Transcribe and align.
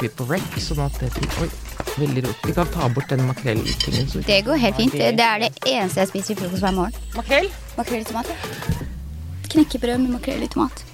trykker 0.00 0.08
vi 0.08 0.16
på 0.16 0.26
rec, 0.32 0.62
sånn 0.64 0.80
at 0.80 0.96
det 1.00 1.10
Oi, 1.42 1.48
veldig 2.00 2.22
rot. 2.24 2.44
Vi 2.46 2.54
kan 2.56 2.68
ta 2.72 2.88
bort 2.88 3.10
den 3.10 3.26
makrelltingen. 3.28 4.08
Det 4.24 4.38
går 4.46 4.56
helt 4.56 4.76
fint. 4.76 4.92
Det 4.92 5.24
er 5.24 5.42
det 5.42 5.50
eneste 5.68 6.00
jeg 6.00 6.08
spiser 6.08 6.32
i 6.32 6.38
frokost 6.40 6.64
hver 6.64 6.72
morgen. 6.72 6.94
Makrell? 7.16 7.50
Makrell 7.76 8.00
i 8.00 8.08
tomat. 8.08 8.30
Knekkebrød 9.50 10.00
med 10.00 10.14
makrell 10.14 10.46
i 10.46 10.48
tomat. 10.48 10.84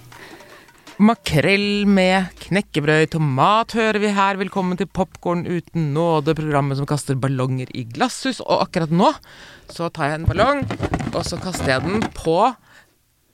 Makrell 0.98 1.86
med 1.86 2.32
knekkebrød 2.48 3.06
i 3.06 3.10
tomat 3.14 3.76
hører 3.76 4.00
vi 4.02 4.12
her. 4.16 4.40
Velkommen 4.40 4.80
til 4.80 4.90
Popkorn 4.90 5.46
uten 5.46 5.92
nåde, 5.94 6.34
programmet 6.34 6.80
som 6.80 6.88
kaster 6.88 7.18
ballonger 7.20 7.70
i 7.76 7.86
glasshus. 7.86 8.40
Og 8.42 8.66
akkurat 8.66 8.90
nå 8.90 9.12
så 9.70 9.90
tar 9.90 10.10
jeg 10.10 10.22
en 10.22 10.30
ballong, 10.30 10.64
og 11.12 11.22
så 11.26 11.38
kaster 11.42 11.76
jeg 11.76 11.86
den 11.86 12.08
på 12.16 12.40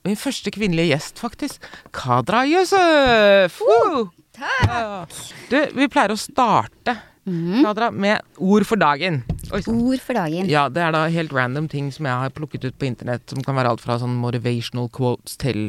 min 0.02 0.18
første 0.18 0.50
kvinnelige 0.52 0.90
gjest, 0.96 1.22
faktisk. 1.22 1.62
Kadra 1.94 2.42
Yusuf! 2.50 3.62
Woo! 3.62 4.10
Ja. 4.38 5.06
Du, 5.50 5.58
vi 5.76 5.88
pleier 5.92 6.14
å 6.14 6.18
starte, 6.20 6.96
Kadra, 7.22 7.92
med 7.94 8.24
ord 8.42 8.66
for 8.66 8.80
dagen. 8.80 9.20
Oi. 9.54 9.60
Ord 9.70 10.02
for 10.02 10.18
dagen. 10.18 10.48
Ja, 10.50 10.66
det 10.72 10.82
er 10.82 10.94
da 10.94 11.04
helt 11.12 11.34
random 11.36 11.68
ting 11.70 11.92
som 11.94 12.08
jeg 12.08 12.18
har 12.24 12.34
plukket 12.34 12.64
ut 12.66 12.78
på 12.80 12.88
internett, 12.88 13.28
som 13.30 13.44
kan 13.46 13.54
være 13.58 13.74
alt 13.74 13.84
fra 13.84 14.00
sånn 14.02 14.16
motivational 14.18 14.88
quotes 14.90 15.38
til 15.38 15.68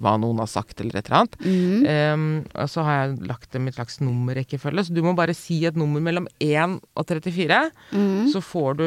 hva 0.00 0.14
noen 0.20 0.40
har 0.40 0.48
sagt, 0.50 0.80
eller 0.80 0.98
et 0.98 1.08
eller 1.08 1.22
annet. 1.22 1.34
Mm. 1.44 1.86
Um, 1.86 2.26
og 2.56 2.70
så 2.72 2.84
har 2.86 2.98
jeg 2.98 3.28
lagt 3.30 3.50
dem 3.54 3.66
i 3.66 3.72
et 3.72 3.78
slags 3.78 4.00
nummerrekkefølge, 4.02 4.86
så 4.86 4.96
du 4.96 5.02
må 5.04 5.14
bare 5.16 5.36
si 5.36 5.60
et 5.68 5.76
nummer 5.78 6.02
mellom 6.04 6.28
1 6.42 6.78
og 6.96 7.08
34. 7.10 7.60
Mm. 7.92 8.30
Så 8.32 8.42
får 8.44 8.80
du 8.80 8.86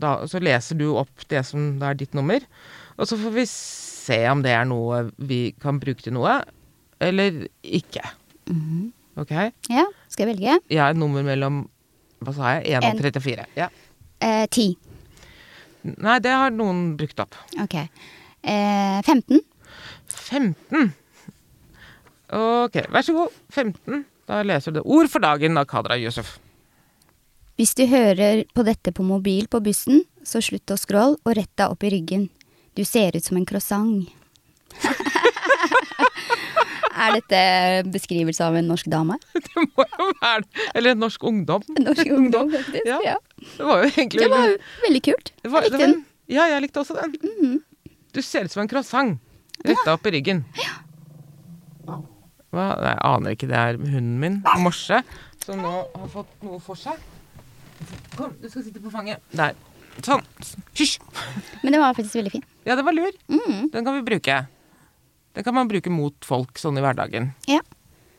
da, 0.00 0.18
Så 0.30 0.40
leser 0.42 0.78
du 0.78 0.88
opp 0.96 1.26
det 1.30 1.42
som 1.48 1.76
da 1.80 1.90
er 1.90 2.00
ditt 2.00 2.16
nummer, 2.16 2.44
og 2.96 3.08
så 3.08 3.18
får 3.20 3.34
vi 3.34 3.46
se 3.50 4.20
om 4.30 4.44
det 4.44 4.54
er 4.54 4.68
noe 4.68 5.08
vi 5.18 5.50
kan 5.62 5.80
bruke 5.82 6.04
til 6.04 6.16
noe, 6.16 6.38
eller 7.02 7.44
ikke. 7.60 8.04
Mhm. 8.50 8.92
Ok? 9.16 9.32
Ja, 9.72 9.86
skal 10.12 10.26
jeg 10.26 10.36
velge? 10.36 10.58
Jeg 10.68 10.80
har 10.82 10.92
et 10.92 11.00
nummer 11.00 11.24
mellom 11.24 11.64
Hva 12.24 12.32
sa 12.36 12.50
jeg? 12.56 12.76
1 12.80 12.84
og 12.84 13.00
34. 13.00 13.46
Ja. 13.56 13.68
Eh, 14.24 14.46
ti. 14.52 14.70
Nei, 15.84 16.18
det 16.24 16.32
har 16.32 16.50
noen 16.50 16.96
brukt 16.98 17.20
opp. 17.22 17.36
Ok. 17.62 17.74
Eh, 17.76 19.02
15. 19.04 19.40
15. 20.08 20.94
Ok, 22.32 22.80
vær 22.90 23.04
så 23.06 23.14
god. 23.14 23.36
15. 23.52 24.04
Da 24.26 24.40
leser 24.42 24.72
du 24.72 24.80
det. 24.80 24.86
Ord 24.88 25.10
for 25.12 25.22
dagen 25.22 25.60
av 25.60 25.68
Kadra 25.70 25.98
Yusuf. 26.00 26.38
Hvis 27.56 27.76
du 27.76 27.86
hører 27.88 28.44
på 28.56 28.64
dette 28.66 28.92
på 28.92 29.04
mobil 29.06 29.46
på 29.48 29.60
bussen, 29.64 30.02
så 30.26 30.42
slutt 30.44 30.72
å 30.72 30.80
scrolle 30.80 31.20
og 31.22 31.36
rett 31.38 31.52
deg 31.56 31.72
opp 31.72 31.84
i 31.86 31.92
ryggen. 31.94 32.28
Du 32.76 32.82
ser 32.84 33.16
ut 33.16 33.24
som 33.24 33.36
en 33.38 33.46
croissant. 33.48 34.08
er 36.96 37.16
dette 37.18 37.40
beskrivelse 37.92 38.44
av 38.46 38.56
en 38.58 38.66
norsk 38.70 38.88
dame? 38.92 39.16
Det 39.46 39.64
må 39.76 39.84
jo 39.86 40.08
være 40.22 40.42
det. 40.44 40.66
Eller 40.74 40.94
en 40.96 41.02
norsk 41.04 41.24
ungdom. 41.28 41.62
En 41.76 41.84
norsk 41.90 42.10
ungdom, 42.16 42.50
faktisk. 42.54 42.88
Ja. 42.88 42.98
Ja. 43.04 43.16
Det 43.56 43.66
var 43.68 43.82
jo 43.84 43.90
egentlig 43.92 44.20
Det 44.24 44.30
var 44.32 44.52
veldig 44.86 45.02
kult. 45.10 45.32
var- 45.44 45.62
Jeg 45.66 45.72
likte 45.72 45.82
den. 45.86 45.96
Ja, 46.28 46.46
jeg 46.50 46.62
likte 46.66 46.80
også 46.82 46.96
den. 46.98 47.60
Du 48.16 48.22
ser 48.24 48.44
ut 48.48 48.50
som 48.54 48.62
en 48.64 48.68
croissant. 48.72 49.18
Retta 49.64 49.92
opp 49.96 50.06
i 50.06 50.10
ryggen. 50.16 50.44
Hva? 51.86 52.66
Nei, 52.80 52.90
jeg 52.92 52.98
aner 53.04 53.34
ikke. 53.36 53.48
Det 53.50 53.58
er 53.60 53.76
hunden 53.80 54.18
min, 54.22 54.36
Morse, 54.62 55.02
som 55.44 55.60
nå 55.62 55.72
har 55.94 56.08
fått 56.12 56.36
noe 56.46 56.58
for 56.62 56.78
seg. 56.78 56.98
Kom, 58.16 58.32
du 58.40 58.48
skal 58.48 58.64
sitte 58.64 58.80
på 58.80 58.90
fanget. 58.92 59.20
Der. 59.36 59.56
Sånn. 60.04 60.22
Hysj. 60.76 60.98
Men 61.62 61.72
det 61.76 61.80
var 61.80 61.94
faktisk 61.96 62.18
veldig 62.20 62.32
fin. 62.36 62.44
Ja, 62.68 62.76
det 62.76 62.84
var 62.86 62.92
lur. 62.96 63.12
Mm. 63.32 63.68
Den 63.72 63.84
kan 63.86 63.96
vi 63.96 64.04
bruke. 64.06 64.38
Den 65.36 65.44
kan 65.44 65.54
man 65.56 65.68
bruke 65.68 65.92
mot 65.92 66.16
folk 66.24 66.56
sånn 66.60 66.78
i 66.80 66.84
hverdagen. 66.84 67.34
Ja, 67.50 67.60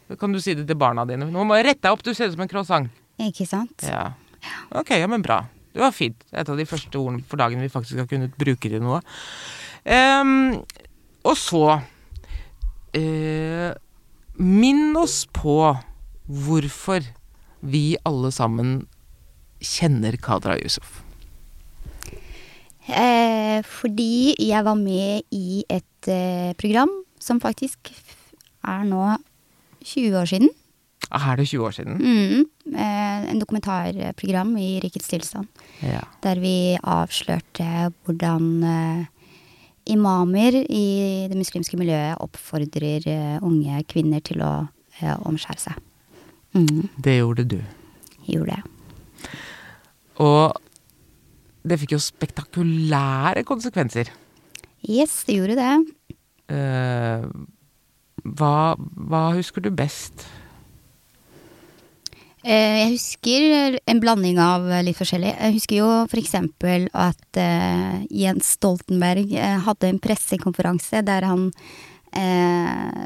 Da 0.07 0.16
kan 0.16 0.31
du 0.31 0.39
si 0.39 0.53
det 0.55 0.63
til 0.69 0.78
barna 0.79 1.03
dine. 1.03 1.25
Nå 1.28 1.44
må 1.44 1.57
jeg 1.57 1.66
rette 1.67 1.83
deg 1.83 1.91
opp, 1.91 2.03
du 2.05 2.13
ser 2.16 2.29
ut 2.29 2.38
som 2.38 2.45
en 2.45 2.47
croissant. 2.47 2.88
ikke 3.19 3.44
sant? 3.50 3.83
Ja. 3.83 4.13
Ok, 4.72 4.94
ja, 4.95 5.07
men 5.09 5.25
bra. 5.25 5.41
Det 5.73 5.81
var 5.83 5.91
fint. 5.91 6.23
Et 6.31 6.47
av 6.47 6.55
de 6.57 6.66
første 6.66 6.95
ordene 6.95 7.25
for 7.28 7.41
dagen 7.41 7.59
vi 7.59 7.67
faktisk 7.73 8.00
har 8.00 8.07
kunnet 8.07 8.38
bruke 8.39 8.69
til 8.69 8.79
noe. 8.79 9.01
Um, 9.83 10.63
og 11.28 11.35
så 11.39 11.63
uh, 12.95 13.72
Minn 14.38 14.95
oss 14.99 15.25
på 15.34 15.57
hvorfor 16.28 17.05
vi 17.66 17.97
alle 18.05 18.31
sammen 18.31 18.88
kjenner 19.59 20.16
Kadra 20.22 20.55
Yusuf. 20.61 21.01
Eh, 22.88 23.59
fordi 23.66 24.35
jeg 24.39 24.63
var 24.63 24.78
med 24.79 25.25
i 25.35 25.66
et 25.67 26.07
eh, 26.07 26.53
program 26.55 26.94
som 27.28 27.42
faktisk 27.44 27.92
er 28.68 28.88
nå 28.88 29.04
20 29.88 30.16
år 30.22 30.30
siden. 30.32 30.50
Er 31.14 31.38
det 31.40 31.46
20 31.48 31.64
år 31.68 31.76
siden? 31.76 32.00
Mm, 32.02 32.74
eh, 32.76 33.28
en 33.32 33.40
dokumentarprogram 33.40 34.50
i 34.60 34.80
Rikets 34.84 35.08
tilstand. 35.12 35.48
Ja. 35.86 36.02
Der 36.26 36.40
vi 36.42 36.56
avslørte 36.84 37.68
hvordan 38.08 38.48
eh, 38.68 39.06
imamer 39.94 40.58
i 40.68 41.28
det 41.32 41.38
muslimske 41.40 41.80
miljøet 41.80 42.20
oppfordrer 42.24 43.08
eh, 43.08 43.38
unge 43.46 43.84
kvinner 43.88 44.20
til 44.26 44.44
å 44.44 44.52
omskjære 45.30 45.62
seg. 45.62 45.78
Mm, 46.58 46.88
Det 47.06 47.20
gjorde 47.20 47.44
du. 47.54 47.59
gjorde 48.26 48.56
jeg. 48.58 48.64
Og 50.26 50.58
det 51.68 51.78
fikk 51.80 51.94
jo 51.94 52.00
spektakulære 52.02 53.44
konsekvenser. 53.48 54.09
Yes, 54.90 55.22
det 55.28 55.36
gjorde 55.38 55.56
det. 55.59 55.72
Eh, 56.47 57.28
hva, 58.38 58.58
hva 58.78 59.24
husker 59.35 59.63
du 59.63 59.72
best? 59.75 60.25
Eh, 62.47 62.78
Jeg 62.80 62.91
husker 62.96 63.78
en 63.90 64.00
blanding 64.00 64.40
av 64.40 64.68
litt 64.85 64.97
forskjellig. 65.00 65.34
Jeg 65.35 65.58
husker 65.58 65.81
jo 65.81 65.90
f.eks. 66.08 66.35
at 66.96 67.40
uh, 67.41 67.97
Jens 68.08 68.53
Stoltenberg 68.56 69.34
uh, 69.35 69.58
hadde 69.68 69.91
en 69.91 70.00
pressekonferanse 70.00 71.03
der 71.08 71.28
han 71.28 71.50
uh, 72.16 73.03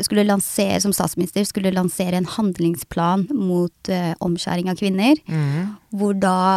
skulle 0.00 0.24
lansere, 0.26 0.80
som 0.82 0.94
statsminister 0.96 1.44
skulle 1.46 1.74
lansere 1.76 2.16
en 2.18 2.26
handlingsplan 2.26 3.28
mot 3.36 3.90
omskjæring 4.24 4.70
av 4.72 4.78
kvinner. 4.80 5.18
Hvor 5.92 6.16
da 6.16 6.56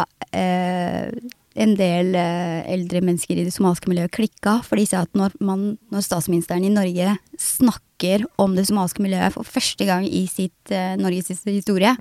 en 1.54 1.74
del 1.78 2.14
eh, 2.18 2.60
eldre 2.74 3.02
mennesker 3.04 3.38
i 3.38 3.46
det 3.46 3.54
somaliske 3.54 3.90
miljøet 3.90 4.14
klikka, 4.14 4.58
for 4.66 4.80
de 4.80 4.86
sa 4.90 5.04
at 5.04 5.12
når, 5.18 5.36
man, 5.44 5.74
når 5.94 6.06
statsministeren 6.06 6.66
i 6.66 6.72
Norge 6.72 7.16
snakker 7.40 8.26
om 8.42 8.56
det 8.56 8.66
somaliske 8.68 9.04
miljøet 9.04 9.36
for 9.36 9.46
første 9.46 9.86
gang 9.88 10.06
i 10.08 10.24
sitt 10.30 10.74
eh, 10.74 10.96
Norges 11.00 11.30
historie, 11.46 11.94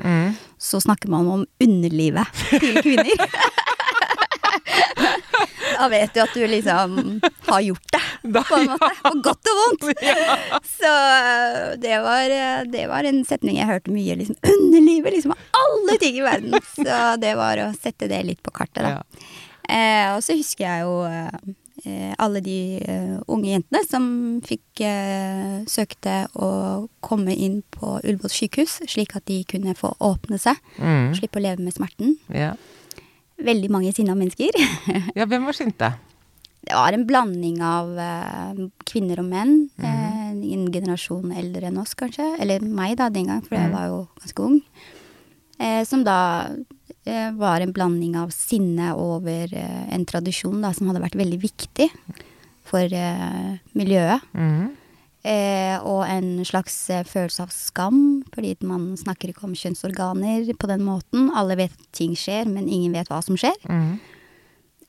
så 0.57 0.81
snakker 0.83 1.11
man 1.13 1.29
om 1.29 1.45
underlivet 1.63 2.43
til 2.57 2.81
kvinner. 2.81 3.27
da 5.83 5.89
vet 5.91 6.13
du 6.13 6.21
at 6.23 6.33
du 6.33 6.43
liksom 6.47 6.97
har 7.47 7.61
gjort 7.61 7.91
det, 7.91 8.01
på 8.47 8.57
en 8.57 8.69
måte. 8.71 8.89
På 9.03 9.11
godt 9.25 9.51
og 9.51 9.59
vondt. 9.59 9.87
Så 10.77 10.91
eh, 10.91 11.73
det 11.83 11.97
var, 12.05 12.35
eh, 12.37 12.63
det 12.71 12.85
var 12.91 13.07
en 13.09 13.23
setning 13.27 13.59
jeg 13.59 13.69
hørte 13.69 13.93
mye. 13.93 14.17
Liksom, 14.21 14.37
underlivet, 14.53 15.17
liksom. 15.17 15.35
Av 15.35 15.63
alle 15.63 15.97
ting 16.01 16.19
i 16.19 16.25
verden. 16.25 16.57
Så 16.75 16.99
det 17.21 17.33
var 17.39 17.61
å 17.65 17.71
sette 17.75 18.09
det 18.11 18.21
litt 18.27 18.43
på 18.45 18.53
kartet, 18.55 18.85
da. 18.85 19.01
Eh, 19.69 20.07
og 20.15 20.23
så 20.25 20.35
husker 20.37 20.65
jeg 20.65 20.83
jo 20.83 20.95
eh, 21.07 22.13
alle 22.21 22.41
de 22.43 22.57
eh, 22.83 23.15
unge 23.31 23.49
jentene 23.53 23.81
som 23.87 24.05
fikk 24.45 24.83
eh, 24.85 25.63
søkte 25.69 26.23
å 26.35 26.49
komme 27.03 27.35
inn 27.35 27.61
på 27.73 27.97
Ullevål 28.01 28.33
sykehus, 28.33 28.81
slik 28.91 29.15
at 29.17 29.27
de 29.29 29.41
kunne 29.49 29.75
få 29.77 29.93
åpne 30.03 30.39
seg. 30.41 30.59
Mm. 30.77 31.13
Slippe 31.17 31.41
å 31.41 31.45
leve 31.45 31.63
med 31.63 31.75
smerten. 31.75 32.17
Ja. 32.33 32.53
Veldig 33.43 33.71
mange 33.73 33.93
sinna 33.95 34.15
mennesker. 34.17 34.55
ja, 35.17 35.27
hvem 35.27 35.47
var 35.49 35.57
sinte? 35.57 35.93
Det 36.63 36.75
var 36.77 36.95
en 36.95 37.03
blanding 37.07 37.57
av 37.65 37.89
eh, 37.99 38.59
kvinner 38.87 39.19
og 39.19 39.27
menn. 39.27 39.55
Eh, 39.83 40.29
en 40.31 40.67
generasjon 40.71 41.33
eldre 41.35 41.67
enn 41.67 41.79
oss, 41.81 41.95
kanskje. 41.99 42.29
Eller 42.43 42.63
meg, 42.63 42.95
da, 43.01 43.09
den 43.11 43.27
gang, 43.31 43.41
for 43.43 43.57
jeg 43.59 43.73
var 43.73 43.89
jo 43.91 43.97
ganske 44.21 44.45
ung. 44.45 44.61
Eh, 45.59 45.81
som 45.87 46.05
da 46.07 46.17
var 47.35 47.59
en 47.61 47.73
blanding 47.75 48.15
av 48.15 48.29
sinne 48.31 48.93
over 48.95 49.51
eh, 49.51 49.81
en 49.91 50.05
tradisjon 50.07 50.61
da, 50.63 50.71
som 50.71 50.87
hadde 50.87 51.01
vært 51.03 51.17
veldig 51.19 51.39
viktig 51.41 51.89
for 52.69 52.95
eh, 52.95 53.59
miljøet. 53.77 54.23
Mhm. 54.37 54.71
Eh, 55.23 55.77
og 55.87 56.01
en 56.03 56.41
slags 56.43 56.73
eh, 56.91 57.05
følelse 57.07 57.45
av 57.45 57.51
skam, 57.55 57.99
fordi 58.33 58.57
man 58.67 58.89
snakker 58.99 59.31
ikke 59.31 59.45
om 59.47 59.53
kjønnsorganer 59.55 60.49
på 60.59 60.67
den 60.67 60.83
måten. 60.83 61.29
Alle 61.31 61.55
vet 61.61 61.71
at 61.71 61.85
ting 61.95 62.11
skjer, 62.19 62.49
men 62.51 62.67
ingen 62.67 62.91
vet 62.91 63.07
hva 63.07 63.21
som 63.23 63.39
skjer. 63.39 63.55
Mhm. 63.69 63.93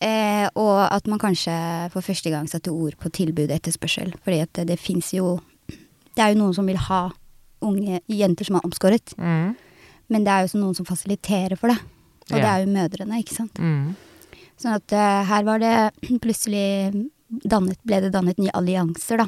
Eh, 0.05 0.49
og 0.59 0.81
at 0.91 1.07
man 1.07 1.23
kanskje 1.23 1.55
for 1.95 2.05
første 2.05 2.33
gang 2.33 2.49
satte 2.51 2.75
ord 2.75 2.99
på 3.01 3.13
tilbud 3.15 3.47
og 3.47 3.55
etterspørsel. 3.55 4.11
Fordi 4.27 4.41
at 4.43 4.53
det, 4.59 4.67
det 4.75 4.79
fins 4.83 5.15
jo 5.15 5.39
Det 6.15 6.23
er 6.23 6.31
jo 6.31 6.45
noen 6.45 6.55
som 6.55 6.67
vil 6.67 6.79
ha 6.79 7.09
unge 7.65 8.01
jenter 8.07 8.47
som 8.47 8.55
er 8.55 8.67
omskåret. 8.67 9.15
Mm. 9.19 9.57
Men 10.09 10.25
det 10.25 10.31
er 10.31 10.43
jo 10.43 10.47
også 10.51 10.61
noen 10.61 10.77
som 10.79 10.87
fasiliterer 10.87 11.57
for 11.59 11.73
det. 11.73 11.79
Og 12.33 12.37
det 12.41 12.49
er 12.49 12.63
jo 12.65 12.73
mødrene, 12.73 13.19
ikke 13.21 13.35
sant. 13.37 13.59
Mm. 13.61 13.95
Sånn 14.61 14.77
at 14.79 14.93
uh, 14.97 15.23
her 15.29 15.45
var 15.45 15.59
det 15.61 15.75
plutselig 16.25 17.09
dannet, 17.45 17.79
ble 17.85 18.01
det 18.05 18.13
dannet 18.15 18.39
nye 18.41 18.53
allianser, 18.55 19.19
da. 19.25 19.27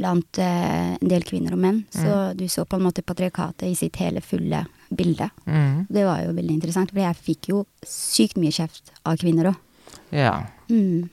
blant 0.00 0.38
uh, 0.40 0.94
en 0.96 1.08
del 1.10 1.24
kvinner 1.28 1.52
og 1.56 1.60
menn. 1.60 1.82
Så 1.92 2.32
du 2.38 2.46
så 2.48 2.64
på 2.64 2.78
en 2.78 2.86
måte 2.86 3.02
patriarkatet 3.04 3.66
i 3.68 3.74
sitt 3.76 3.96
hele 4.00 4.20
fulle 4.24 4.62
bilde. 4.90 5.28
Mm. 5.46 5.86
Det 5.90 6.04
var 6.06 6.22
jo 6.24 6.32
veldig 6.36 6.54
interessant, 6.56 6.90
for 6.94 7.02
jeg 7.02 7.18
fikk 7.26 7.50
jo 7.52 7.64
sykt 7.86 8.38
mye 8.40 8.54
kjeft 8.54 8.92
av 9.06 9.18
kvinner 9.20 9.50
òg. 9.52 9.58
Ja. 10.14 10.32
Mm. 10.70 11.08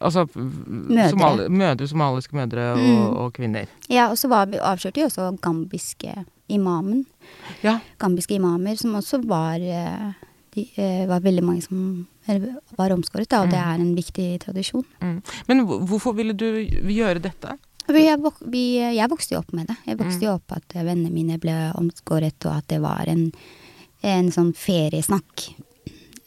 Altså 0.00 0.26
Mødre. 0.34 1.06
Somali 1.12 1.46
mødre, 1.52 1.86
somaliske 1.88 2.36
mødre 2.36 2.66
og, 2.72 2.78
Mm. 2.82 3.16
og 3.22 3.32
kvinner. 3.36 3.66
Ja, 3.88 4.10
og 4.10 4.16
så 4.20 4.28
avslørte 4.32 5.00
jo 5.00 5.06
også 5.08 5.30
gambiske 5.40 6.12
imamen. 6.48 7.04
Ja. 7.62 7.78
Gambiske 8.02 8.36
imamer, 8.36 8.76
som 8.80 8.94
også 8.98 9.22
var 9.28 9.62
eh, 9.62 10.12
de, 10.54 10.66
eh, 10.76 11.04
var 11.08 11.24
veldig 11.24 11.44
mange 11.44 11.62
som 11.64 12.06
var 12.76 12.92
omskåret, 12.94 13.30
da, 13.32 13.42
og 13.42 13.50
det 13.50 13.58
er 13.58 13.80
en 13.80 13.94
viktig 13.96 14.28
tradisjon. 14.44 14.84
Mm. 15.02 15.18
Men 15.48 15.64
hvorfor 15.66 16.14
ville 16.14 16.36
du 16.38 16.46
gjøre 16.92 17.22
dette? 17.24 17.56
Vi, 17.88 18.04
jeg, 18.04 18.20
vok 18.22 18.38
vi, 18.52 18.78
jeg 18.78 19.10
vokste 19.10 19.34
jo 19.34 19.40
opp 19.40 19.50
med 19.56 19.66
det. 19.72 19.76
Jeg 19.88 19.98
vokste 19.98 20.28
jo 20.28 20.36
opp 20.36 20.54
at 20.54 20.76
vennene 20.76 21.10
mine 21.10 21.40
ble 21.42 21.56
omskåret, 21.78 22.38
og 22.46 22.60
at 22.60 22.68
det 22.70 22.78
var 22.84 23.10
en, 23.10 23.26
en 24.06 24.30
sånn 24.34 24.52
feriesnakk. 24.54 25.48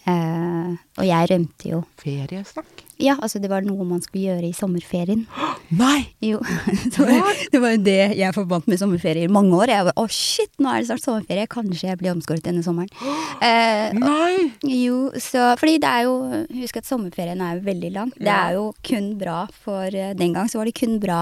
Eh, 0.06 0.74
og 1.00 1.08
jeg 1.08 1.32
rømte 1.32 1.72
jo. 1.72 1.82
Feriesnakk? 2.02 2.85
Ja, 3.02 3.18
altså 3.20 3.42
det 3.44 3.50
var 3.52 3.66
noe 3.66 3.84
man 3.88 4.00
skulle 4.04 4.30
gjøre 4.30 4.48
i 4.48 4.56
sommerferien. 4.56 5.26
Nei! 5.82 6.06
Jo, 6.24 6.40
det 6.96 7.02
var, 7.02 7.42
det 7.52 7.62
var 7.64 7.74
jo 7.76 7.82
det 7.84 7.98
jeg 8.20 8.36
forbandt 8.38 8.70
med 8.72 8.80
sommerferie 8.80 9.28
i 9.28 9.32
mange 9.32 9.56
år. 9.58 9.74
Jeg 9.74 9.88
var, 9.90 9.98
Å, 10.00 10.06
shit, 10.12 10.52
nå 10.64 10.72
er 10.72 10.82
det 10.84 10.90
snart 10.90 11.04
sommerferie. 11.04 11.50
Kanskje 11.52 11.90
jeg 11.90 12.00
blir 12.02 12.14
omskåret 12.16 12.46
denne 12.46 12.64
sommeren. 12.66 12.92
Eh, 13.46 13.92
Nei! 13.94 14.54
jo, 14.64 15.10
så 15.22 15.52
Fordi 15.60 15.76
det 15.84 15.90
er 15.90 16.06
jo 16.08 16.14
Husk 16.56 16.78
at 16.80 16.88
sommerferien 16.88 17.42
er 17.44 17.58
jo 17.58 17.66
veldig 17.66 17.90
lang. 17.94 18.14
Det 18.16 18.32
er 18.32 18.56
jo 18.56 18.70
kun 18.86 19.10
bra 19.20 19.42
for 19.66 19.92
eh, 19.92 20.14
Den 20.18 20.34
gang 20.38 20.48
så 20.50 20.62
var 20.62 20.70
det 20.70 20.76
kun 20.80 20.96
bra 21.04 21.20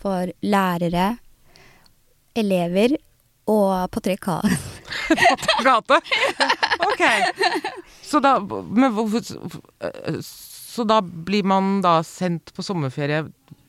for 0.00 0.32
lærere, 0.44 1.10
elever 2.36 2.96
og 3.50 3.90
patriarkat. 3.92 4.48
Gate? 5.66 6.00
Ok. 6.88 7.04
Så 8.02 8.20
da 8.24 8.38
Men 8.40 8.92
hvorfor 8.96 9.20
Så 10.74 10.82
da 10.90 10.96
blir 11.02 11.46
man 11.46 11.76
da 11.84 12.00
sendt 12.02 12.50
på 12.56 12.64
sommerferie 12.66 13.20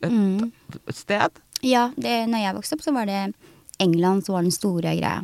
et 0.01 0.11
Mm. 0.11 0.51
sted? 0.89 1.37
Ja, 1.61 1.91
det, 1.95 2.15
når 2.29 2.41
jeg 2.43 2.55
vokste 2.57 2.75
opp, 2.77 2.81
så 2.85 2.93
var 2.93 3.05
det 3.09 3.19
England 3.79 4.25
som 4.25 4.35
var 4.35 4.41
den 4.45 4.51
store 4.53 4.95
greia. 4.97 5.21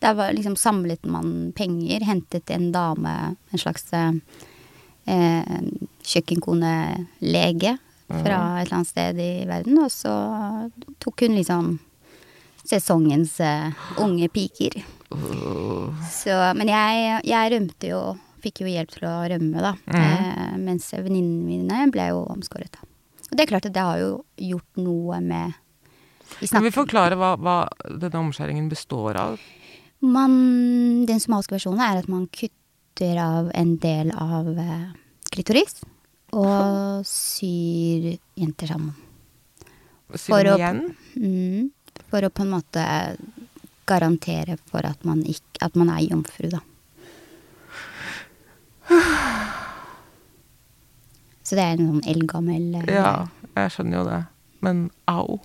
Der 0.00 0.14
var 0.14 0.32
liksom 0.32 0.56
samlet 0.56 1.04
man 1.06 1.52
penger, 1.56 2.00
hentet 2.04 2.50
en 2.50 2.70
dame, 2.72 3.14
en 3.52 3.58
slags 3.60 3.84
eh, 3.92 4.12
kjøkkenkonelege 6.04 7.76
fra 8.08 8.38
et 8.60 8.66
eller 8.66 8.76
annet 8.78 8.88
sted 8.88 9.18
i 9.20 9.32
verden, 9.48 9.78
og 9.84 9.90
så 9.92 10.12
tok 11.02 11.20
hun 11.26 11.36
liksom 11.36 11.74
sesongens 12.68 13.38
eh, 13.44 13.72
unge 14.00 14.28
piker. 14.32 14.78
Så, 16.10 16.34
men 16.56 16.68
jeg, 16.68 17.20
jeg 17.28 17.52
rømte 17.54 17.90
jo, 17.92 18.00
fikk 18.42 18.62
jo 18.64 18.70
hjelp 18.70 18.90
til 18.94 19.06
å 19.08 19.14
rømme, 19.32 19.62
da. 19.64 19.72
Eh, 19.94 20.56
mens 20.62 20.90
venninnene 20.94 21.44
mine 21.46 21.90
ble 21.94 22.08
jo 22.12 22.24
omskåret, 22.32 22.72
da. 22.74 22.84
Og 23.28 23.36
det 23.36 23.44
er 23.44 23.50
klart 23.50 23.66
at 23.68 23.74
det 23.76 23.82
har 23.84 23.98
jo 24.00 24.12
gjort 24.40 24.78
noe 24.80 25.18
med 25.20 25.52
Kan 26.50 26.62
vi 26.64 26.70
forklare 26.72 27.16
hva, 27.16 27.34
hva 27.40 27.56
denne 27.88 28.20
omskjæringen 28.22 28.68
består 28.72 29.16
av? 29.20 29.38
Man, 30.00 31.04
den 31.08 31.20
somaliske 31.20 31.56
versjonen 31.56 31.80
er 31.82 31.98
at 32.02 32.08
man 32.08 32.26
kutter 32.32 33.18
av 33.20 33.48
en 33.56 33.76
del 33.82 34.12
av 34.14 34.48
eh, 34.58 34.88
klitoris 35.32 35.80
og 36.36 37.02
syr 37.08 38.14
jenter 38.38 38.70
sammen. 38.74 38.94
Syr 40.14 40.30
For 40.32 40.48
å- 40.52 40.56
igjen? 40.56 40.82
Mm, 41.20 41.70
for 42.08 42.24
å 42.24 42.30
på 42.32 42.44
en 42.46 42.52
måte 42.54 42.84
garantere 43.88 44.58
for 44.68 44.84
at 44.84 45.04
man, 45.08 45.22
ikke, 45.24 45.62
at 45.64 45.76
man 45.80 45.88
er 45.92 46.04
jomfru, 46.06 46.48
da. 46.52 46.60
Så 51.48 51.56
det 51.56 51.64
er 51.64 51.78
en 51.78 51.86
sånn 51.88 52.08
eldgammel 52.12 52.74
eh, 52.82 52.90
Ja, 52.92 53.12
jeg 53.56 53.72
skjønner 53.72 53.96
jo 54.00 54.04
det. 54.08 54.18
Men 54.64 54.82
au. 55.08 55.38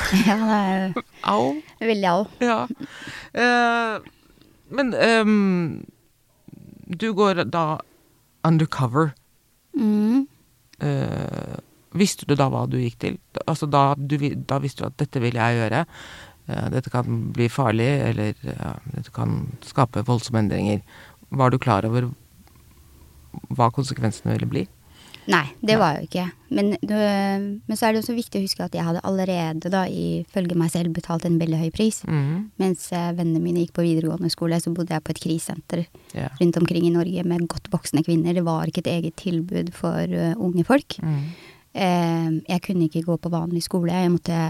ja, 0.28 0.36
det 0.36 1.04
Au. 1.28 1.54
er 1.80 1.90
veldig 1.90 2.10
au. 2.10 2.26
Ja. 2.44 2.58
Uh, 3.34 3.94
men 4.70 4.92
um, 4.94 5.80
du 6.86 7.10
går 7.16 7.44
da 7.48 7.80
undercover. 8.46 9.14
Mm. 9.72 10.26
Uh, 10.80 11.56
visste 11.96 12.28
du 12.28 12.36
da 12.38 12.50
hva 12.52 12.66
du 12.70 12.78
gikk 12.80 13.00
til? 13.02 13.18
Altså 13.46 13.68
da, 13.70 13.94
du, 13.96 14.16
da 14.20 14.60
visste 14.62 14.84
du 14.84 14.90
at 14.90 14.98
dette 15.00 15.22
vil 15.24 15.40
jeg 15.40 15.60
gjøre. 15.60 15.84
Uh, 16.50 16.66
dette 16.76 16.92
kan 16.92 17.30
bli 17.34 17.48
farlig, 17.52 17.90
eller 18.10 18.36
dette 18.40 19.14
kan 19.16 19.42
skape 19.66 20.04
voldsomme 20.06 20.44
endringer. 20.44 20.84
Var 21.30 21.50
du 21.50 21.58
klar 21.62 21.88
over 21.88 22.10
hva 23.56 23.70
konsekvensene 23.74 24.36
ville 24.36 24.50
bli? 24.50 24.66
Nei, 25.30 25.44
det 25.62 25.76
var 25.78 25.94
jeg 25.94 26.00
jo 26.00 26.08
ikke. 26.08 26.24
Men, 26.56 26.70
du, 26.80 26.94
men 26.96 27.78
så 27.78 27.86
er 27.86 27.94
det 27.94 28.00
også 28.00 28.16
viktig 28.16 28.40
å 28.40 28.44
huske 28.44 28.64
at 28.64 28.74
jeg 28.74 28.86
hadde 28.86 29.02
allerede, 29.06 29.70
da, 29.70 29.84
ifølge 29.86 30.56
meg 30.58 30.72
selv, 30.72 30.94
betalt 30.96 31.26
en 31.28 31.38
veldig 31.38 31.60
høy 31.60 31.68
pris. 31.74 32.00
Mm. 32.08 32.50
Mens 32.60 32.88
eh, 32.96 33.10
vennene 33.14 33.42
mine 33.44 33.62
gikk 33.62 33.76
på 33.76 33.84
videregående 33.86 34.32
skole, 34.32 34.58
så 34.62 34.72
bodde 34.74 34.96
jeg 34.96 35.04
på 35.06 35.14
et 35.14 35.22
krisesenter 35.22 35.84
yeah. 36.16 36.32
rundt 36.40 36.58
omkring 36.62 36.88
i 36.88 36.94
Norge 36.94 37.24
med 37.28 37.46
godt 37.52 37.70
voksne 37.72 38.02
kvinner. 38.06 38.34
Det 38.36 38.46
var 38.46 38.70
ikke 38.70 38.82
et 38.86 38.92
eget 38.96 39.18
tilbud 39.20 39.70
for 39.76 40.16
uh, 40.16 40.32
unge 40.40 40.66
folk. 40.66 40.98
Mm. 41.04 41.22
Eh, 41.70 42.30
jeg 42.48 42.64
kunne 42.66 42.88
ikke 42.88 43.06
gå 43.06 43.20
på 43.20 43.32
vanlig 43.32 43.62
skole. 43.68 43.94
Jeg 43.94 44.14
måtte 44.16 44.40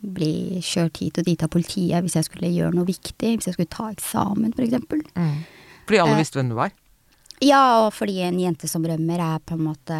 bli 0.00 0.58
kjørt 0.64 1.02
hit 1.02 1.20
og 1.20 1.26
dit 1.28 1.42
av 1.44 1.50
politiet 1.52 2.00
hvis 2.02 2.16
jeg 2.16 2.26
skulle 2.26 2.50
gjøre 2.50 2.74
noe 2.74 2.88
viktig. 2.88 3.36
Hvis 3.36 3.50
jeg 3.50 3.58
skulle 3.58 3.70
ta 3.72 3.90
eksamen, 3.92 4.54
for 4.56 4.66
eksempel. 4.66 5.04
Mhm. 5.14 5.42
Fordi 5.86 5.98
alle 6.02 6.14
Eh, 6.14 6.22
visste 6.22 6.38
hvem 6.38 6.50
du 6.50 6.58
var? 6.58 6.70
Ja, 7.40 7.86
og 7.86 7.94
fordi 7.96 8.18
en 8.26 8.38
jente 8.40 8.68
som 8.68 8.84
rømmer 8.84 9.20
er 9.24 9.38
på 9.46 9.56
en 9.56 9.64
måte 9.70 9.96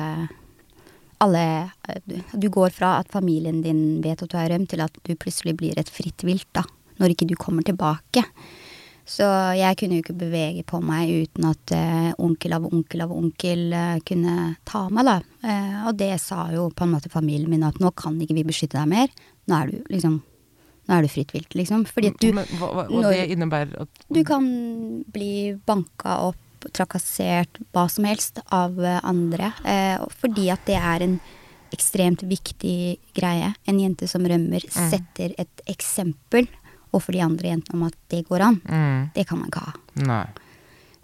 alle 1.21 1.71
du- 2.07 2.49
går 2.51 2.71
fra 2.73 2.99
at 3.01 3.09
familien 3.13 3.63
din 3.63 4.01
vet 4.03 4.23
at 4.23 4.29
du 4.29 4.37
er 4.37 4.49
rømt, 4.51 4.69
til 4.69 4.81
at 4.81 4.93
du 5.05 5.15
plutselig 5.15 5.57
blir 5.57 5.79
et 5.79 5.89
fritt 5.89 6.23
vilt, 6.25 6.49
da. 6.53 6.63
Når 6.99 7.15
ikke 7.15 7.27
du 7.29 7.35
kommer 7.37 7.63
tilbake. 7.65 8.25
Så 9.07 9.25
jeg 9.57 9.77
kunne 9.77 9.97
jo 9.99 10.03
ikke 10.05 10.19
bevege 10.21 10.65
på 10.65 10.81
meg 10.85 11.09
uten 11.09 11.45
at 11.49 11.73
eh, 11.73 12.13
onkel 12.19 12.53
av 12.53 12.67
onkel 12.69 13.01
av 13.03 13.11
onkel 13.11 13.73
eh, 13.73 13.99
kunne 14.07 14.57
ta 14.65 14.89
meg, 14.89 15.05
da. 15.09 15.17
Eh, 15.43 15.87
og 15.89 15.97
det 15.97 16.21
sa 16.21 16.45
jo 16.53 16.69
på 16.71 16.85
en 16.85 16.93
måte 16.93 17.11
familien 17.11 17.49
min 17.51 17.65
at 17.67 17.81
nå 17.81 17.91
kan 17.97 18.21
ikke 18.21 18.37
vi 18.37 18.45
beskytte 18.45 18.79
deg 18.79 18.89
mer. 18.93 19.09
Nå 19.49 19.63
er 19.63 19.73
du 19.73 19.81
liksom 19.91 20.21
Nå 20.89 20.97
er 20.97 21.03
du 21.03 21.09
fritt 21.13 21.31
vilt, 21.31 21.53
liksom. 21.55 21.85
Fordi 21.87 22.09
at 22.11 22.17
du 22.19 22.33
Men, 22.35 22.47
hva, 22.59 22.69
hva, 22.75 22.85
og 22.91 23.05
det 23.13 23.29
innebærer 23.31 23.83
at 23.85 24.07
du 24.11 24.25
kan 24.27 24.47
bli 25.13 25.53
banka 25.67 26.17
opp, 26.31 26.39
trakassert, 26.77 27.61
hva 27.75 27.87
som 27.91 28.07
helst 28.09 28.41
av 28.47 28.79
eh, 28.85 29.01
andre. 29.07 29.53
Eh, 29.65 30.03
fordi 30.23 30.51
at 30.53 30.65
det 30.69 30.79
er 30.79 31.07
en 31.07 31.19
ekstremt 31.75 32.25
viktig 32.27 32.99
greie. 33.15 33.53
En 33.71 33.79
jente 33.79 34.09
som 34.11 34.25
rømmer, 34.27 34.65
setter 34.75 35.37
et 35.39 35.65
eksempel 35.71 36.49
overfor 36.91 37.15
de 37.15 37.23
andre 37.23 37.53
jentene 37.53 37.79
om 37.79 37.87
at 37.87 37.99
det 38.11 38.25
går 38.29 38.43
an. 38.49 38.61
Mm. 38.67 39.11
Det 39.15 39.27
kan 39.29 39.39
man 39.39 39.51
ikke 39.53 39.67
ha. 39.69 39.75
Nei. 40.09 40.25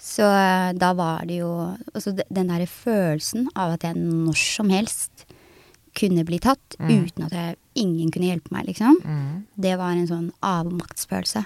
Så 0.02 0.26
eh, 0.26 0.72
da 0.76 0.92
var 0.94 1.24
det 1.26 1.38
jo 1.40 1.50
altså 1.94 2.12
Den 2.12 2.50
derre 2.50 2.66
følelsen 2.68 3.48
av 3.56 3.78
at 3.78 3.86
jeg 3.86 3.96
når 3.96 4.36
som 4.38 4.70
helst 4.70 5.24
kunne 5.96 6.26
bli 6.28 6.36
tatt 6.42 6.76
uten 6.76 7.24
at 7.24 7.32
jeg, 7.32 7.56
ingen 7.80 8.10
kunne 8.12 8.28
hjelpe 8.28 8.52
meg, 8.52 8.66
liksom. 8.68 8.98
Mm. 9.00 9.46
Det 9.56 9.72
var 9.80 9.94
en 9.94 10.08
sånn 10.10 10.26
avmaktsfølelse. 10.44 11.40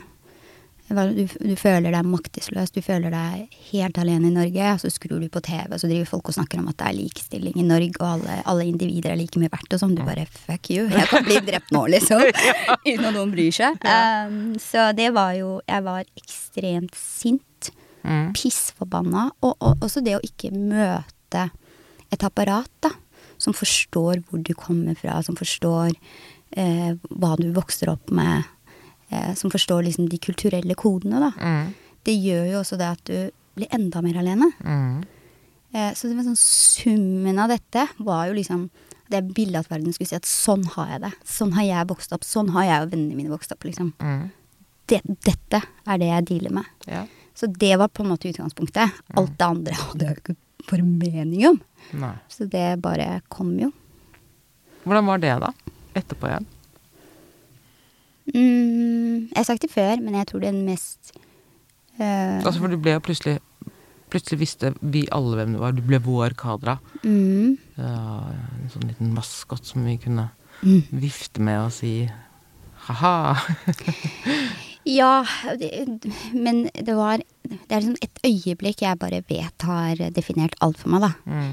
Du, 0.91 1.23
du 1.23 1.53
føler 1.55 1.93
deg 1.95 2.07
maktesløs, 2.09 2.73
du 2.75 2.81
føler 2.83 3.13
deg 3.15 3.53
helt 3.71 3.99
alene 4.03 4.27
i 4.27 4.35
Norge. 4.35 4.73
Og 4.75 4.81
så 4.83 4.91
skrur 4.91 5.21
du 5.23 5.29
på 5.31 5.43
TV, 5.47 5.69
og 5.71 5.79
så 5.79 5.91
driver 5.91 6.09
folk 6.11 6.31
og 6.33 6.35
snakker 6.35 6.59
om 6.59 6.71
at 6.73 6.79
det 6.81 6.89
er 6.89 6.97
likestilling 6.99 7.61
i 7.63 7.67
Norge, 7.67 7.95
og 8.01 8.09
alle, 8.17 8.39
alle 8.51 8.67
individer 8.67 9.13
er 9.13 9.21
like 9.21 9.39
mye 9.39 9.53
verdt, 9.53 9.71
og 9.77 9.83
sånn. 9.85 9.95
Du 9.95 10.03
bare 10.07 10.27
fuck 10.27 10.73
you, 10.75 10.89
jeg 10.91 11.07
kan 11.13 11.27
bli 11.29 11.39
drept 11.47 11.71
nå, 11.75 11.85
liksom. 11.95 12.25
Uten 12.91 13.07
at 13.07 13.15
noen 13.15 13.35
bryr 13.35 13.55
seg. 13.55 13.79
Um, 13.87 14.57
så 14.63 14.91
det 14.97 15.13
var 15.15 15.37
jo 15.39 15.61
Jeg 15.69 15.87
var 15.87 16.03
ekstremt 16.19 16.99
sint. 16.99 17.71
Mhm. 18.03 18.33
Pissforbanna. 18.35 19.29
Og, 19.45 19.55
og 19.61 19.85
også 19.85 20.03
det 20.05 20.17
å 20.19 20.25
ikke 20.27 20.51
møte 20.57 21.47
et 22.11 22.27
apparat, 22.27 22.71
da. 22.83 22.95
Som 23.41 23.55
forstår 23.57 24.25
hvor 24.27 24.43
du 24.45 24.53
kommer 24.59 24.99
fra, 24.99 25.21
som 25.25 25.37
forstår 25.39 25.95
eh, 26.57 26.97
hva 27.09 27.37
du 27.41 27.51
vokser 27.57 27.93
opp 27.93 28.11
med. 28.13 28.49
Eh, 29.11 29.35
som 29.35 29.51
forstår 29.51 29.83
liksom 29.83 30.09
de 30.09 30.19
kulturelle 30.23 30.75
kodene, 30.79 31.19
da. 31.19 31.33
Mm. 31.43 31.73
Det 32.07 32.15
gjør 32.15 32.45
jo 32.53 32.59
også 32.61 32.79
det 32.79 32.91
at 32.95 33.09
du 33.11 33.17
blir 33.59 33.73
enda 33.75 34.03
mer 34.05 34.21
alene. 34.23 34.53
Mm. 34.63 35.01
Eh, 35.73 35.91
så 35.99 36.07
det 36.07 36.15
var 36.19 36.29
sånn 36.29 36.39
summen 36.39 37.41
av 37.43 37.51
dette 37.51 37.89
var 37.99 38.29
jo 38.31 38.37
liksom 38.39 38.69
det 39.11 39.25
bildet 39.35 39.65
at 39.65 39.73
verden 39.73 39.95
skulle 39.95 40.13
si 40.13 40.19
at 40.19 40.29
sånn 40.29 40.63
har 40.77 40.93
jeg 40.93 41.03
det. 41.09 41.11
Sånn 41.27 41.57
har 41.57 41.67
jeg 41.67 41.89
vokst 41.91 42.15
opp. 42.15 42.27
Sånn 42.27 42.53
har 42.55 42.69
jeg 42.69 42.85
og 42.85 42.93
vennene 42.93 43.19
mine 43.19 43.33
vokst 43.33 43.51
opp, 43.51 43.67
liksom. 43.67 43.91
Mm. 43.99 44.29
Det, 44.91 45.01
dette 45.27 45.63
er 45.63 45.99
det 46.03 46.13
jeg 46.13 46.29
dealer 46.31 46.55
med. 46.61 46.71
Ja. 46.87 47.03
Så 47.35 47.51
det 47.51 47.73
var 47.81 47.91
på 47.91 48.05
en 48.05 48.13
måte 48.13 48.31
utgangspunktet. 48.31 49.03
Alt 49.19 49.35
det 49.35 49.49
andre 49.49 49.81
hadde 49.89 50.07
jeg 50.07 50.15
jo 50.15 50.23
ikke 50.23 50.39
formening 50.71 51.49
om. 51.51 51.61
Nei. 51.99 52.15
Så 52.31 52.47
det 52.53 52.69
bare 52.85 53.17
kom 53.33 53.57
jo. 53.59 53.73
Hvordan 54.87 55.11
var 55.11 55.23
det, 55.27 55.35
da? 55.43 55.51
Etterpå 55.99 56.31
igjen? 56.31 56.47
Mm, 58.31 59.31
jeg 59.31 59.37
har 59.37 59.47
sagt 59.49 59.65
det 59.65 59.73
før, 59.73 60.01
men 60.03 60.15
jeg 60.19 60.29
tror 60.31 60.43
den 60.45 60.61
mest 60.67 61.13
eh, 61.99 62.39
Altså, 62.39 62.59
for 62.61 62.71
du 62.71 62.77
ble 62.79 62.95
jo 62.99 63.05
plutselig 63.05 63.39
Plutselig 64.11 64.41
visste 64.41 64.73
vi 64.83 65.05
alle 65.15 65.37
hvem 65.39 65.53
du 65.55 65.61
var. 65.63 65.71
Du 65.71 65.85
ble 65.87 66.01
vår 66.03 66.35
Kadra. 66.35 66.81
mm, 67.05 67.77
Ja, 67.79 68.33
en 68.35 68.73
sånn 68.73 68.89
liten 68.89 69.13
maskot 69.15 69.63
som 69.69 69.85
vi 69.87 69.95
kunne 70.03 70.33
mm. 70.65 70.91
vifte 70.99 71.39
med 71.47 71.61
og 71.69 71.71
si 71.77 71.93
ha-ha. 72.89 73.39
Ja, 74.89 75.27
det, 75.61 76.01
men 76.33 76.63
det 76.73 76.95
var 76.97 77.21
Det 77.45 77.69
er 77.69 77.83
liksom 77.83 77.99
et 78.01 78.21
øyeblikk 78.25 78.83
jeg 78.83 78.99
bare 78.99 79.23
vet 79.29 79.67
har 79.67 80.01
definert 80.15 80.55
alt 80.65 80.79
for 80.81 80.93
meg, 80.95 81.05
da. 81.05 81.13
Mm. 81.27 81.53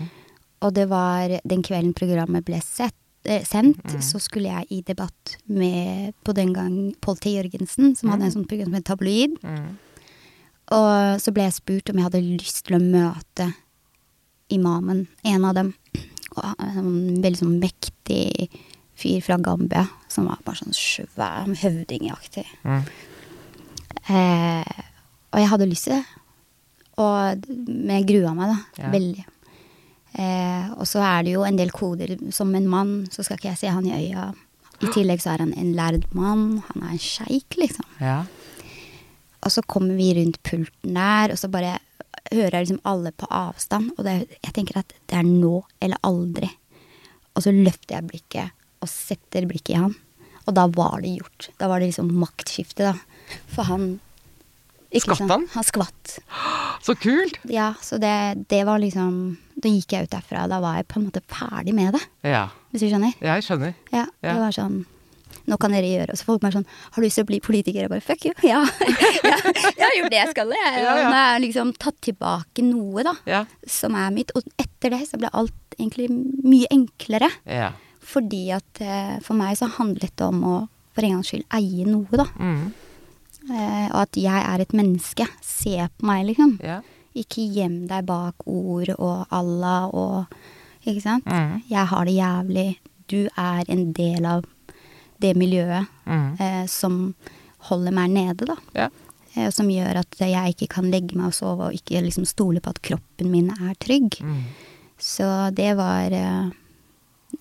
Og 0.65 0.73
det 0.73 0.87
var 0.89 1.33
den 1.43 1.63
kvelden 1.65 1.93
programmet 1.97 2.45
ble 2.47 2.59
sett, 2.63 2.95
sendt, 3.25 3.83
Mm. 3.83 4.01
så 4.01 4.19
skulle 4.21 4.47
jeg 4.49 4.65
i 4.71 4.81
debatt 4.81 5.37
med 5.47 6.13
på 6.23 6.33
den 6.33 6.53
gang 6.53 6.93
Pål 7.01 7.17
T. 7.19 7.29
Jørgensen, 7.35 7.95
som 7.97 8.09
hadde 8.09 8.23
en 8.23 8.31
sånn 8.31 8.47
program 8.47 8.65
som 8.65 8.73
het 8.73 8.85
Tabloid. 8.85 9.37
Mm. 9.43 9.77
Og 10.71 11.19
så 11.21 11.31
ble 11.33 11.43
jeg 11.43 11.53
spurt 11.53 11.89
om 11.89 11.95
jeg 11.95 12.03
hadde 12.03 12.21
lyst 12.37 12.65
til 12.65 12.77
å 12.77 12.83
møte 12.83 13.53
imamen, 14.49 15.07
en 15.25 15.45
av 15.45 15.55
dem. 15.55 15.73
Og 16.37 16.43
en 16.59 17.21
veldig 17.21 17.37
sånn 17.39 17.59
mektig 17.59 18.49
fyr 18.95 19.21
fra 19.21 19.37
Gambia, 19.37 19.87
som 20.07 20.25
var 20.27 20.37
bare 20.45 20.55
sånn 20.55 20.73
svær, 20.75 21.45
høvdingaktig. 21.47 22.45
Mm. 22.63 22.83
Eh, 24.09 24.83
og 25.33 25.39
jeg 25.41 25.49
hadde 25.51 25.67
lyst 25.69 25.87
til 25.89 25.97
det. 25.97 26.05
Og, 26.97 27.47
men 27.67 27.99
jeg 27.99 28.07
grua 28.09 28.33
meg, 28.37 28.53
da. 28.53 28.83
Ja. 28.83 28.91
Veldig. 28.93 29.25
Eh, 30.17 30.69
og 30.77 30.87
så 30.89 31.01
er 31.05 31.23
det 31.27 31.35
jo 31.35 31.43
en 31.45 31.57
del 31.59 31.69
koder. 31.75 32.15
Som 32.33 32.55
en 32.57 32.67
mann 32.69 32.93
så 33.13 33.23
skal 33.25 33.37
ikke 33.37 33.51
jeg 33.53 33.61
se 33.61 33.71
han 33.73 33.85
i 33.85 33.93
øya. 33.97 34.29
I 34.81 34.91
tillegg 34.93 35.21
så 35.23 35.33
er 35.35 35.43
han 35.45 35.53
en 35.57 35.73
lærd 35.77 36.05
mann. 36.17 36.63
Han 36.71 36.83
er 36.87 36.95
en 36.95 37.01
sjeik, 37.01 37.57
liksom. 37.57 37.85
Ja. 38.01 38.23
Og 39.45 39.53
så 39.53 39.61
kommer 39.69 39.95
vi 39.97 40.11
rundt 40.17 40.39
pulten 40.43 40.97
der, 40.97 41.31
og 41.33 41.37
så 41.39 41.49
bare 41.53 41.77
hører 42.33 42.57
jeg 42.57 42.65
liksom 42.67 42.81
alle 42.89 43.11
på 43.15 43.29
avstand. 43.31 43.91
Og 43.97 44.03
det, 44.05 44.13
er- 44.21 44.39
jeg 44.49 44.53
tenker 44.57 44.79
at 44.81 44.93
det 45.07 45.17
er 45.19 45.23
nå 45.27 45.61
eller 45.81 45.97
aldri. 46.03 46.49
Og 47.37 47.45
så 47.45 47.53
løfter 47.53 47.95
jeg 47.99 48.07
blikket 48.09 48.51
og 48.81 48.89
setter 48.89 49.45
blikket 49.49 49.75
i 49.75 49.79
han. 49.79 49.95
Og 50.47 50.55
da 50.57 50.65
var 50.71 51.01
det 51.03 51.15
gjort. 51.19 51.49
Da 51.59 51.67
var 51.69 51.79
det 51.79 51.89
liksom 51.91 52.09
maktskifte, 52.17 52.89
da. 52.93 52.95
For 53.53 53.63
han 53.69 53.99
Skvatt 54.97 55.19
han? 55.29 55.43
Han 55.51 55.65
skvatt. 55.67 56.13
Så 56.81 56.93
kult! 56.95 57.35
Ja, 57.51 57.73
så 57.83 57.97
det, 57.99 58.45
det 58.49 58.61
var 58.65 58.79
liksom 58.79 59.35
Da 59.57 59.69
gikk 59.73 59.91
jeg 59.95 60.03
ut 60.07 60.11
derfra. 60.13 60.47
Da 60.49 60.59
var 60.61 60.75
jeg 60.77 60.87
på 60.87 60.99
en 60.99 61.07
måte 61.09 61.21
ferdig 61.27 61.73
med 61.73 61.93
det, 61.97 62.01
Ja. 62.23 62.49
hvis 62.71 62.81
du 62.85 62.89
skjønner. 62.91 63.13
Jeg 63.21 63.43
skjønner. 63.43 63.73
Ja, 63.91 64.05
Ja. 64.21 64.33
det 64.33 64.39
var 64.41 64.51
sånn 64.51 64.85
Nå 65.47 65.55
kan 65.59 65.71
dere 65.71 65.87
gjøre 65.87 66.09
Og 66.11 66.17
så 66.17 66.25
folk 66.25 66.41
bare 66.41 66.51
sånn 66.51 66.65
Har 66.91 67.01
du 67.01 67.05
lyst 67.05 67.15
til 67.15 67.23
å 67.23 67.27
bli 67.27 67.39
politiker? 67.39 67.79
Jeg 67.81 67.89
bare 67.89 68.01
fuck 68.03 68.25
you. 68.25 68.33
Ja. 68.43 68.61
ja. 68.63 69.37
Jeg 69.77 69.85
har 69.85 69.95
gjort 69.97 70.11
det 70.11 70.19
jeg 70.19 70.29
skal. 70.31 70.49
Jeg, 70.51 70.83
Ja, 70.83 70.95
ja. 70.97 71.09
Har 71.11 71.39
liksom 71.39 71.71
tatt 71.77 71.99
tilbake 72.01 72.63
noe, 72.63 73.03
da. 73.03 73.13
Ja. 73.25 73.45
Som 73.65 73.95
er 73.95 74.11
mitt. 74.11 74.31
Og 74.35 74.43
etter 74.59 74.89
det 74.91 75.07
så 75.07 75.17
ble 75.19 75.29
alt 75.33 75.53
egentlig 75.79 76.09
mye 76.43 76.67
enklere. 76.71 77.29
Ja. 77.45 77.71
Fordi 78.01 78.51
at 78.55 78.81
eh, 78.81 79.19
for 79.23 79.35
meg 79.39 79.55
så 79.59 79.69
handlet 79.71 80.15
det 80.15 80.25
om 80.27 80.43
å 80.43 80.55
for 80.95 81.05
en 81.05 81.11
gangs 81.19 81.29
skyld 81.31 81.45
eie 81.53 81.85
noe, 81.85 82.07
da. 82.17 82.25
Mm. 82.39 82.73
Eh, 83.47 83.87
og 83.93 83.99
at 84.01 84.17
jeg 84.19 84.43
er 84.51 84.63
et 84.63 84.73
menneske. 84.75 85.27
Se 85.45 85.75
på 85.99 86.07
meg, 86.09 86.25
liksom. 86.31 86.57
Ja. 86.63 86.81
Ikke 87.17 87.45
gjem 87.53 87.87
deg 87.89 88.05
bak 88.07 88.45
ord 88.47 88.91
og 88.97 89.25
Allah 89.33 89.87
og 89.93 90.37
Ikke 90.87 91.01
sant? 91.03 91.25
Mm. 91.27 91.57
Jeg 91.67 91.87
har 91.91 92.05
det 92.07 92.13
jævlig. 92.15 92.67
Du 93.11 93.17
er 93.37 93.65
en 93.67 93.91
del 93.97 94.25
av 94.25 94.45
det 95.19 95.33
miljøet 95.35 95.87
Mm. 96.05 96.37
eh, 96.39 96.65
som 96.67 97.15
holder 97.67 97.91
meg 97.91 98.09
nede, 98.13 98.45
da. 98.47 98.55
Ja. 98.75 98.87
Eh, 99.35 99.49
som 99.51 99.67
gjør 99.67 99.99
at 100.03 100.15
jeg 100.21 100.53
ikke 100.55 100.67
kan 100.75 100.87
legge 100.91 101.17
meg 101.17 101.27
og 101.27 101.33
sove 101.33 101.67
og 101.67 101.73
ikke 101.75 101.99
liksom 102.05 102.25
stole 102.25 102.61
på 102.61 102.69
at 102.69 102.81
kroppen 102.81 103.31
min 103.31 103.49
er 103.51 103.73
trygg. 103.83 104.19
Mm. 104.21 104.43
Så 104.97 105.27
det 105.53 105.75
var 105.77 106.11
eh, 106.13 106.49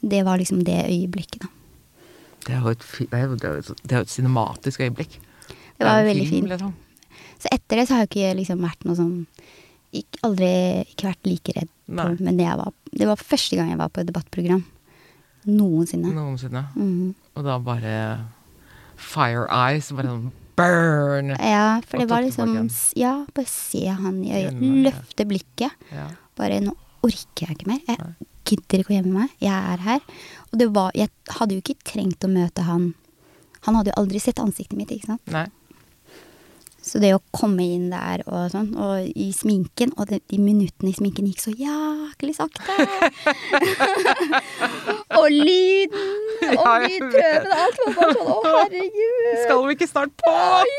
Det 0.02 0.25
var 0.26 0.38
liksom 0.38 0.64
det 0.64 0.87
øyeblikket, 0.90 1.42
da. 1.42 1.49
Det 2.47 2.54
er 2.54 2.61
jo 2.61 2.68
et, 2.71 2.85
det 3.11 3.92
er 3.95 4.00
et, 4.02 4.11
cinematisk 4.11 4.80
øyeblikk. 4.80 5.21
Det 5.78 5.87
var 5.87 6.02
det 6.02 6.11
veldig 6.11 6.28
film, 6.28 6.47
fint. 6.47 6.49
Liksom. 6.49 6.75
Så 7.38 7.49
etter 7.52 7.76
det 7.76 7.87
så 7.88 7.95
har 7.95 8.06
jeg 8.06 8.11
ikke 8.11 8.35
liksom 8.40 8.61
vært 8.62 8.85
noe 8.85 8.97
sånn 8.99 9.26
ikke, 10.02 10.22
Aldri 10.26 10.50
ikke 10.92 11.08
vært 11.10 11.28
like 11.28 11.54
redd. 11.56 11.70
På, 11.86 12.06
men 12.18 12.38
det, 12.40 12.48
var, 12.58 12.72
det 12.92 13.06
var 13.08 13.20
første 13.20 13.58
gang 13.58 13.70
jeg 13.70 13.78
var 13.80 13.92
på 13.94 14.02
et 14.02 14.08
debattprogram. 14.10 14.64
Noensinne. 15.46 16.10
Noensinne. 16.14 16.64
Mhm. 16.74 17.14
Og 17.36 17.44
da 17.46 17.58
bare 17.62 17.94
Fire 18.96 19.46
Eyes. 19.52 19.92
Bare 19.94 20.08
sånn 20.10 20.30
burn! 20.56 21.34
Ja, 21.36 21.80
for 21.84 22.00
det 22.00 22.08
var 22.10 22.24
liksom 22.24 22.70
Ja, 22.96 23.26
bare 23.36 23.50
se 23.50 23.84
han 23.92 24.22
i 24.24 24.32
øyet. 24.32 24.62
Løfte 24.86 25.26
blikket. 25.28 25.76
Ja. 25.92 26.08
Bare 26.38 26.62
nå 26.64 26.72
orker 27.06 27.46
jeg 27.46 27.58
ikke 27.58 27.70
mer. 27.70 27.82
Jeg 27.86 28.16
gidder 28.46 28.82
ikke 28.82 28.94
å 28.94 28.96
gjemme 28.96 29.20
meg. 29.20 29.34
Jeg 29.42 29.74
er 29.74 29.84
her. 29.84 30.00
Og 30.50 30.58
det 30.62 30.70
var 30.74 30.90
Jeg 30.96 31.12
hadde 31.38 31.58
jo 31.58 31.62
ikke 31.62 31.78
trengt 31.84 32.24
å 32.24 32.32
møte 32.32 32.64
han. 32.66 32.94
Han 33.66 33.78
hadde 33.78 33.92
jo 33.92 34.00
aldri 34.00 34.20
sett 34.22 34.40
ansiktet 34.42 34.78
mitt, 34.78 34.90
ikke 34.94 35.12
sant. 35.12 35.22
Nei. 35.30 35.46
Så 36.87 37.00
det 37.02 37.09
å 37.16 37.21
komme 37.35 37.64
inn 37.66 37.88
der 37.90 38.23
og 38.31 38.45
sånn, 38.52 38.69
og 38.78 39.09
i 39.19 39.33
sminken 39.35 39.90
Og 39.99 40.07
de, 40.07 40.21
de 40.31 40.38
minuttene 40.38 40.93
i 40.93 40.95
sminken 40.95 41.26
gikk 41.26 41.40
så 41.43 41.50
jæklig 41.59 42.37
sakte. 42.37 42.71
og 45.19 45.26
lyden! 45.33 46.07
Og 46.47 46.55
Ja, 46.55 46.76
lydprøven! 46.85 47.50
Alt 47.57 47.78
var 47.83 47.93
bare 47.97 48.14
sånn 48.14 48.31
Å, 48.31 48.37
herregud! 48.47 49.40
Skal 49.43 49.59
vi 49.66 49.75
ikke 49.76 49.88
snart 49.90 50.12
på? 50.23 50.31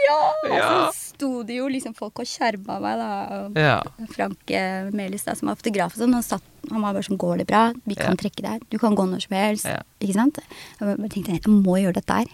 Ja! 0.08 0.20
Og 0.48 0.56
Ja. 0.56 0.70
så 0.70 0.80
sto 1.18 1.30
det 1.48 1.56
jo 1.60 1.68
liksom 1.72 1.94
folk 1.98 2.20
og 2.24 2.28
skjerma 2.30 2.76
meg, 2.84 2.96
da. 3.02 3.10
Ja. 3.58 3.78
Frank 4.14 4.52
eh, 4.54 4.88
Melis, 4.96 5.24
da, 5.28 5.34
som 5.36 5.50
var 5.52 5.58
fotograf 5.60 5.96
og 5.98 6.02
sånn, 6.04 6.14
han, 6.16 6.24
satt, 6.26 6.46
han 6.70 6.82
var 6.86 6.94
bare 6.96 7.06
sånn 7.08 7.18
Går 7.20 7.36
det 7.44 7.48
bra? 7.50 7.64
Vi 7.90 7.96
kan 7.98 8.14
Ja. 8.14 8.20
trekke 8.22 8.42
deg. 8.46 8.58
Du 8.72 8.78
kan 8.80 8.96
gå 8.96 9.04
når 9.10 9.22
som 9.26 9.34
helst. 9.38 9.66
Ja. 9.66 9.82
Ikke 10.00 10.14
sant? 10.20 10.36
Jeg 10.80 11.10
tenkte 11.12 11.32
jeg 11.36 11.42
må 11.52 11.74
gjøre 11.82 11.98
dette 12.00 12.14
her. 12.22 12.28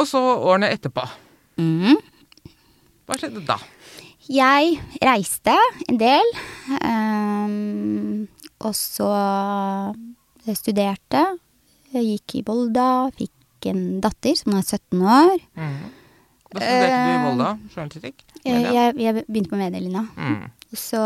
Og 0.00 0.08
så 0.08 0.20
årene 0.20 0.70
etterpå. 0.72 1.04
Mm. 1.60 1.98
Hva 3.04 3.18
skjedde 3.20 3.42
da? 3.44 3.58
Jeg 4.30 4.76
reiste 5.02 5.56
en 5.90 5.98
del. 6.00 6.28
Um, 6.80 8.28
og 8.64 8.72
så 8.76 9.10
studerte. 10.56 11.24
Jeg 11.90 12.06
gikk 12.06 12.38
i 12.38 12.44
Volda, 12.46 13.10
fikk 13.18 13.68
en 13.70 13.98
datter 14.02 14.36
som 14.38 14.54
nå 14.54 14.60
er 14.60 14.68
17 14.68 15.02
år. 15.02 15.42
Mm. 15.58 15.80
Da 16.50 16.62
studerte 16.62 17.00
du 17.00 17.10
i 17.10 17.24
Volda 17.26 17.50
journalistikk? 17.74 18.24
Jeg, 18.46 18.62
jeg, 18.72 18.94
jeg 19.02 19.24
begynte 19.26 19.52
på 19.52 19.60
medielinja. 19.60 20.06
Mm. 20.16 20.46
Så 20.70 21.02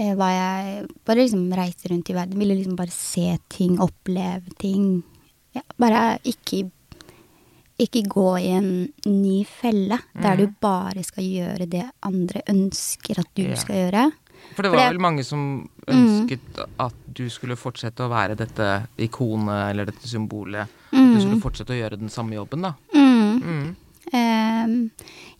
eh, 0.00 0.12
var 0.18 0.32
jeg 0.34 0.88
bare 1.06 1.22
liksom 1.22 1.46
reiste 1.60 1.92
rundt 1.92 2.10
i 2.10 2.16
verden. 2.16 2.40
Ville 2.40 2.56
liksom 2.58 2.76
bare 2.80 2.94
se 2.94 3.36
ting, 3.52 3.78
oppleve 3.84 4.56
ting. 4.60 5.02
Ja, 5.56 5.64
bare 5.80 6.18
ikke, 6.28 6.64
ikke 7.80 8.02
gå 8.12 8.26
i 8.40 8.48
en 8.54 8.70
ny 9.06 9.40
felle 9.48 9.98
der 10.20 10.36
du 10.36 10.46
bare 10.60 11.02
skal 11.06 11.24
gjøre 11.24 11.66
det 11.70 11.84
andre 12.06 12.42
ønsker 12.52 13.18
at 13.22 13.30
du 13.34 13.42
Ja. 13.48 13.56
skal 13.56 13.74
gjøre. 13.84 14.04
For 14.56 14.62
det 14.62 14.70
For 14.70 14.76
var 14.76 14.78
det- 14.84 14.92
vel 14.92 14.98
mange 15.00 15.24
som 15.24 15.68
Mm. 15.86 15.94
ønsket 15.96 16.66
at 16.78 16.94
du 17.12 17.28
skulle 17.28 17.56
fortsette 17.56 18.00
å 18.04 18.08
være 18.10 18.36
dette 18.36 18.86
ikonet 18.98 19.70
eller 19.70 19.84
dette 19.86 20.06
symbolet. 20.06 20.68
At 20.92 21.14
du 21.14 21.20
skulle 21.20 21.40
fortsette 21.42 21.74
å 21.74 21.80
gjøre 21.80 21.98
den 21.98 22.08
samme 22.08 22.34
jobben, 22.34 22.62
da. 22.62 22.74
Mm. 22.94 23.42
Mm. 23.42 23.76
Ehm, 24.12 24.90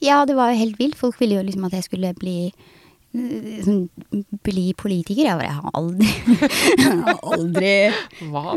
ja, 0.00 0.24
det 0.24 0.34
var 0.36 0.50
jo 0.52 0.58
helt 0.58 0.78
vilt. 0.78 0.94
Folk 0.96 1.18
ville 1.20 1.34
jo 1.36 1.42
liksom 1.42 1.64
at 1.66 1.72
jeg 1.72 1.84
skulle 1.84 2.14
bli 2.14 2.52
sånn, 3.14 3.88
bli 4.44 4.72
politiker. 4.74 5.24
Jeg 5.24 5.38
bare 5.38 5.48
jeg 5.48 5.58
har 5.58 5.70
aldri 5.74 6.06
aldri? 7.32 7.92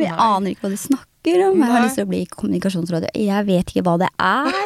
Jeg 0.04 0.14
aner 0.18 0.52
ikke 0.54 0.68
hva 0.68 0.70
du 0.70 0.78
snakker 0.78 1.13
om. 1.48 1.62
Jeg 1.62 1.72
har 1.72 1.86
lyst 1.86 2.00
til 2.00 2.08
å 2.08 2.12
bli 2.12 2.22
kommunikasjonsråd. 2.30 3.08
Jeg 3.16 3.48
vet 3.48 3.72
ikke 3.72 3.86
hva 3.88 3.98
det 4.06 4.12
er. 4.20 4.54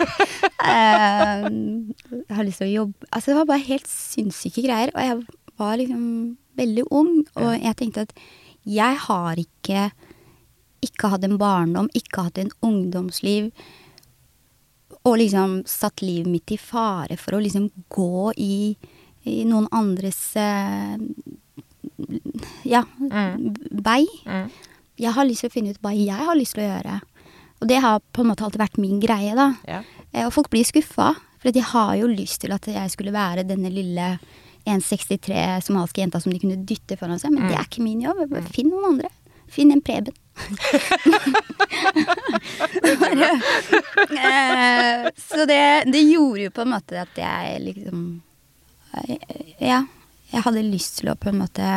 Eh, 0.67 1.43
jeg 1.47 2.33
har 2.35 2.43
lyst 2.43 2.59
til 2.59 2.65
å 2.65 2.71
jobbe 2.73 3.07
Altså, 3.13 3.29
det 3.29 3.35
var 3.37 3.45
bare 3.47 3.63
helt 3.69 3.85
sinnssyke 3.87 4.63
greier. 4.65 4.89
Og 4.91 5.05
jeg 5.05 5.19
var 5.61 5.77
liksom 5.79 6.01
veldig 6.59 6.83
ung, 6.91 7.11
og 7.37 7.51
jeg 7.53 7.77
tenkte 7.79 8.03
at 8.07 8.11
jeg 8.67 8.99
har 9.05 9.39
ikke 9.39 9.85
ikke 10.83 11.11
hatt 11.13 11.25
en 11.25 11.37
barndom, 11.39 11.89
ikke 11.97 12.27
hatt 12.27 12.39
en 12.41 12.51
ungdomsliv, 12.65 13.49
og 15.07 15.19
liksom 15.21 15.61
satt 15.69 16.03
livet 16.03 16.29
mitt 16.31 16.51
i 16.51 16.59
fare 16.59 17.17
for 17.19 17.37
å 17.37 17.41
liksom 17.43 17.69
gå 17.93 18.33
i, 18.43 18.75
i 19.23 19.43
noen 19.47 19.69
andres 19.75 20.19
ja, 22.67 22.83
mm. 22.99 23.45
vei. 23.85 24.03
Mm. 24.27 24.49
Jeg 24.97 25.13
har 25.13 25.27
lyst 25.29 25.43
til 25.45 25.51
å 25.51 25.53
finne 25.53 25.73
ut 25.75 25.81
hva 25.83 25.91
jeg 25.93 26.17
har 26.29 26.35
lyst 26.37 26.55
til 26.57 26.63
å 26.65 26.71
gjøre. 26.71 26.97
Og 27.61 27.69
det 27.69 27.79
har 27.81 28.01
på 28.13 28.21
en 28.23 28.29
måte 28.31 28.43
alltid 28.45 28.61
vært 28.61 28.79
min 28.81 28.99
greie, 29.01 29.33
da. 29.37 29.51
Ja. 29.67 29.79
Eh, 30.11 30.25
Og 30.27 30.33
folk 30.33 30.49
blir 30.53 30.65
skuffa, 30.65 31.11
for 31.41 31.51
de 31.53 31.61
har 31.61 31.95
jo 31.99 32.07
lyst 32.09 32.41
til 32.43 32.53
at 32.53 32.65
jeg 32.69 32.91
skulle 32.93 33.13
være 33.13 33.45
denne 33.47 33.69
lille 33.73 34.17
1,63 34.67 35.61
somaliske 35.63 36.01
jenta 36.01 36.19
som 36.19 36.33
de 36.33 36.39
kunne 36.41 36.57
dytte 36.67 36.97
foran 36.99 37.19
seg, 37.21 37.31
men 37.31 37.47
det 37.47 37.55
er 37.57 37.65
ikke 37.69 37.85
min 37.85 38.01
jobb. 38.03 38.33
Finn 38.51 38.69
noen 38.73 38.89
andre. 38.93 39.09
Finn 39.47 39.71
en 39.71 39.81
Preben. 39.81 40.13
Eh, 44.17 45.09
så 45.17 45.45
det, 45.45 45.83
det 45.91 46.01
gjorde 46.01 46.41
jo 46.47 46.51
på 46.53 46.61
en 46.63 46.71
måte 46.71 46.99
at 47.01 47.17
jeg 47.19 47.61
liksom 47.63 48.01
eh, 48.93 49.17
Ja, 49.61 49.81
jeg 50.31 50.43
hadde 50.45 50.63
lyst 50.65 50.99
til 50.99 51.11
å 51.11 51.15
på 51.19 51.29
en 51.31 51.39
måte 51.41 51.67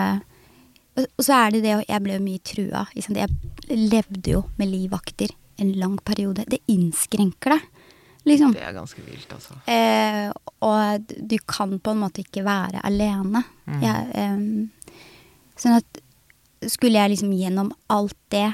Og 0.98 1.22
så 1.22 1.36
er 1.46 1.54
det 1.54 1.62
det, 1.64 1.74
og 1.78 1.84
jeg 1.88 2.02
ble 2.02 2.16
jo 2.16 2.24
mye 2.24 2.42
trua. 2.44 2.86
Jeg 2.94 3.28
levde 3.70 4.32
jo 4.34 4.42
med 4.58 4.68
livvakter 4.72 5.30
en 5.60 5.72
lang 5.78 5.98
periode. 6.04 6.44
Det 6.50 6.58
innskrenker 6.72 7.54
deg, 7.54 7.68
liksom. 8.26 8.54
Det 8.56 8.64
er 8.64 8.74
ganske 8.76 9.04
vilt, 9.06 9.30
altså. 9.36 9.56
Eh, 9.70 10.32
og 10.66 11.14
du 11.30 11.36
kan 11.46 11.76
på 11.78 11.94
en 11.94 12.02
måte 12.02 12.24
ikke 12.24 12.44
være 12.44 12.82
alene. 12.84 13.44
Mm. 13.66 13.80
Jeg, 13.84 14.08
eh, 14.14 14.88
sånn 15.60 15.78
at 15.78 16.02
skulle 16.68 16.98
jeg 16.98 17.14
liksom 17.14 17.32
gjennom 17.32 17.70
alt 17.88 18.16
det 18.34 18.48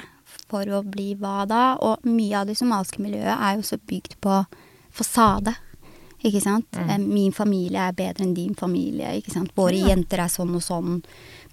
for 0.46 0.68
å 0.70 0.82
bli 0.86 1.14
hva 1.18 1.46
da? 1.48 1.62
Og 1.82 2.04
mye 2.06 2.42
av 2.42 2.50
det 2.50 2.58
somaliske 2.58 3.02
miljøet 3.02 3.34
er 3.34 3.56
jo 3.56 3.64
også 3.64 3.80
bygd 3.82 4.18
på 4.22 4.42
fasade. 4.94 5.56
Ikke 6.26 6.40
sant? 6.42 6.70
Mm. 6.72 7.06
Min 7.12 7.32
familie 7.34 7.88
er 7.88 7.96
bedre 7.96 8.24
enn 8.24 8.34
din 8.34 8.54
familie. 8.58 9.12
Ikke 9.18 9.34
sant? 9.34 9.52
Våre 9.54 9.76
Ja. 9.78 9.88
jenter 9.94 10.24
er 10.24 10.28
sånn 10.32 10.54
og 10.54 10.62
sånn. 10.62 11.02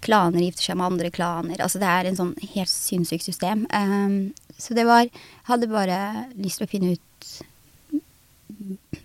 Klaner 0.03 0.43
gifter 0.43 0.69
seg 0.69 0.79
med 0.79 0.91
andre 0.91 1.11
klaner. 1.13 1.61
Altså 1.63 1.79
det 1.81 1.89
er 1.89 2.09
en 2.09 2.19
sånn 2.19 2.33
helt 2.53 2.71
sinnssykt 2.71 3.25
system. 3.25 3.65
Um, 3.71 4.33
så 4.59 4.75
det 4.77 4.85
var 4.87 5.07
Hadde 5.49 5.67
bare 5.71 5.97
lyst 6.37 6.61
til 6.61 6.67
å 6.67 6.71
finne 6.71 6.93
ut 6.93 7.31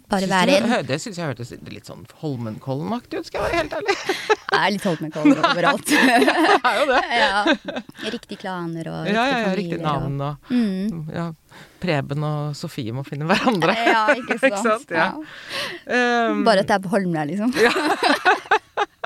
Bare 0.09 0.25
Syns 0.25 0.33
være 0.33 0.57
en 0.59 0.87
Det 0.87 0.99
syns 1.03 1.19
jeg 1.19 1.31
hørtes 1.31 1.53
litt 1.73 1.89
sånn 1.89 2.05
Holmenkollen-aktig 2.23 3.21
ut, 3.21 3.29
skal 3.29 3.45
jeg 3.45 3.49
være 3.49 3.59
helt 3.63 3.77
ærlig. 3.79 3.97
Det 4.49 4.59
er 4.59 4.73
litt 4.73 4.87
Holmenkollen 4.89 5.41
overalt. 5.51 5.89
Det 5.93 5.99
er 6.71 6.79
jo 6.79 6.87
det. 6.89 7.03
ja. 7.13 7.43
Riktige 8.15 8.41
klaner 8.41 8.89
og 8.93 9.09
Ja, 9.09 9.13
ja, 9.13 9.25
ja, 9.25 9.51
riktige 9.53 9.79
riktig 9.79 9.81
navn 9.85 10.21
og 10.25 10.49
Og, 10.49 10.55
mm. 10.55 11.03
ja, 11.15 11.27
Preben 11.83 12.25
og 12.27 12.57
Sofie 12.59 12.95
må 12.97 13.05
finne 13.07 13.29
hverandre. 13.29 13.75
Ja, 13.77 14.07
ikke 14.17 14.39
sant. 14.41 14.49
Ikke 14.49 14.63
sant? 14.65 14.95
Ja. 14.95 15.11
Um, 15.87 16.45
Bare 16.49 16.65
at 16.65 16.71
det 16.71 16.79
er 16.79 16.83
på 16.85 16.91
Holmlia, 16.95 17.27
liksom. 17.29 17.53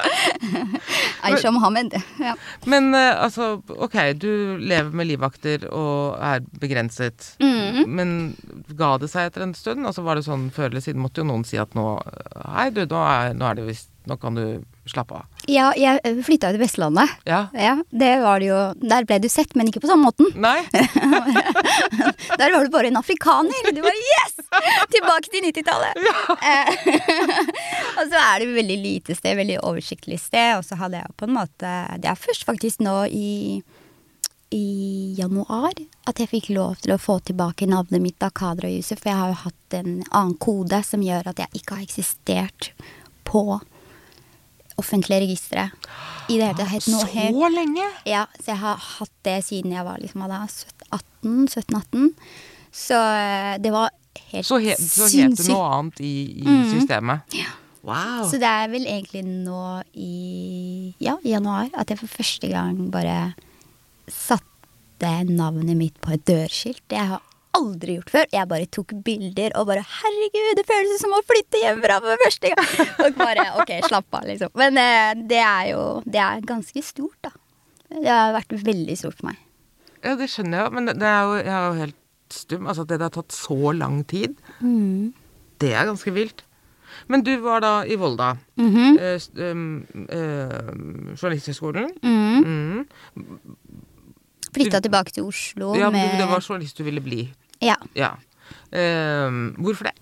Aisha 1.27 1.51
Mohammed. 1.55 1.95
Ja. 2.21 2.35
Men 2.67 2.95
eh, 2.95 3.13
altså, 3.25 3.63
ok, 3.69 3.97
du 4.19 4.59
lever 4.59 4.91
med 4.97 5.11
livvakter 5.11 5.69
og 5.71 6.19
er 6.23 6.43
begrenset. 6.63 7.35
Mm. 7.43 7.85
Men 7.87 8.15
ga 8.79 8.97
det 9.03 9.11
seg 9.13 9.31
etter 9.31 9.47
en 9.47 9.55
stund? 9.57 9.87
Altså 9.89 10.05
Var 10.07 10.19
det 10.19 10.27
sånn 10.27 10.49
før 10.55 10.71
eller 10.71 10.85
siden 10.85 11.03
måtte 11.03 11.23
jo 11.23 11.29
noen 11.31 11.45
si 11.47 11.59
at 11.61 11.75
nå 11.79 11.87
Hei, 12.57 12.69
du, 12.75 12.85
nå 12.89 13.01
er, 13.07 13.33
nå 13.39 13.47
er 13.49 13.59
det 13.59 13.67
visst 13.71 13.89
Nå 14.11 14.17
kan 14.19 14.35
du 14.35 14.43
slappe 14.91 15.15
av. 15.15 15.27
ja, 15.47 15.69
jeg 15.79 16.01
flytta 16.27 16.49
jo 16.51 16.57
til 16.57 16.63
Vestlandet. 16.65 17.13
Ja? 17.23 17.45
Ja, 17.55 17.77
det 17.95 18.09
var 18.25 18.43
det 18.43 18.49
jo 18.49 18.57
Der 18.83 19.07
ble 19.07 19.21
du 19.23 19.29
sett, 19.31 19.55
men 19.55 19.71
ikke 19.71 19.79
på 19.85 19.87
samme 19.87 20.09
måten. 20.11 20.27
Nei? 20.43 20.59
Der 22.41 22.51
var 22.51 22.67
du 22.67 22.73
bare 22.75 22.91
en 22.91 22.99
afrikaner! 22.99 23.71
Du 23.77 23.79
var 23.85 23.95
yes! 23.95 24.32
Tilbake 24.93 25.31
til 25.33 25.47
90-tallet! 25.49 26.01
Eh, 26.43 26.73
og 27.99 28.11
så 28.11 28.19
er 28.21 28.43
det 28.43 28.49
veldig 28.55 28.79
lite 28.83 29.17
sted, 29.17 29.37
veldig 29.39 29.61
oversiktlig 29.65 30.19
sted. 30.21 30.57
Og 30.59 30.67
så 30.67 30.77
hadde 30.81 31.01
jeg 31.01 31.17
på 31.17 31.29
en 31.29 31.37
måte 31.39 31.71
Det 32.03 32.11
er 32.11 32.19
først 32.21 32.45
faktisk 32.49 32.85
nå 32.85 32.99
i 33.11 33.31
i 34.53 35.15
januar 35.17 35.73
at 36.05 36.19
jeg 36.21 36.29
fikk 36.29 36.51
lov 36.53 36.75
til 36.85 36.93
å 36.93 36.99
få 37.01 37.15
tilbake 37.25 37.65
navnet 37.65 38.03
mitt 38.05 38.21
av 38.21 38.35
Kadra 38.37 38.69
og 38.69 38.75
Yusuf. 38.75 38.99
For 39.01 39.09
jeg 39.09 39.17
har 39.17 39.31
jo 39.33 39.39
hatt 39.47 39.77
en 39.79 39.93
annen 40.11 40.35
kode 40.45 40.83
som 40.85 41.01
gjør 41.01 41.31
at 41.31 41.41
jeg 41.41 41.63
ikke 41.63 41.79
har 41.79 41.87
eksistert 41.87 42.69
på 43.25 43.47
offentlige 44.81 45.23
registre 45.25 45.71
i 46.29 46.37
det 46.37 46.51
hele 46.51 46.59
tatt. 46.59 46.69
helt 46.69 46.89
nå 46.93 47.01
helt- 47.15 47.37
Så 47.41 47.49
lenge? 47.55 47.89
ja, 48.05 48.27
så 48.41 48.53
jeg 48.53 48.61
har 48.61 48.77
hatt 48.77 49.17
det 49.25 49.39
siden 49.45 49.73
jeg 49.73 49.85
var 49.89 49.99
liksom 50.05 50.21
17-18. 50.21 52.15
Så 52.73 52.95
eh, 53.01 53.59
det 53.59 53.73
var 53.73 53.91
helt 54.33 54.47
Så, 54.47 54.59
he, 54.63 54.77
så 54.79 55.09
het 55.09 55.37
det 55.39 55.49
noe 55.49 55.67
annet 55.79 56.01
i, 56.05 56.15
i 56.43 56.47
mm. 56.47 56.63
systemet? 56.75 57.37
Ja. 57.37 57.51
Wow. 57.83 58.23
Så 58.31 58.39
det 58.39 58.47
er 58.47 58.71
vel 58.71 58.87
egentlig 58.87 59.25
nå 59.27 59.83
i 59.99 60.95
ja, 61.03 61.17
januar 61.27 61.73
at 61.75 61.91
jeg 61.91 61.99
for 61.99 62.21
første 62.21 62.47
gang 62.53 62.79
bare 62.95 63.35
satte 64.07 65.11
navnet 65.27 65.75
mitt 65.79 65.99
på 66.03 66.15
et 66.15 66.23
dørskilt. 66.29 66.85
Det 66.91 67.01
har 67.01 67.23
aldri 67.59 67.97
gjort 67.99 68.13
før. 68.15 68.29
Jeg 68.33 68.51
bare 68.53 68.69
tok 68.71 68.95
bilder 69.05 69.55
og 69.59 69.67
bare 69.71 69.83
Herregud, 69.83 70.53
det 70.59 70.67
føles 70.69 71.03
som 71.03 71.15
å 71.17 71.23
flytte 71.27 71.61
hjemmefra 71.63 71.99
for 72.05 72.23
første 72.23 72.53
gang! 72.53 72.93
Og 73.03 73.19
bare 73.19 73.49
ok, 73.63 73.73
slapp 73.89 74.19
av, 74.21 74.29
liksom. 74.31 74.53
Men 74.63 74.79
eh, 74.81 75.15
det 75.33 75.41
er 75.43 75.73
jo 75.73 75.83
Det 76.07 76.23
er 76.23 76.47
ganske 76.47 76.85
stort, 76.87 77.19
da. 77.27 77.35
Det 77.93 78.09
har 78.09 78.33
vært 78.37 78.55
veldig 78.63 78.97
stort 78.97 79.19
for 79.19 79.33
meg. 79.33 79.43
Ja, 80.03 80.15
det 80.19 80.31
skjønner 80.33 80.65
jeg, 80.65 80.75
men 80.75 80.89
det, 80.89 80.97
det 81.03 81.11
er 81.11 81.27
jo, 81.27 81.35
jeg 81.43 81.53
er 81.57 81.67
jo 81.67 81.75
helt 81.83 81.99
stum. 82.33 82.67
Altså 82.67 82.83
at 82.87 82.89
det 82.93 83.01
har 83.01 83.13
tatt 83.15 83.33
så 83.37 83.73
lang 83.77 84.03
tid, 84.09 84.35
Mm. 84.61 85.13
det 85.61 85.73
er 85.75 85.87
ganske 85.87 86.13
vilt. 86.15 86.43
Men 87.09 87.23
du 87.25 87.31
var 87.41 87.61
da 87.65 87.83
i 87.89 87.97
Volda. 87.97 88.35
Mhm. 88.57 88.99
eh, 89.01 89.21
um, 89.51 89.87
eh, 90.09 91.17
Journalisthøgskolen. 91.17 91.91
Mm. 92.03 92.45
Mm. 92.45 93.39
Flytta 94.53 94.81
tilbake 94.85 95.11
til 95.13 95.25
Oslo 95.25 95.75
Ja, 95.75 95.89
med 95.91 96.19
det 96.21 96.27
var 96.29 96.41
journalist 96.45 96.77
du 96.79 96.85
ville 96.85 97.01
bli. 97.01 97.23
Ja. 97.63 97.75
Ja. 97.97 98.11
Eh, 98.73 99.31
hvorfor 99.57 99.85
det? 99.89 99.95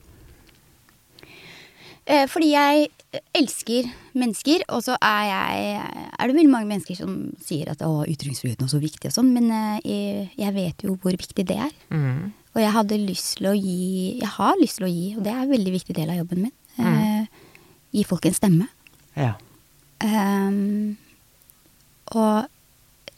Eh, 2.06 2.26
fordi 2.28 2.50
jeg 2.50 2.88
elsker 3.35 3.88
mennesker, 4.14 4.62
og 4.70 4.85
så 4.87 4.94
er 5.03 5.23
jeg 5.27 5.79
Er 6.20 6.29
det 6.29 6.37
veldig 6.37 6.51
mange 6.53 6.68
mennesker 6.70 6.99
som 6.99 7.14
sier 7.42 7.73
at 7.73 7.83
å, 7.83 8.05
ytringsfriheten 8.07 8.68
er 8.68 8.70
så 8.70 8.79
viktig 8.83 9.11
og 9.11 9.16
sånn, 9.16 9.33
men 9.35 9.51
eh, 9.51 9.81
jeg, 9.83 10.29
jeg 10.38 10.55
vet 10.55 10.85
jo 10.87 10.94
hvor 11.03 11.16
viktig 11.16 11.46
det 11.49 11.59
er. 11.59 11.73
Mm. 11.90 12.31
Og 12.55 12.62
jeg 12.62 12.75
hadde 12.75 12.99
lyst 13.03 13.37
til 13.38 13.51
å 13.51 13.55
gi 13.55 14.18
Jeg 14.20 14.33
har 14.37 14.59
lyst 14.61 14.81
til 14.81 14.88
å 14.88 14.92
gi, 14.92 15.07
og 15.16 15.25
det 15.27 15.35
er 15.35 15.44
en 15.44 15.55
veldig 15.55 15.75
viktig 15.75 15.96
del 15.96 16.12
av 16.12 16.20
jobben 16.20 16.46
min, 16.46 16.57
eh, 16.79 17.46
gi 17.94 18.07
folk 18.07 18.27
en 18.27 18.37
stemme. 18.37 18.68
Ja. 19.18 19.35
Um, 20.01 20.96
og 22.14 22.46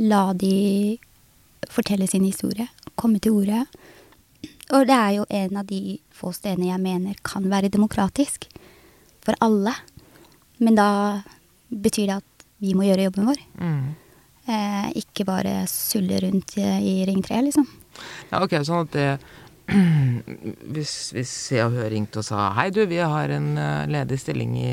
la 0.03 0.23
de 0.35 0.99
fortelle 1.71 2.09
sin 2.11 2.25
historie, 2.25 2.67
komme 2.97 3.21
til 3.23 3.37
orde. 3.43 3.67
Og 4.73 4.89
det 4.89 4.97
er 4.97 5.13
jo 5.19 5.29
en 5.29 5.61
av 5.61 5.69
de 5.69 5.99
få 6.17 6.33
stedene 6.37 6.71
jeg 6.71 6.81
mener 6.83 7.21
kan 7.27 7.45
være 7.53 7.71
demokratisk 7.73 8.49
for 9.25 9.39
alle. 9.45 9.75
Men 10.63 10.79
da 10.79 10.89
betyr 11.69 12.11
det 12.11 12.21
at 12.21 12.47
vi 12.63 12.77
må 12.79 12.87
gjøre 12.87 13.09
jobben 13.09 13.29
vår. 13.31 13.45
Mm. 13.59 13.85
Eh, 14.53 14.89
ikke 15.03 15.27
bare 15.27 15.63
sulle 15.71 16.19
rundt 16.25 16.57
i, 16.59 16.67
i 16.67 16.95
Ring 17.07 17.23
3, 17.25 17.45
liksom. 17.49 17.69
Ja, 18.31 18.43
ok, 18.43 18.59
sånn 18.67 18.87
at 18.87 18.93
det 18.97 19.09
hvis, 20.75 20.93
hvis 21.15 21.31
Se 21.31 21.61
og 21.63 21.77
Hør 21.77 21.93
ringte 21.93 22.19
og 22.19 22.27
sa 22.27 22.49
Hei 22.57 22.67
du, 22.75 22.81
vi 22.91 22.99
har 22.99 23.31
en 23.33 23.53
eh, 23.61 23.85
ledig 23.95 24.19
stilling 24.21 24.57
i 24.59 24.73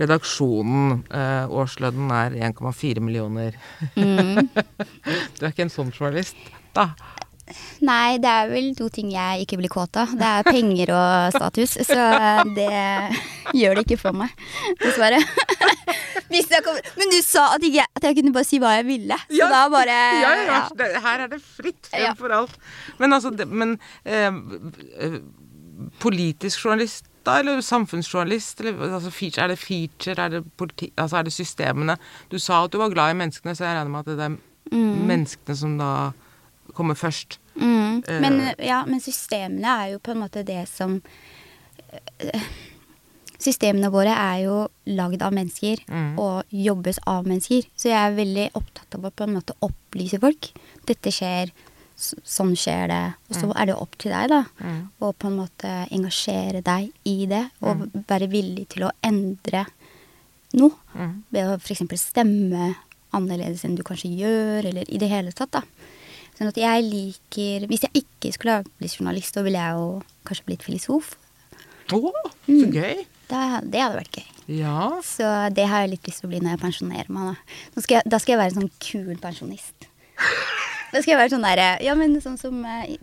redaksjonen. 0.00 1.04
Eh, 1.06 1.54
årslønnen 1.60 2.10
er 2.14 2.36
1,4 2.50 3.02
millioner. 3.04 3.56
du 3.94 5.42
er 5.44 5.50
ikke 5.50 5.66
en 5.66 5.72
sånn 5.72 5.94
journalist, 5.94 6.38
da? 6.76 6.90
Nei, 7.86 8.18
det 8.22 8.30
er 8.30 8.50
vel 8.52 8.70
to 8.78 8.88
ting 8.92 9.10
jeg 9.14 9.44
ikke 9.46 9.58
blir 9.60 9.72
kåt 9.72 9.96
av. 10.00 10.12
Det 10.18 10.28
er 10.28 10.46
penger 10.46 10.92
og 10.96 11.34
status. 11.36 11.76
Så 11.88 11.98
det 12.56 12.68
gjør 13.56 13.78
det 13.80 13.84
ikke 13.86 14.00
for 14.00 14.16
meg, 14.16 14.32
dessverre. 14.82 15.20
Jeg. 16.30 16.46
Men 16.94 17.10
du 17.10 17.18
sa 17.26 17.48
at, 17.56 17.64
ikke, 17.66 17.84
at 17.98 18.04
jeg 18.06 18.16
kunne 18.20 18.32
bare 18.36 18.46
si 18.46 18.60
hva 18.62 18.76
jeg 18.78 18.86
ville. 18.86 19.16
Så 19.32 19.48
da 19.50 19.64
bare 19.72 19.96
ja, 20.20 20.30
ja, 20.30 20.44
ja. 20.46 20.58
Det, 20.78 20.88
Her 21.02 21.24
er 21.24 21.30
det 21.32 21.40
fritt 21.42 21.88
frem 21.90 22.04
Ja. 22.04 22.12
for 22.18 22.30
alt. 22.36 22.54
Men 23.00 23.16
altså 23.16 23.32
det, 23.34 23.48
Men 23.50 23.72
eh, 24.04 24.30
politisk 26.02 26.62
journalist 26.64 27.08
da, 27.26 27.38
eller 27.42 27.60
samfunnsjournalist? 27.64 28.60
Eller, 28.62 28.78
altså 28.94 29.10
feature, 29.12 29.44
er 29.44 29.48
det 29.54 29.58
feature, 29.58 30.16
er 30.22 30.28
det 30.36 30.44
politi... 30.56 30.92
Altså 30.96 31.18
er 31.20 31.26
det 31.28 31.32
systemene? 31.34 31.96
Du 32.30 32.38
sa 32.38 32.62
at 32.64 32.72
du 32.72 32.78
var 32.80 32.92
glad 32.94 33.10
i 33.14 33.18
menneskene, 33.20 33.56
så 33.56 33.66
jeg 33.66 33.76
regner 33.76 33.90
med 33.92 34.06
at 34.06 34.16
det 34.16 34.28
er 34.30 34.38
menneskene 35.10 35.56
som 35.58 35.74
da 35.80 35.90
kommer 36.80 36.98
først. 36.98 37.38
Mm. 37.60 38.00
Eh. 38.06 38.18
Men, 38.24 38.40
ja, 38.64 38.80
men 38.88 39.04
systemene 39.04 39.76
er 39.84 39.94
jo 39.94 40.02
på 40.02 40.14
en 40.14 40.22
måte 40.24 40.44
det 40.48 40.64
som 40.72 40.98
uh, 41.00 42.50
Systemene 43.40 43.88
våre 43.88 44.12
er 44.12 44.42
jo 44.44 44.56
lagd 44.92 45.22
av 45.24 45.32
mennesker 45.32 45.80
Mm. 45.88 46.18
og 46.20 46.44
jobbes 46.52 46.98
av 47.08 47.24
mennesker. 47.24 47.64
Så 47.72 47.88
jeg 47.88 47.96
er 47.96 48.18
veldig 48.18 48.50
opptatt 48.58 48.94
av 48.98 49.06
å 49.08 49.10
på 49.16 49.24
en 49.24 49.32
måte 49.38 49.54
opplyse 49.64 50.20
folk. 50.20 50.50
Dette 50.84 51.08
skjer, 51.08 51.48
sånn 51.96 52.52
skjer 52.52 52.92
det. 52.92 53.14
Og 53.30 53.38
så 53.38 53.48
er 53.56 53.70
det 53.70 53.78
opp 53.80 53.96
til 53.96 54.12
deg, 54.12 54.28
da. 54.28 54.42
Mm. 54.60 54.82
Å 55.00 55.12
på 55.16 55.30
en 55.30 55.38
måte 55.38 55.72
engasjere 55.88 56.60
deg 56.60 56.92
i 57.08 57.24
det. 57.30 57.46
Og 57.64 57.86
være 58.12 58.28
villig 58.28 58.68
til 58.74 58.84
å 58.84 58.92
endre 59.08 59.64
noe. 60.60 60.76
Mm. 60.92 61.16
Ved 61.32 61.48
å 61.48 61.56
f.eks. 61.56 61.96
stemme 61.96 62.74
annerledes 63.16 63.64
enn 63.64 63.78
du 63.78 63.82
kanskje 63.82 64.12
gjør, 64.20 64.68
eller 64.68 64.84
i 64.84 65.00
det 65.00 65.08
hele 65.08 65.32
tatt, 65.32 65.56
da. 65.56 65.64
Sånn 66.40 66.48
at 66.48 66.56
jeg 66.56 66.84
liker 66.86 67.66
Hvis 67.68 67.82
jeg 67.84 68.00
ikke 68.00 68.32
skulle 68.32 68.58
ha 68.58 68.64
blitt 68.80 68.96
journalist, 68.96 69.36
så 69.36 69.44
ville 69.44 69.60
jeg 69.60 69.76
jo 69.76 69.88
kanskje 70.28 70.46
blitt 70.48 70.64
filosof. 70.64 71.14
Å, 71.92 72.00
så 72.46 72.68
gøy! 72.72 73.02
Da, 73.30 73.60
det 73.60 73.82
hadde 73.82 73.98
vært 73.98 74.16
gøy. 74.16 74.56
Ja. 74.60 74.88
Så 75.06 75.28
det 75.54 75.68
har 75.70 75.84
jeg 75.84 75.92
litt 75.92 76.08
lyst 76.08 76.22
til 76.22 76.30
å 76.30 76.32
bli 76.32 76.40
når 76.42 76.56
jeg 76.56 76.62
pensjonerer 76.64 77.12
meg. 77.12 77.28
Da, 77.28 77.60
da, 77.76 77.84
skal, 77.84 77.94
jeg, 77.98 78.10
da 78.14 78.20
skal 78.22 78.34
jeg 78.34 78.40
være 78.40 78.54
en 78.54 78.58
sånn 78.58 78.72
kul 78.82 79.20
pensjonist. 79.20 79.88
Da 80.90 80.98
skal 80.98 81.12
jeg 81.12 81.20
være 81.20 81.32
sånn 81.36 81.44
derre 81.46 81.68
Ja, 81.84 81.94
men 81.96 82.16
sånn 82.24 82.40
som 82.40 82.64
eh, 82.66 82.96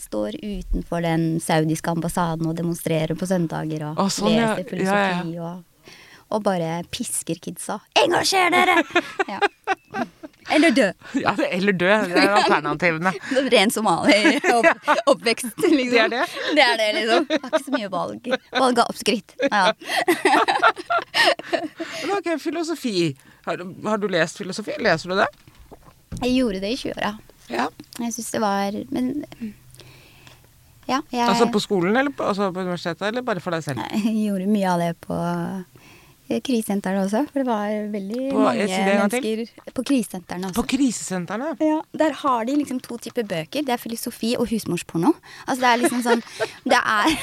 står 0.00 0.38
utenfor 0.40 1.04
den 1.04 1.26
saudiske 1.44 1.92
ambassaden 1.92 2.48
og 2.48 2.56
demonstrerer 2.56 3.18
på 3.18 3.28
søndager 3.28 3.84
og 3.90 4.00
ah, 4.00 4.08
sånn, 4.10 4.32
ja. 4.32 4.54
leser 4.54 4.70
filosofi 4.70 4.96
Ja, 4.96 5.20
ja, 5.28 5.50
og 5.52 5.74
og 6.34 6.42
bare 6.42 6.80
pisker 6.90 7.38
kidsa. 7.38 7.80
Engasjer 8.04 8.50
dere! 8.54 8.80
Ja. 9.34 9.40
Eller 10.52 10.70
dø. 10.70 10.92
Ja, 11.24 11.34
eller 11.48 11.72
dø. 11.72 11.88
Det 11.88 12.20
er 12.20 12.34
alternativene. 12.36 13.12
Ren 13.54 13.70
somali 13.70 14.36
opp, 14.56 14.88
oppvekst, 15.14 15.56
liksom. 15.56 15.90
Det 15.90 16.00
er 16.04 16.12
det? 16.12 16.24
Det 16.56 16.64
er 16.66 16.76
det, 16.80 16.88
liksom. 16.98 17.26
Har 17.30 17.48
ikke 17.50 17.64
så 17.64 17.76
mye 17.76 17.90
valg. 17.92 18.30
Valg 18.52 18.82
av 18.84 18.92
oppskritt. 18.92 19.36
Ja. 19.48 19.72
Men 22.02 22.16
ok, 22.18 22.30
filosofi. 22.40 23.16
Har, 23.44 23.60
har 23.88 23.98
du 23.98 24.08
lest 24.08 24.38
filosofi? 24.40 24.76
Leser 24.82 25.12
du 25.12 25.18
det? 25.22 25.28
Jeg 26.22 26.36
gjorde 26.36 26.60
det 26.62 26.72
i 26.74 26.80
20-åra. 26.80 27.14
Ja. 27.52 27.68
Jeg 28.00 28.14
syns 28.14 28.30
det 28.32 28.40
var 28.40 28.76
Men 28.94 29.10
ja, 30.88 30.98
jeg, 31.10 31.24
Altså 31.24 31.48
på 31.52 31.60
skolen 31.60 31.96
eller 31.96 32.12
på, 32.12 32.24
altså 32.28 32.50
på 32.52 32.60
universitetet, 32.60 33.06
eller 33.08 33.24
bare 33.24 33.40
for 33.40 33.56
deg 33.56 33.64
selv? 33.64 33.80
jeg 33.94 34.14
gjorde 34.26 34.48
mye 34.48 34.68
av 34.68 34.82
det 34.82 34.90
på 35.04 35.16
eh, 36.28 36.40
krisesentrene 36.40 37.02
også. 37.04 37.20
For 37.30 37.40
det 37.42 37.46
var 37.48 37.68
veldig 37.92 38.22
På- 38.32 38.44
mange 38.46 38.66
mennesker 38.68 39.72
på 39.74 39.84
krisesentrene 39.90 40.48
også. 40.50 40.56
På 40.60 40.66
krisesentrene? 40.74 41.50
Ja, 41.60 41.80
Der 42.04 42.12
har 42.22 42.44
de 42.48 42.56
liksom 42.60 42.80
to 42.82 42.98
typer 42.98 43.22
bøker. 43.28 43.64
Det 43.64 43.74
er 43.74 43.82
filosofi 43.82 44.34
og 44.38 44.48
husmorsporno. 44.48 45.14
Altså 45.46 45.60
det 45.60 45.70
er 45.72 45.82
liksom 45.84 46.02
sånn 46.06 46.22
Det 46.72 46.80
er, 46.80 47.16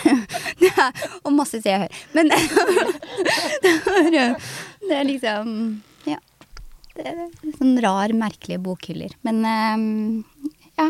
det 0.62 0.72
er 0.78 0.92
Og 1.24 1.34
masse 1.34 1.62
se 1.62 1.74
og 1.76 1.86
hør. 1.86 2.02
Men 2.14 2.30
det 3.64 3.74
er, 3.74 4.36
det 4.88 4.98
er 5.00 5.08
liksom 5.08 5.56
Ja. 6.10 6.18
Det 6.96 7.06
er 7.08 7.22
sånn 7.58 7.78
rar, 7.82 8.12
merkelige 8.18 8.60
bokhyller. 8.62 9.14
Men 9.24 9.44
ehm, 9.48 10.24
ja. 10.78 10.90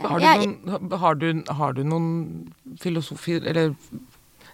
Har 0.00 0.18
du, 0.22 0.24
noen, 0.26 0.90
har, 1.02 1.14
du, 1.18 1.28
har 1.58 1.72
du 1.74 1.80
noen 1.86 2.08
filosofi 2.78 3.36
eller 3.40 3.72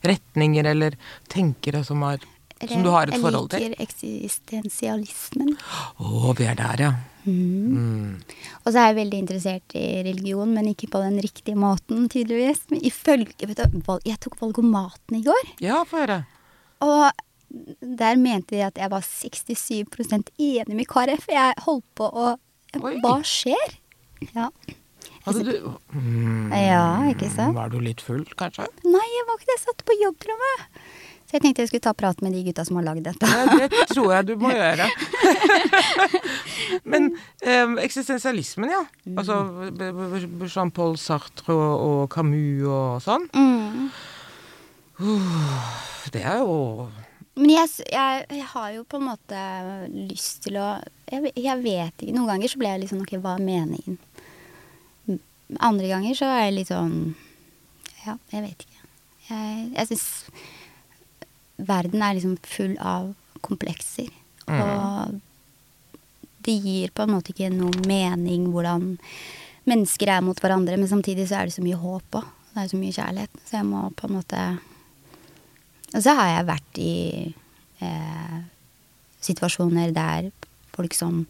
retninger 0.06 0.64
eller 0.70 0.96
tenkere 1.32 1.82
som, 1.84 2.00
har, 2.06 2.20
som 2.62 2.84
du 2.84 2.90
har 2.94 3.10
et 3.10 3.20
forhold 3.20 3.50
til? 3.52 3.62
Jeg 3.66 3.74
liker 3.74 3.84
eksistensialismen. 3.86 5.52
Å, 6.00 6.32
vi 6.38 6.48
er 6.48 6.56
der, 6.58 6.82
ja. 6.86 6.92
Mm. 7.26 8.22
Og 8.62 8.70
så 8.70 8.78
er 8.78 8.90
jeg 8.92 8.98
veldig 9.00 9.20
interessert 9.24 9.76
i 9.76 9.84
religion, 10.06 10.54
men 10.54 10.70
ikke 10.70 10.88
på 10.92 11.02
den 11.02 11.18
riktige 11.24 11.58
måten, 11.58 12.06
tydeligvis. 12.12 12.64
Men 12.72 12.84
ifølge 12.86 13.50
vet 13.50 13.62
du, 13.74 13.98
Jeg 14.06 14.20
tok 14.22 14.38
valgomaten 14.40 15.18
i 15.18 15.24
går, 15.26 15.54
Ja, 15.60 15.84
få 15.84 16.04
høre. 16.04 16.24
og 16.80 17.10
der 17.80 18.16
mente 18.16 18.56
de 18.56 18.64
at 18.66 18.76
jeg 18.76 18.90
var 18.90 19.00
67 19.00 20.32
enig 20.38 20.74
med 20.74 20.86
KrF. 20.86 21.28
Jeg 21.30 21.54
holdt 21.66 21.86
på 21.94 22.08
å 22.10 22.34
Oi. 22.82 22.98
Hva 23.00 23.22
skjer? 23.24 23.78
Ja. 24.34 24.50
Hadde 25.24 25.42
du 25.46 25.70
mm, 25.94 26.52
Ja, 26.52 27.06
ikke 27.08 27.30
sant? 27.32 27.56
Var 27.56 27.70
du 27.72 27.78
litt 27.80 28.02
full, 28.04 28.24
kanskje? 28.36 28.66
Nei, 28.84 29.06
jeg 29.14 29.26
var 29.28 29.38
ikke 29.38 29.48
det. 29.48 29.54
Jeg 29.56 29.62
satt 29.64 29.84
på 29.86 29.96
jobbtrommet. 30.02 30.82
Så 31.26 31.34
jeg 31.34 31.42
tenkte 31.42 31.64
jeg 31.64 31.68
skulle 31.72 31.82
ta 31.82 31.92
prat 31.98 32.20
med 32.22 32.32
de 32.36 32.44
gutta 32.46 32.62
som 32.68 32.76
har 32.78 32.84
lagd 32.86 33.02
dette. 33.08 33.26
Ja, 33.26 33.46
det 33.58 33.88
tror 33.90 34.12
jeg 34.14 34.26
du 34.28 34.34
må 34.38 34.52
gjøre. 34.54 34.86
Men 36.86 37.08
eh, 37.42 37.72
eksistensialismen, 37.82 38.70
ja. 38.70 38.82
Altså 39.18 39.40
b- 39.74 39.90
b- 39.96 40.46
Jean-Paul 40.46 40.94
Sartre 41.02 41.56
og, 41.56 42.04
Camus 42.14 42.62
og 42.70 43.02
sånn. 43.04 43.26
Mm. 43.34 43.90
Det 46.14 46.22
er 46.24 46.38
jo 46.40 46.86
Men 47.36 47.50
jeg, 47.52 47.68
jeg, 47.92 48.22
jeg 48.32 48.46
har 48.54 48.70
jo 48.72 48.84
på 48.88 48.96
en 48.96 49.08
måte 49.10 49.40
lyst 49.92 50.46
til 50.46 50.56
å 50.56 50.68
Jeg, 51.10 51.34
jeg 51.36 51.58
vet 51.66 51.92
ikke. 52.06 52.14
Noen 52.16 52.30
ganger 52.30 52.48
så 52.48 52.60
ble 52.62 52.70
jeg 52.70 52.80
litt 52.84 52.92
sånn 52.94 53.02
Ok, 53.04 53.12
hva 53.20 53.34
er 53.36 53.44
meningen? 53.44 53.98
Andre 55.62 55.90
ganger 55.90 56.16
så 56.16 56.30
er 56.32 56.46
jeg 56.46 56.56
litt 56.62 56.70
sånn 56.72 56.96
Ja, 58.06 58.14
jeg 58.32 58.46
vet 58.46 58.64
ikke. 58.64 58.80
Jeg, 59.28 59.66
jeg 59.76 59.90
syns 59.90 60.06
verden 61.58 62.02
er 62.02 62.14
liksom 62.18 62.36
full 62.44 62.76
av 62.80 63.14
komplekser. 63.44 64.08
Og 64.46 65.20
det 66.46 66.54
gir 66.62 66.92
på 66.94 67.02
en 67.02 67.10
måte 67.16 67.32
ikke 67.32 67.50
noe 67.50 67.74
mening 67.88 68.50
hvordan 68.54 68.96
mennesker 69.66 70.12
er 70.14 70.22
mot 70.22 70.38
hverandre, 70.38 70.76
men 70.78 70.88
samtidig 70.90 71.26
så 71.28 71.40
er 71.40 71.48
det 71.48 71.56
så 71.56 71.64
mye 71.64 71.78
håp 71.80 72.20
òg. 72.20 72.26
Det 72.52 72.62
er 72.62 72.68
så 72.70 72.78
mye 72.80 72.94
kjærlighet. 72.96 73.40
Så 73.44 73.56
jeg 73.58 73.66
må 73.68 73.82
på 73.98 74.06
en 74.08 74.14
måte 74.16 74.42
og 75.94 76.02
så 76.02 76.12
har 76.18 76.28
jeg 76.32 76.46
vært 76.48 76.78
i 76.82 76.94
eh, 77.84 78.38
situasjoner 79.22 79.92
der 79.96 80.26
folk 80.74 80.94
som 80.96 81.22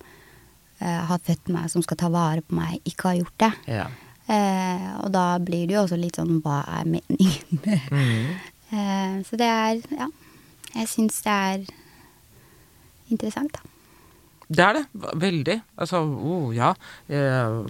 eh, 0.80 1.02
har 1.10 1.20
født 1.22 1.50
meg, 1.54 1.68
som 1.70 1.84
skal 1.84 1.98
ta 2.00 2.08
vare 2.10 2.42
på 2.42 2.56
meg, 2.56 2.80
ikke 2.88 3.10
har 3.10 3.18
gjort 3.20 3.36
det. 3.44 3.50
Ja. 3.76 3.84
Eh, 4.26 4.86
og 5.04 5.12
da 5.14 5.26
blir 5.38 5.68
det 5.68 5.76
jo 5.76 5.84
også 5.84 5.98
litt 6.00 6.18
sånn 6.18 6.40
hva 6.42 6.62
er 6.80 6.88
meningen 6.96 7.60
med 7.62 7.92
Mhm. 7.92 8.36
Eh, 8.72 9.22
Så 9.26 9.36
det 9.36 9.50
er 9.50 9.82
Ja. 9.96 10.08
Jeg 10.74 10.88
syns 10.88 11.22
det 11.24 11.32
er 11.32 11.64
interessant, 13.10 13.52
da. 13.52 13.60
Det 14.48 14.62
er 14.62 14.72
det. 14.76 14.84
Veldig. 15.14 15.62
Altså, 15.78 16.02
oh, 16.04 16.54
ja. 16.54 16.74
Eh, 17.08 17.62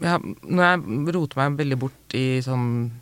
ja. 0.00 0.18
Når 0.18 0.62
jeg 0.62 1.16
roter 1.16 1.40
meg 1.42 1.58
veldig 1.58 1.78
bort 1.78 2.16
i 2.16 2.40
sånn 2.44 2.92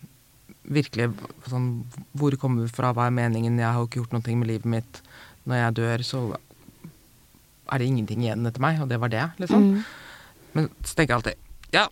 virkelig 0.64 1.10
sånn 1.50 1.84
Hvor 2.16 2.34
kommer 2.40 2.64
vi 2.64 2.72
fra, 2.72 2.94
hva 2.96 3.08
er 3.08 3.14
meningen, 3.14 3.58
jeg 3.60 3.68
har 3.68 3.82
jo 3.82 3.88
ikke 3.88 4.00
gjort 4.02 4.16
noe 4.16 4.36
med 4.40 4.48
livet 4.48 4.70
mitt. 4.76 5.00
Når 5.44 5.60
jeg 5.60 5.76
dør, 5.80 6.04
så 6.08 6.20
er 6.34 7.80
det 7.80 7.88
ingenting 7.88 8.24
igjen 8.24 8.46
etter 8.48 8.62
meg, 8.64 8.80
og 8.80 8.88
det 8.88 9.00
var 9.00 9.12
det, 9.12 9.24
liksom. 9.40 9.66
Mm. 9.74 9.84
Men 10.54 10.70
så 10.84 10.94
tenker 10.94 11.14
jeg 11.14 11.18
alltid 11.18 11.74
Ja, 11.74 11.84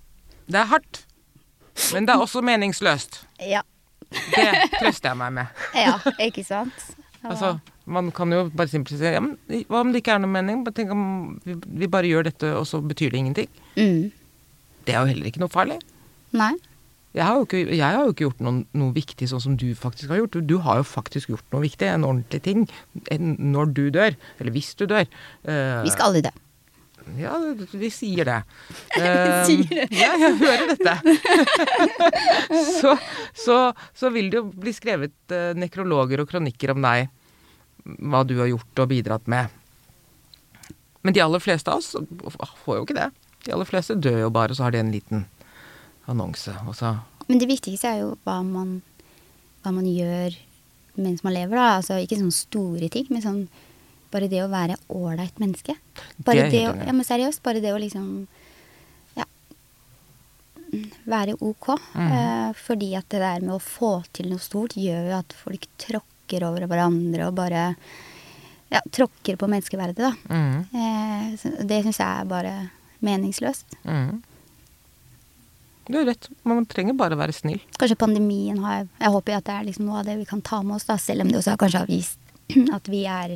det 0.47 0.61
er 0.61 0.71
hardt, 0.71 1.03
men 1.93 2.07
det 2.09 2.15
er 2.15 2.25
også 2.25 2.43
meningsløst. 2.45 3.23
Ja. 3.41 3.63
Det 4.13 4.49
trøster 4.79 5.13
jeg 5.13 5.21
meg 5.21 5.37
med. 5.41 5.63
ja, 5.79 5.95
ikke 6.27 6.45
sant? 6.47 6.89
Altså, 7.23 7.53
man 7.87 8.11
kan 8.15 8.33
jo 8.35 8.49
bare 8.51 8.71
simpelthen 8.71 8.99
si 8.99 9.13
ja, 9.15 9.21
men 9.23 9.37
hva 9.71 9.83
om 9.85 9.93
det 9.95 10.03
ikke 10.03 10.17
er 10.17 10.23
noe 10.25 10.33
mening? 10.33 10.65
Bare 10.67 10.75
tenk 10.75 10.91
om 10.95 11.05
vi, 11.47 11.55
vi 11.85 11.89
bare 11.91 12.11
gjør 12.11 12.27
dette, 12.31 12.51
og 12.59 12.67
så 12.67 12.83
betyr 12.83 13.15
det 13.15 13.23
ingenting. 13.23 13.49
mm. 13.79 14.11
Det 14.83 14.97
er 14.97 15.05
jo 15.05 15.13
heller 15.13 15.29
ikke 15.29 15.39
noe 15.39 15.53
farlig. 15.53 15.77
Nei. 16.35 16.57
Jeg 17.15 17.23
har 17.29 17.37
jo 17.37 17.45
ikke, 17.45 17.77
har 17.79 17.99
jo 18.01 18.15
ikke 18.15 18.25
gjort 18.25 18.41
noe, 18.43 18.63
noe 18.75 18.95
viktig 18.97 19.29
sånn 19.31 19.43
som 19.45 19.57
du 19.61 19.69
faktisk 19.79 20.11
har 20.11 20.23
gjort. 20.23 20.35
Du, 20.35 20.55
du 20.55 20.57
har 20.65 20.81
jo 20.81 20.87
faktisk 20.89 21.31
gjort 21.31 21.45
noe 21.55 21.63
viktig, 21.63 21.87
en 21.87 22.07
ordentlig 22.09 22.41
ting, 22.43 22.65
en, 23.13 23.35
når 23.53 23.71
du 23.77 23.83
dør. 23.95 24.17
Eller 24.41 24.55
hvis 24.57 24.73
du 24.81 24.87
dør. 24.91 25.05
Uh, 25.45 25.85
Vi 25.85 25.93
skal 25.93 26.09
alle 26.09 26.25
dø. 26.27 26.33
Ja, 27.19 27.35
vi 27.73 27.89
sier 27.93 28.29
det. 28.29 28.39
Vi 28.97 29.03
Eh, 29.03 29.45
sier 29.49 29.65
det. 29.69 29.87
Ja, 29.97 30.13
jeg 30.21 30.37
hører 30.41 30.73
dette. 30.73 30.95
så, 32.81 32.95
så, 33.45 33.57
så 33.97 34.11
vil 34.15 34.31
det 34.33 34.41
jo 34.41 34.45
bli 34.53 34.73
skrevet 34.77 35.35
eh, 35.35 35.53
nekrologer 35.59 36.23
og 36.23 36.31
kronikker 36.31 36.75
om 36.75 36.83
deg, 36.85 37.09
hva 37.99 38.23
du 38.29 38.37
har 38.41 38.51
gjort 38.53 38.85
og 38.85 38.91
bidratt 38.93 39.27
med. 39.33 39.51
Men 41.03 41.17
de 41.17 41.23
aller 41.25 41.43
fleste 41.43 41.73
av 41.73 41.81
oss 41.83 41.97
får 42.65 42.77
jo 42.79 42.85
ikke 42.87 42.99
det. 43.01 43.09
De 43.47 43.55
aller 43.57 43.67
fleste 43.67 43.97
dør 43.99 44.21
jo 44.27 44.31
bare, 44.35 44.55
og 44.55 44.59
så 44.61 44.69
har 44.69 44.75
de 44.77 44.79
en 44.85 44.93
liten 44.95 45.25
annonse. 46.11 46.53
Men 47.27 47.41
det 47.43 47.49
viktigste 47.51 47.91
er 47.91 48.03
jo 48.05 48.13
hva 48.27 48.39
man, 48.47 48.77
hva 49.65 49.73
man 49.75 49.89
gjør 49.89 50.37
mens 51.01 51.25
man 51.25 51.35
lever, 51.35 51.57
da. 51.57 51.79
Altså 51.81 51.97
ikke 52.03 52.21
sånne 52.21 52.37
store 52.37 52.89
ting, 52.93 53.09
men 53.11 53.25
sånn 53.25 53.43
bare 54.13 54.29
det 54.31 54.43
å 54.45 54.51
være 54.53 54.77
ålreit 54.93 55.41
menneske. 55.43 55.75
Bare 56.23 56.47
Det 56.47 56.53
det, 56.55 56.63
å, 56.69 56.77
ja, 56.77 56.93
men 56.93 57.05
seriøst, 57.09 57.43
bare 57.45 57.63
det 57.65 57.73
å 57.75 57.81
liksom 57.81 58.09
ja, 59.17 59.25
være 61.09 61.35
ok. 61.41 61.69
Mm. 61.97 62.13
Eh, 62.17 62.49
fordi 62.57 62.93
at 62.99 63.09
det 63.13 63.21
der 63.25 63.45
med 63.45 63.57
å 63.57 63.61
få 63.63 63.95
til 64.17 64.31
noe 64.33 64.41
stort 64.43 64.77
gjør 64.79 65.11
jo 65.11 65.19
at 65.19 65.37
folk 65.37 65.67
tråkker 65.83 66.47
over 66.49 66.65
hverandre 66.71 67.27
og 67.29 67.37
bare 67.37 67.65
ja, 68.73 68.81
tråkker 68.89 69.37
på 69.37 69.49
menneskeverdet, 69.53 69.99
da. 70.01 70.13
mm, 70.33 70.61
Eh, 70.73 71.65
det 71.69 71.83
syns 71.85 71.99
jeg 72.01 72.09
er 72.09 72.29
bare 72.29 72.53
meningsløst. 73.05 73.77
mm. 73.85 74.21
Du 75.91 75.97
har 75.99 76.05
rett. 76.07 76.29
Man 76.47 76.63
trenger 76.71 76.95
bare 76.95 77.17
å 77.17 77.19
være 77.19 77.35
snill. 77.35 77.59
Kanskje 77.77 77.97
pandemien 77.99 78.61
har 78.63 78.85
Jeg 79.01 79.11
håper 79.11 79.33
jo 79.33 79.39
at 79.41 79.47
det 79.49 79.55
er 79.57 79.65
liksom 79.67 79.89
noe 79.89 79.99
av 79.99 80.07
det 80.07 80.15
vi 80.21 80.25
kan 80.31 80.41
ta 80.41 80.61
med 80.63 80.77
oss, 80.77 80.87
da, 80.87 80.95
selv 80.97 81.25
om 81.25 81.33
det 81.33 81.41
også 81.41 81.57
kanskje 81.59 81.81
har 81.83 81.91
vist 81.91 82.19
at 82.77 82.87
vi 82.89 83.01
er 83.11 83.35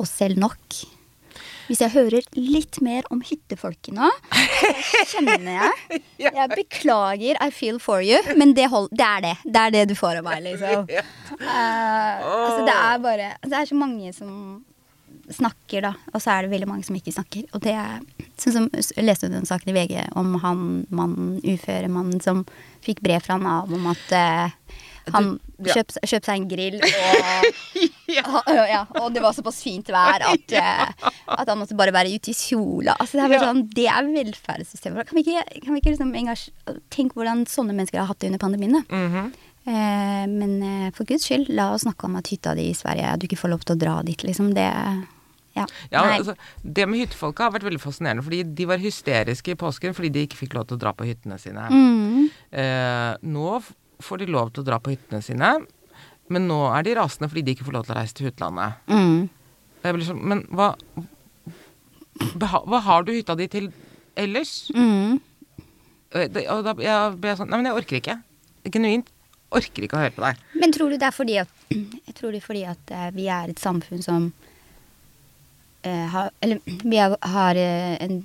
oss 0.00 0.14
selv 0.20 0.40
nok. 0.40 0.78
Hvis 1.68 1.82
jeg 1.84 1.92
hører 1.92 2.24
litt 2.32 2.78
mer 2.84 3.04
om 3.12 3.20
hyttefolket 3.20 3.92
nå, 3.92 4.08
så 4.88 5.02
kjenner 5.10 5.50
jeg 5.52 6.00
Jeg 6.24 6.48
beklager, 6.54 7.36
I 7.44 7.50
feel 7.52 7.76
for 7.82 8.00
you, 8.04 8.16
men 8.40 8.54
det, 8.56 8.70
hold, 8.72 8.88
det 8.88 9.04
er 9.04 9.26
det. 9.26 9.34
Det 9.44 9.64
er 9.66 9.74
det 9.74 9.84
du 9.90 9.94
får 9.98 10.22
av 10.22 10.28
meg, 10.30 10.44
liksom. 10.48 10.88
Uh, 11.38 12.18
altså, 12.24 12.62
det 12.66 12.72
er 12.74 12.96
bare 12.98 13.26
Det 13.44 13.54
er 13.54 13.66
så 13.68 13.76
mange 13.78 14.08
som 14.16 14.30
snakker, 15.30 15.84
da, 15.84 15.92
og 16.10 16.22
så 16.24 16.32
er 16.32 16.46
det 16.46 16.52
veldig 16.54 16.68
mange 16.70 16.86
som 16.86 16.96
ikke 16.98 17.14
snakker. 17.14 17.44
Og 17.54 17.62
det 17.62 17.76
er 17.76 18.00
Sånn 18.38 18.54
som 18.54 18.66
jeg 18.72 19.02
leste 19.02 19.26
du 19.26 19.34
den 19.34 19.48
saken 19.48 19.72
i 19.72 19.74
VG 19.74 19.94
om 20.18 20.36
han 20.44 20.60
mannen, 20.94 21.32
uføre 21.42 21.90
mannen, 21.90 22.20
som 22.22 22.44
fikk 22.84 23.02
brev 23.02 23.24
fra 23.24 23.34
Nav 23.42 23.72
om 23.74 23.88
at 23.90 24.12
eh, 24.14 24.76
Han 25.14 25.30
ja. 25.64 25.78
kjøpte 25.78 26.02
kjøp 26.12 26.28
seg 26.28 26.34
en 26.34 26.48
grill, 26.50 26.78
og, 26.82 28.52
ja. 28.74 28.84
og 29.00 29.10
det 29.14 29.24
var 29.24 29.36
såpass 29.36 29.62
fint 29.64 29.90
vær 29.92 30.24
at, 30.28 30.54
eh, 30.60 31.10
at 31.34 31.48
han 31.48 31.60
måtte 31.60 31.78
bare 31.78 31.94
være 31.94 32.14
ute 32.14 32.32
i 32.32 32.36
sola. 32.36 32.96
Altså, 32.98 33.20
det, 33.24 33.42
sånn, 33.42 33.66
det 33.74 33.88
er 33.92 34.08
velferdssystemet. 34.14 35.10
Kan 35.10 35.20
vi 35.20 35.26
ikke, 35.26 35.60
kan 35.66 35.74
vi 35.74 35.82
ikke 35.82 35.94
liksom 35.96 36.14
engasj- 36.18 36.54
Tenk 36.94 37.14
hvordan 37.16 37.44
sånne 37.48 37.74
mennesker 37.74 38.02
har 38.02 38.10
hatt 38.10 38.20
det 38.22 38.32
under 38.32 38.42
pandemien. 38.42 38.80
Da. 38.80 38.82
-hmm. 38.88 39.30
Eh, 39.68 40.24
men 40.30 40.62
eh, 40.62 40.88
for 40.96 41.04
guds 41.08 41.26
skyld, 41.28 41.50
la 41.52 41.72
oss 41.74 41.84
snakke 41.84 42.08
om 42.08 42.16
at 42.16 42.30
hytta 42.32 42.54
di 42.56 42.70
i 42.70 42.76
Sverige, 42.76 43.12
at 43.12 43.20
du 43.20 43.28
ikke 43.28 43.40
får 43.42 43.52
lov 43.52 43.64
til 43.66 43.76
å 43.76 43.80
dra 43.82 44.00
dit, 44.06 44.24
liksom. 44.24 44.52
Det 44.56 44.68
Ja. 45.58 45.64
Ja, 45.90 46.04
altså, 46.14 46.36
det 46.62 46.84
med 46.86 47.00
hyttefolka 47.00 47.48
har 47.48 47.50
vært 47.50 47.64
veldig 47.66 47.80
fascinerende, 47.82 48.22
fordi 48.22 48.44
de 48.54 48.66
var 48.68 48.78
hysteriske 48.78 49.50
i 49.50 49.58
påsken 49.58 49.96
fordi 49.96 50.12
de 50.14 50.22
ikke 50.28 50.38
fikk 50.38 50.54
lov 50.54 50.68
til 50.68 50.76
å 50.76 50.82
dra 50.84 50.92
på 50.94 51.08
hyttene 51.08 51.34
sine. 51.42 51.64
Mm. 51.66 52.28
Eh, 52.52 53.16
nå 53.26 53.56
får 54.04 54.18
de 54.22 54.26
lov 54.30 54.52
til 54.52 54.62
å 54.62 54.66
dra 54.68 54.78
på 54.82 54.92
hyttene 54.94 55.22
sine, 55.24 55.52
men 56.28 56.48
nå 56.48 56.58
er 56.76 56.82
de 56.86 56.94
rasende 56.98 57.28
fordi 57.30 57.42
de 57.46 57.54
ikke 57.56 57.66
får 57.68 57.76
lov 57.78 57.86
til 57.88 57.94
å 57.94 57.98
reise 58.00 58.14
til 58.18 58.28
utlandet. 58.30 58.74
Mm. 58.90 59.28
Sånn, 60.04 60.20
men 60.28 60.42
hva 60.52 60.74
Hva 62.38 62.80
har 62.82 63.04
du 63.06 63.12
hytta 63.14 63.36
di 63.38 63.46
til 63.48 63.68
ellers? 64.18 64.70
Mm. 64.74 65.20
Det- 66.10 66.46
Og 66.50 66.64
da 66.64 66.74
jeg 66.74 67.20
ble 67.20 67.28
jeg 67.30 67.38
sånn 67.38 67.48
Nei, 67.50 67.58
men 67.62 67.66
jeg 67.66 67.76
orker 67.78 67.96
ikke. 68.00 68.16
Genuint. 68.72 69.06
Orker 69.52 69.82
ikke 69.86 69.96
å 69.96 70.02
høre 70.02 70.14
på 70.16 70.24
deg. 70.26 70.36
Men 70.60 70.72
tror 70.72 70.90
du 70.90 70.96
det 70.98 71.06
er 71.06 71.14
fordi 71.14 71.38
at 71.38 71.48
Jeg 72.08 72.14
tror 72.18 72.32
det 72.32 72.42
er 72.42 72.46
fordi 72.46 72.64
at 72.66 72.90
eh, 72.90 73.10
vi 73.14 73.28
er 73.28 73.48
et 73.48 73.60
samfunn 73.62 74.02
som 74.02 74.32
eh, 75.84 76.06
har 76.12 76.30
Eller 76.42 76.58
vi 76.66 76.96
har, 76.96 77.16
har 77.22 77.54
eh, 77.56 77.96
en 78.02 78.18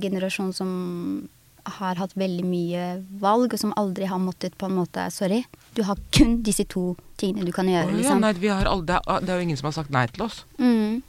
generasjon 0.00 0.52
som 0.52 1.28
har 1.64 2.00
hatt 2.00 2.16
veldig 2.18 2.44
mye 2.46 2.84
valg, 3.20 3.54
og 3.54 3.60
som 3.62 3.74
aldri 3.80 4.08
har 4.10 4.20
måttet 4.22 4.56
på 4.58 4.68
en 4.68 4.76
måte 4.78 5.06
Sorry, 5.14 5.42
du 5.76 5.82
har 5.86 6.00
kun 6.14 6.40
disse 6.46 6.64
to 6.64 6.94
tingene 7.20 7.46
du 7.48 7.52
kan 7.52 7.68
gjøre, 7.68 7.88
Å, 7.88 7.92
ja, 7.92 7.98
liksom. 8.00 8.20
nei, 8.24 8.32
vi 8.40 8.50
har 8.52 8.68
aldri, 8.70 8.94
det, 8.94 9.20
det 9.26 9.34
er 9.34 9.40
jo 9.40 9.48
ingen 9.48 9.60
som 9.60 9.70
har 9.70 9.76
sagt 9.76 9.94
nei 9.94 10.06
til 10.10 10.26
oss. 10.26 10.44
Mm. 10.58 11.02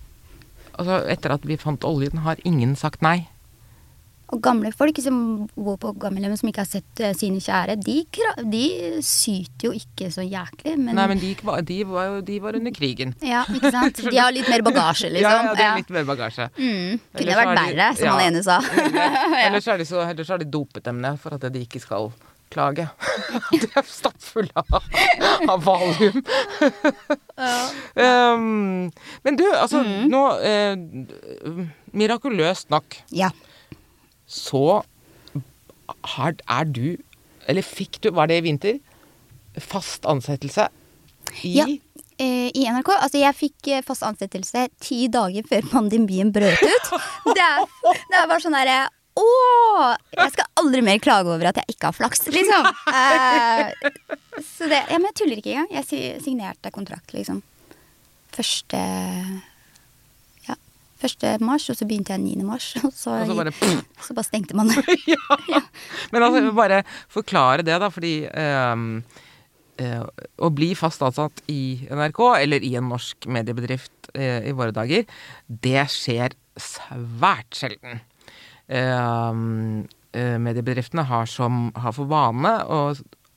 Altså, 0.72 1.02
etter 1.12 1.36
at 1.36 1.46
vi 1.48 1.60
fant 1.60 1.84
oljen, 1.88 2.24
har 2.26 2.40
ingen 2.48 2.76
sagt 2.80 3.04
nei. 3.06 3.28
Og 4.32 4.40
gamle 4.44 4.70
folk 4.72 4.96
som 5.04 5.16
bor 5.56 5.76
på 5.82 5.92
gamlehjem 6.00 6.38
som 6.40 6.48
ikke 6.48 6.64
har 6.64 6.70
sett 6.70 7.02
uh, 7.04 7.10
sine 7.20 7.42
kjære, 7.44 7.76
de, 7.84 7.98
de 8.54 8.64
syter 9.04 9.68
jo 9.68 9.72
ikke 9.76 10.08
så 10.14 10.24
jæklig, 10.24 10.78
men, 10.80 10.96
Nei, 10.96 11.06
men 11.12 11.20
de, 11.20 11.34
var- 11.44 11.62
de, 11.68 11.80
var 11.90 12.06
jo 12.08 12.22
de 12.32 12.38
var 12.44 12.56
under 12.56 12.72
krigen. 12.76 13.12
Ja, 13.28 13.44
ikke 13.52 13.72
sant? 13.76 14.00
De 14.08 14.16
har 14.18 14.32
litt 14.32 14.48
mer 14.52 14.64
bagasje, 14.64 15.12
liksom. 15.12 15.30
Ja, 15.32 15.44
ja, 15.52 15.54
de 15.60 15.68
har 15.68 15.78
litt 15.82 15.92
mer 15.98 16.08
bagasje. 16.08 16.48
Mm. 16.58 17.00
Kunne 17.20 17.38
vært 17.42 17.52
er 17.52 17.62
verre, 17.62 17.90
som 18.00 18.08
ja. 18.08 18.16
han 18.16 18.28
ene 18.32 18.44
sa. 18.48 18.60
Ellers 19.46 19.68
har 19.74 19.82
de 19.84 19.88
så, 19.92 20.04
ellers 20.08 20.32
har 20.32 20.40
de 20.42 20.48
dopet 20.58 20.88
dem 20.88 21.04
ned 21.04 21.20
for 21.20 21.36
at 21.36 21.48
de 21.52 21.66
ikke 21.68 21.84
skal 21.84 22.12
klage. 22.52 22.84
De 23.52 23.68
er 23.80 23.86
stappfulle 23.88 24.52
av, 24.60 24.82
av 25.48 25.62
valium. 25.64 26.18
um, 27.96 28.92
men 29.24 29.38
du, 29.40 29.46
altså 29.56 29.80
Mm. 29.84 30.10
nå 30.12 30.24
eh, 30.46 31.64
Mirakuløst 31.96 32.70
nok 32.72 32.98
Ja. 33.16 33.30
Så 34.32 34.82
er 36.08 36.68
du 36.70 36.86
Eller 37.50 37.66
fikk 37.66 38.00
du, 38.04 38.12
var 38.16 38.30
det 38.30 38.38
i 38.40 38.46
vinter, 38.46 38.78
fast 39.60 40.06
ansettelse 40.08 40.70
i 41.44 41.56
Ja. 41.58 41.66
Eh, 42.22 42.52
I 42.54 42.68
NRK. 42.70 42.92
Altså, 43.02 43.18
jeg 43.18 43.34
fikk 43.34 43.70
eh, 43.72 43.84
fast 43.86 44.06
ansettelse 44.06 44.68
ti 44.84 45.08
dager 45.12 45.46
før 45.50 45.68
pandemien 45.72 46.30
brøt 46.34 46.62
ut. 46.62 46.90
Det 47.34 47.42
er, 47.42 47.64
det 48.12 48.20
er 48.20 48.28
bare 48.30 48.42
sånn 48.44 48.56
derre 48.56 48.82
Å! 49.18 49.26
Jeg 50.16 50.34
skal 50.36 50.50
aldri 50.62 50.84
mer 50.86 51.02
klage 51.04 51.32
over 51.34 51.50
at 51.50 51.58
jeg 51.62 51.74
ikke 51.74 51.90
har 51.90 51.98
flaks, 51.98 52.28
liksom. 52.32 52.68
Uh, 52.88 53.72
så 54.54 54.70
det 54.72 54.84
Ja, 54.86 55.00
men 55.00 55.10
jeg 55.10 55.18
tuller 55.20 55.42
ikke 55.42 55.56
engang. 55.56 55.72
Jeg 55.82 56.22
signerte 56.24 56.72
kontrakt, 56.74 57.12
liksom. 57.16 57.42
Første 58.32 58.80
Ja. 61.02 61.08
Første 61.08 61.34
mars, 61.42 61.66
og 61.70 61.80
så 61.80 61.88
begynte 61.90 62.14
jeg 62.14 62.22
9. 62.22 62.46
mars. 62.46 62.76
Og 62.86 62.94
så, 62.94 63.18
Og 63.24 63.32
så 63.32 63.38
bare 63.38 63.54
så 64.08 64.14
bare 64.18 64.28
stengte 64.28 64.58
man. 64.58 64.72
ja. 65.10 65.62
Men 66.14 66.24
altså, 66.28 66.52
bare 66.56 66.84
forklare 67.10 67.66
det, 67.66 67.80
da, 67.82 67.90
fordi 67.90 68.14
um, 68.30 69.02
uh, 69.82 70.04
å 70.38 70.52
bli 70.54 70.74
fast 70.78 71.02
ansatt 71.06 71.42
i 71.52 71.88
NRK, 71.90 72.22
eller 72.44 72.64
i 72.64 72.76
en 72.80 72.90
norsk 72.92 73.28
mediebedrift 73.28 74.14
uh, 74.14 74.40
i 74.46 74.54
våre 74.54 74.76
dager, 74.76 75.10
det 75.48 75.88
skjer 75.92 76.38
svært 76.60 77.58
sjelden. 77.58 78.02
Eh, 80.12 80.38
mediebedriftene 80.44 81.04
har, 81.08 81.28
som, 81.28 81.70
har 81.80 81.94
for 81.96 82.10
vane 82.12 82.52
å 82.68 82.80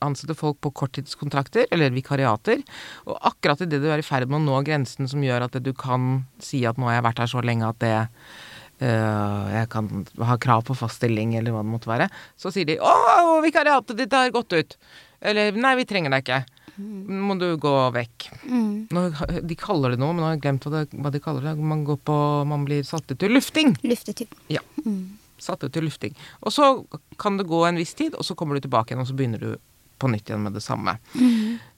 ansette 0.04 0.36
folk 0.36 0.58
på 0.64 0.72
korttidskontrakter, 0.82 1.68
eller 1.74 1.94
vikariater. 1.94 2.64
Og 3.06 3.18
akkurat 3.30 3.62
idet 3.64 3.82
du 3.82 3.90
er 3.92 4.02
i 4.02 4.06
ferd 4.06 4.28
med 4.30 4.42
å 4.42 4.44
nå 4.44 4.64
grensen 4.66 5.08
som 5.10 5.22
gjør 5.24 5.46
at 5.46 5.60
du 5.62 5.72
kan 5.76 6.24
si 6.42 6.64
at 6.68 6.80
nå 6.80 6.90
har 6.90 6.98
jeg 6.98 7.06
vært 7.08 7.22
her 7.24 7.32
så 7.32 7.44
lenge 7.44 7.68
at 7.68 7.80
det 7.84 7.94
øh, 7.94 9.46
jeg 9.54 9.70
kan 9.72 9.90
ha 10.30 10.38
krav 10.40 10.66
på 10.68 10.76
fast 10.78 11.00
stilling, 11.00 11.36
eller 11.38 11.54
hva 11.54 11.64
det 11.64 11.74
måtte 11.76 11.92
være, 11.92 12.10
så 12.36 12.52
sier 12.54 12.68
de 12.68 12.78
'Å, 12.78 13.40
vikariatet 13.44 13.96
ditt 13.96 14.12
har 14.12 14.34
gått 14.34 14.52
ut'. 14.52 14.76
Eller 15.20 15.52
'Nei, 15.52 15.76
vi 15.76 15.88
trenger 15.88 16.10
deg 16.10 16.24
ikke'. 16.24 16.44
Nå 16.74 17.20
må 17.28 17.36
du 17.38 17.46
gå 17.60 17.72
vekk. 17.94 18.30
Mm. 18.50 18.88
Nå, 18.90 19.02
de 19.46 19.56
kaller 19.58 19.94
det 19.94 20.00
noe, 20.02 20.14
men 20.14 20.24
nå 20.24 20.26
har 20.26 20.32
jeg 20.34 20.42
glemt 20.46 20.64
hva, 20.66 20.80
det, 20.80 20.96
hva 20.98 21.12
de 21.14 21.20
kaller 21.22 21.46
det. 21.46 21.54
Man 21.62 21.84
går 21.86 22.00
på 22.02 22.16
Man 22.50 22.64
blir 22.66 22.82
satt 22.86 23.06
ut 23.12 23.18
til 23.20 23.30
lufting. 23.30 23.76
Luftetur. 23.86 24.26
Ja. 24.50 24.62
Mm. 24.82 25.14
Satt 25.38 25.62
ut 25.62 25.72
til 25.74 25.86
lufting. 25.86 26.16
Og 26.42 26.54
så 26.54 26.72
kan 27.20 27.38
det 27.38 27.46
gå 27.46 27.62
en 27.68 27.78
viss 27.78 27.94
tid, 27.94 28.16
og 28.18 28.26
så 28.26 28.34
kommer 28.34 28.58
du 28.58 28.64
tilbake 28.66 28.92
igjen, 28.92 29.04
og 29.04 29.10
så 29.10 29.14
begynner 29.18 29.42
du 29.42 29.54
på 29.98 30.10
nytt 30.12 30.28
igjen 30.30 30.42
med 30.46 30.54
det 30.56 30.62
samme. 30.64 30.96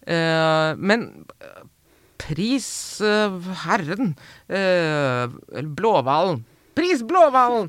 Eh, 0.07 0.71
men 0.79 1.09
eh, 1.41 1.65
pris 2.19 2.69
uh, 3.05 3.37
Herren 3.67 4.15
eller 4.49 5.69
Blåhvalen. 5.77 6.45
Pris 6.77 7.03
Blåhvalen! 7.07 7.69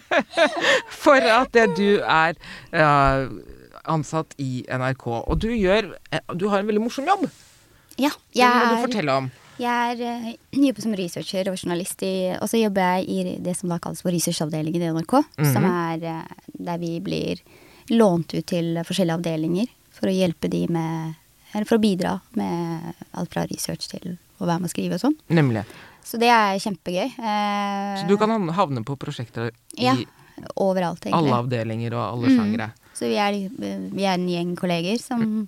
For 1.02 1.20
at 1.20 1.52
det 1.54 1.68
du 1.78 2.00
er 2.00 2.36
uh, 2.74 3.28
ansatt 3.92 4.34
i 4.42 4.64
NRK. 4.68 5.06
Og 5.26 5.38
du 5.42 5.50
gjør 5.52 5.92
Du 6.38 6.48
har 6.52 6.60
en 6.62 6.68
veldig 6.68 6.82
morsom 6.84 7.08
jobb. 7.08 7.26
Ja. 8.00 8.10
Du 8.32 8.40
Jeg 8.40 8.48
er 8.48 8.82
fortelle 8.86 9.16
om. 9.24 9.30
Jeg 9.60 9.98
er, 10.00 10.30
jobber 10.56 10.82
som 10.82 10.94
researcher 10.98 11.50
og 11.52 11.58
journalist, 11.60 12.00
i, 12.02 12.32
og 12.40 12.48
så 12.50 12.58
jobber 12.58 12.96
jeg 12.96 13.08
i 13.12 13.36
det 13.44 13.52
som 13.58 13.70
da 13.70 13.76
kalles 13.84 14.00
for 14.02 14.10
researchavdelingen 14.10 14.82
i 14.82 14.88
NRK. 14.96 15.18
Som 15.52 15.62
Mhm. 15.62 15.72
er 16.02 16.24
der 16.58 16.78
vi 16.80 16.96
blir 17.04 17.42
lånt 17.90 18.34
ut 18.34 18.46
til 18.46 18.74
forskjellige 18.86 19.18
avdelinger 19.18 19.66
for 19.90 20.06
å 20.08 20.14
hjelpe 20.14 20.48
de 20.50 20.66
med 20.68 21.14
Eller 21.54 21.66
for 21.68 21.76
å 21.76 21.82
bidra 21.82 22.20
med 22.32 22.94
alt 23.12 23.30
fra 23.34 23.42
research 23.44 23.88
til 23.90 24.14
å 24.40 24.46
være 24.46 24.60
med 24.62 24.70
å 24.70 24.72
skrive 24.72 24.94
og 24.94 25.00
sånn. 25.02 25.16
Nemlig. 25.28 25.66
Så 26.02 26.18
det 26.18 26.30
er 26.32 26.56
kjempegøy. 26.58 27.12
Eh, 27.18 28.00
Så 28.00 28.08
du 28.08 28.16
kan 28.16 28.30
havne- 28.30 28.82
på 28.84 28.96
prosjekter 28.96 29.50
i 29.76 29.84
Ja, 29.84 29.94
overalt, 30.56 31.04
egentlig. 31.04 31.12
alle 31.12 31.36
avdelinger 31.42 31.92
og 31.92 32.12
alle 32.14 32.28
Mm. 32.28 32.38
sjangre. 32.38 32.72
Så 32.94 33.06
vi 33.06 33.16
er, 33.16 33.48
vi 33.92 34.02
er 34.04 34.14
en 34.14 34.26
gjeng 34.28 34.56
kolleger 34.56 34.98
som 34.98 35.46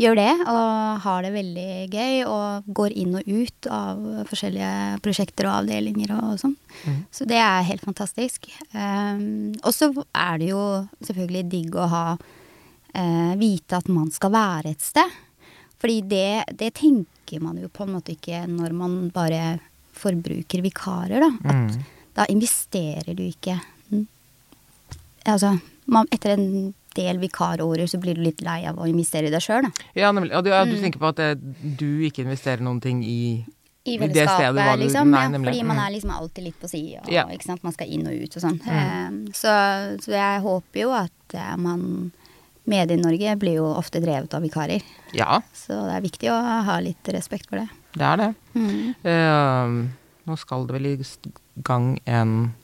gjør 0.00 0.16
det, 0.16 0.30
og 0.48 1.00
har 1.04 1.22
det 1.26 1.30
veldig 1.34 1.68
gøy, 1.92 2.14
og 2.24 2.68
går 2.76 2.94
inn 3.02 3.14
og 3.20 3.26
ut 3.28 3.68
av 3.70 4.00
forskjellige 4.30 5.00
prosjekter 5.04 5.48
og 5.50 5.58
avdelinger 5.60 6.14
og 6.16 6.38
sånn. 6.40 6.54
Mm. 6.88 7.00
Så 7.12 7.26
det 7.28 7.36
er 7.44 7.66
helt 7.68 7.84
fantastisk. 7.84 8.48
Um, 8.72 9.52
og 9.60 9.74
så 9.76 9.90
er 10.16 10.40
det 10.40 10.48
jo 10.54 10.62
selvfølgelig 11.04 11.44
digg 11.52 11.76
å 11.76 11.88
ha 11.92 12.04
uh, 12.16 13.32
vite 13.40 13.76
at 13.82 13.88
man 13.92 14.08
skal 14.14 14.32
være 14.34 14.72
et 14.72 14.80
sted. 14.84 15.18
Fordi 15.80 16.00
det, 16.08 16.26
det 16.60 16.72
tenker 16.80 17.40
man 17.44 17.60
jo 17.60 17.68
på 17.72 17.84
en 17.86 17.94
måte 17.98 18.12
ikke 18.16 18.42
når 18.48 18.74
man 18.76 18.96
bare 19.14 19.58
forbruker 20.00 20.64
vikarer, 20.64 21.20
da. 21.20 21.30
At 21.44 21.56
Mm. 21.76 21.84
da 22.16 22.24
investerer 22.32 23.14
du 23.14 23.22
ikke 23.28 23.58
Altså, 25.28 25.50
man, 25.86 26.08
etter 26.12 26.32
en 26.32 26.72
del 26.94 27.18
vikarårer 27.22 27.86
så 27.86 28.00
blir 28.00 28.14
du 28.18 28.22
litt 28.22 28.40
lei 28.42 28.64
av 28.66 28.76
å 28.76 28.88
investere 28.88 29.26
i 29.28 29.30
deg 29.30 29.40
sjøl. 29.44 29.68
Ja, 29.94 30.10
nemlig. 30.12 30.34
Og 30.36 30.44
du, 30.44 30.50
ja, 30.50 30.64
du 30.64 30.72
Mm. 30.76 30.82
tenker 30.82 30.98
på 30.98 31.08
at 31.08 31.16
det, 31.16 31.76
du 31.78 32.00
ikke 32.08 32.24
investerer 32.24 32.60
noen 32.60 32.80
ting 32.80 33.02
i 33.04 33.44
I 33.86 33.96
vennskapet, 33.98 34.54
du- 34.54 34.84
liksom. 34.84 35.08
nei, 35.10 35.22
ja, 35.24 35.38
fordi 35.38 35.62
man 35.64 35.76
Mm. 35.76 35.86
er 35.86 35.92
liksom 35.92 36.10
alltid 36.10 36.44
litt 36.44 36.60
på 36.60 36.68
sida, 36.68 37.00
Ja. 37.08 37.24
ikke 37.26 37.44
sant? 37.44 37.62
man 37.64 37.72
skal 37.72 37.86
inn 37.88 38.06
og 38.06 38.12
ut 38.12 38.36
og 38.36 38.42
sånn. 38.42 38.60
Mm. 38.60 39.26
Eh, 39.26 39.32
så, 39.32 40.00
så 40.02 40.10
jeg 40.10 40.42
håper 40.42 40.80
jo 40.80 40.90
at 40.92 41.34
eh, 41.34 41.56
man 41.56 42.12
Medie-Norge 42.68 43.38
blir 43.38 43.54
jo 43.56 43.64
ofte 43.74 44.00
drevet 44.02 44.32
av 44.34 44.42
vikarer. 44.42 44.82
Ja, 45.14 45.40
Så 45.54 45.68
det 45.88 45.94
er 45.96 46.00
viktig 46.02 46.28
å 46.30 46.64
ha 46.64 46.78
litt 46.78 47.02
respekt 47.04 47.48
for 47.48 47.56
det. 47.56 47.68
det 47.94 48.02
er 48.02 48.16
det. 48.16 48.34
Mm. 48.54 48.94
Uh, 49.04 49.88
nå 50.28 50.38
skal 50.38 50.66
det 50.66 50.74
vel 50.76 50.86
i 50.86 51.04
gang 51.64 51.98
en 52.06 52.54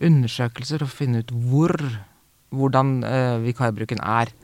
undersøkelse 0.00 0.78
for 0.78 0.86
å 0.86 0.88
finne 0.88 1.18
ut 1.24 1.32
hvor 1.32 1.74
hvordan 2.54 3.00
eh, 3.06 3.38
vikarbruken 3.46 4.04
er 4.04 4.34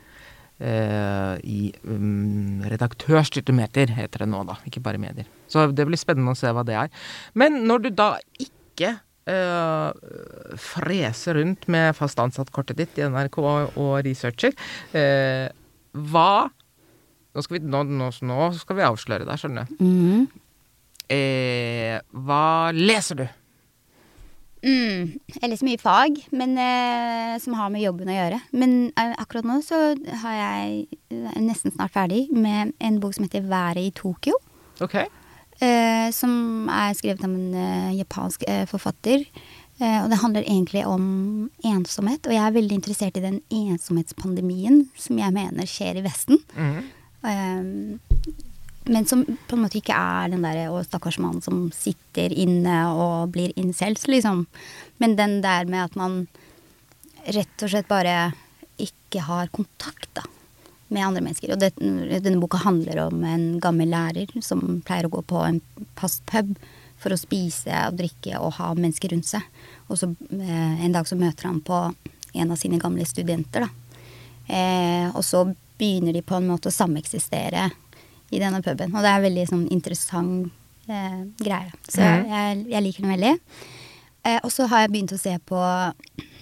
Uh, 0.55 1.35
i 1.43 1.73
um, 1.83 2.61
redaktørstyrte 2.63 3.51
medier, 3.51 3.89
heter 3.91 4.21
det 4.23 4.27
nå, 4.31 4.39
da. 4.47 4.53
Ikke 4.63 4.79
bare 4.79 5.01
medier. 5.03 5.27
Så 5.51 5.65
det 5.75 5.83
blir 5.83 5.99
spennende 5.99 6.31
å 6.31 6.39
se 6.39 6.47
hva 6.47 6.63
det 6.63 6.77
er. 6.79 6.93
Men 7.35 7.57
når 7.67 7.81
du 7.83 7.89
da 7.91 8.05
ikke 8.39 8.93
uh, 9.27 9.91
freser 10.55 11.41
rundt 11.41 11.67
med 11.67 11.91
fast 11.99 12.23
ansatt-kortet 12.23 12.79
ditt 12.79 12.95
i 12.95 13.03
NRK 13.03 13.41
og, 13.43 13.91
researcher, 14.07 14.55
uh, 14.95 15.51
hva 15.91 16.29
Nå 17.35 17.43
skal 17.43 17.57
vi, 17.57 17.65
nå, 17.67 17.81
nå, 17.83 18.05
nå 18.23 18.43
skal 18.55 18.77
vi 18.77 18.83
avsløre 18.87 19.25
deg, 19.27 19.39
skjønner 19.41 19.67
du. 19.67 19.83
Mm. 19.83 20.21
Eh, 21.11 21.97
hva 22.25 22.71
leser 22.71 23.19
du? 23.19 23.25
Mm. 24.65 25.19
Jeg 25.41 25.49
leser 25.51 25.67
mye 25.67 25.77
fag 25.81 26.15
men, 26.33 26.57
eh, 26.57 27.35
som 27.43 27.53
har 27.53 27.69
med 27.69 27.83
jobben 27.85 28.09
å 28.09 28.15
gjøre. 28.15 28.39
Men 28.57 28.71
eh, 28.97 29.13
akkurat 29.21 29.45
nå 29.45 29.59
så 29.61 29.81
har 30.23 30.39
jeg 30.39 30.87
er 31.13 31.43
nesten 31.43 31.75
snart 31.75 31.93
ferdig 31.93 32.25
med 32.33 32.73
en 32.81 32.99
bok 32.99 33.13
som 33.13 33.27
heter 33.27 33.45
'Været 33.45 33.77
i 33.85 33.91
Tokyo'. 33.91 34.39
Ok. 34.81 34.95
eh, 35.61 36.09
som 36.11 36.67
er 36.69 36.93
skrevet 36.97 37.23
av 37.23 37.29
en 37.31 37.53
eh, 37.53 37.93
japansk 38.01 38.43
eh, 38.47 38.65
forfatter. 38.65 39.23
Eh, 39.79 40.03
og 40.03 40.09
det 40.09 40.19
handler 40.21 40.43
egentlig 40.43 40.85
om 40.87 41.49
ensomhet. 41.63 42.27
Og 42.27 42.33
jeg 42.33 42.43
er 42.43 42.57
veldig 42.57 42.75
interessert 42.75 43.17
i 43.17 43.23
den 43.23 43.41
ensomhetspandemien 43.51 44.89
som 44.97 45.19
jeg 45.19 45.35
mener 45.35 45.69
skjer 45.69 45.99
i 46.01 46.05
Vesten. 46.05 46.41
Mhm. 46.55 46.83
Men 48.85 49.05
som 49.05 49.23
på 49.25 49.55
en 49.55 49.63
måte 49.63 49.79
ikke 49.79 49.97
er 49.97 50.29
den 50.29 50.45
derre 50.45 50.69
'å, 50.69 50.83
stakkars 50.85 51.17
mann 51.19 51.41
som 51.41 51.71
sitter 51.73 52.29
inne 52.29 52.75
og 52.93 53.31
blir 53.33 53.53
incels', 53.57 54.05
liksom. 54.07 54.45
Men 54.99 55.15
den 55.15 55.41
der 55.41 55.65
med 55.65 55.85
at 55.85 55.95
man 55.95 56.27
rett 57.25 57.63
og 57.63 57.69
slett 57.69 57.87
bare 57.87 58.33
ikke 58.77 59.21
har 59.25 59.47
kontakt, 59.47 60.09
da. 60.13 60.21
Med 60.89 61.01
andre 61.01 61.21
mennesker. 61.21 61.51
Og 61.53 61.59
det, 61.59 61.73
denne 61.79 62.39
boka 62.39 62.57
handler 62.61 63.07
om 63.07 63.23
en 63.23 63.59
gammel 63.59 63.89
lærer 63.89 64.29
som 64.41 64.81
pleier 64.85 65.07
å 65.07 65.09
gå 65.17 65.23
på 65.25 65.41
en 65.41 65.61
fast 65.97 66.25
pub 66.29 66.55
for 67.01 67.11
å 67.11 67.17
spise 67.17 67.73
og 67.89 67.97
drikke 67.97 68.37
og 68.37 68.53
ha 68.59 68.73
mennesker 68.77 69.09
rundt 69.09 69.25
seg. 69.25 69.41
Og 69.89 69.97
så 69.97 70.11
eh, 70.29 70.85
en 70.85 70.93
dag 70.93 71.07
så 71.07 71.17
møter 71.17 71.49
han 71.49 71.59
på 71.65 71.79
en 72.35 72.51
av 72.51 72.59
sine 72.59 72.77
gamle 72.77 73.05
studenter, 73.05 73.65
da. 73.65 73.69
Eh, 74.45 75.09
og 75.09 75.23
så 75.25 75.41
begynner 75.79 76.13
de 76.13 76.21
på 76.21 76.37
en 76.37 76.47
måte 76.47 76.69
å 76.69 76.75
sameksistere 76.75 77.71
i 78.35 78.41
denne 78.43 78.61
puben. 78.65 78.93
Og 78.93 79.03
det 79.03 79.11
er 79.11 79.19
en 79.19 79.25
veldig 79.25 79.45
sånn 79.49 79.65
interessant 79.73 80.51
eh, 80.91 81.21
greie. 81.41 81.71
Så 81.87 82.01
mm. 82.03 82.29
jeg, 82.31 82.63
jeg 82.73 82.85
liker 82.85 83.05
den 83.05 83.13
veldig. 83.15 83.33
Eh, 84.25 84.39
og 84.41 84.51
så 84.53 84.67
har 84.71 84.85
jeg 84.85 84.93
begynt 84.95 85.13
å 85.15 85.21
se 85.21 85.35
på 85.45 85.59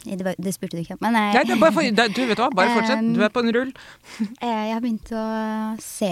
Det, 0.03 0.23
var- 0.23 0.35
det 0.39 0.51
spurte 0.55 0.75
du 0.75 0.81
ikke 0.81 0.97
om, 0.97 1.03
men 1.05 1.15
jeg, 1.15 1.45
Nei, 1.47 1.59
bare 1.61 1.71
for, 1.75 1.81
det, 1.99 2.07
du 2.11 2.25
vet 2.27 2.39
hva, 2.41 2.49
bare 2.51 2.73
fortsett. 2.75 3.05
Du 3.15 3.21
er 3.23 3.31
på 3.31 3.43
en 3.43 3.53
rull. 3.55 3.69
eh, 4.41 4.63
jeg 4.67 4.73
har 4.73 4.81
begynt 4.83 5.13
å 5.15 5.27
se 5.83 6.09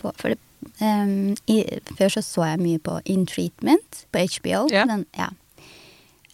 på 0.00 0.12
For 0.20 0.34
det, 0.34 0.38
um, 0.84 1.32
i, 1.48 1.62
før 1.96 2.12
så 2.12 2.22
så 2.24 2.44
jeg 2.50 2.60
mye 2.60 2.82
på 2.84 2.98
In 3.08 3.24
Treatment 3.28 4.04
på 4.12 4.26
HBO. 4.36 4.66
Yeah. 4.72 4.88
Den, 4.90 5.06
ja. 5.16 5.30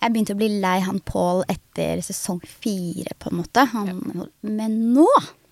Jeg 0.00 0.14
begynte 0.14 0.34
å 0.34 0.40
bli 0.40 0.48
lei 0.62 0.78
han 0.82 0.98
Paul 1.06 1.44
etter 1.52 2.00
sesong 2.02 2.40
fire, 2.42 3.14
på 3.20 3.30
en 3.30 3.38
måte. 3.42 3.66
Han, 3.74 4.26
Men 4.42 4.78
nå 4.96 5.06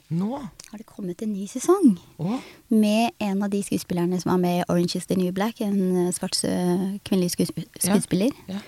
Nå? 0.09 0.39
Har 0.71 0.81
det 0.81 0.87
kommet 0.89 1.23
en 1.25 1.33
ny 1.33 1.47
sesong. 1.49 1.95
Å, 2.21 2.41
med 2.75 3.15
en 3.25 3.45
av 3.45 3.53
de 3.53 3.63
skuespillerne 3.65 4.19
som 4.21 4.35
var 4.35 4.43
med 4.43 4.61
i 4.61 4.67
Orange 4.69 4.99
is 5.01 5.09
the 5.09 5.17
New 5.19 5.33
Black, 5.37 5.63
en 5.65 6.07
eh, 6.07 6.13
svart 6.17 6.37
eh, 6.45 6.99
kvinnelig 7.09 7.35
skuesp 7.37 7.63
Ja. 7.63 7.69
skuespiller. 7.87 8.35
ja. 8.51 8.61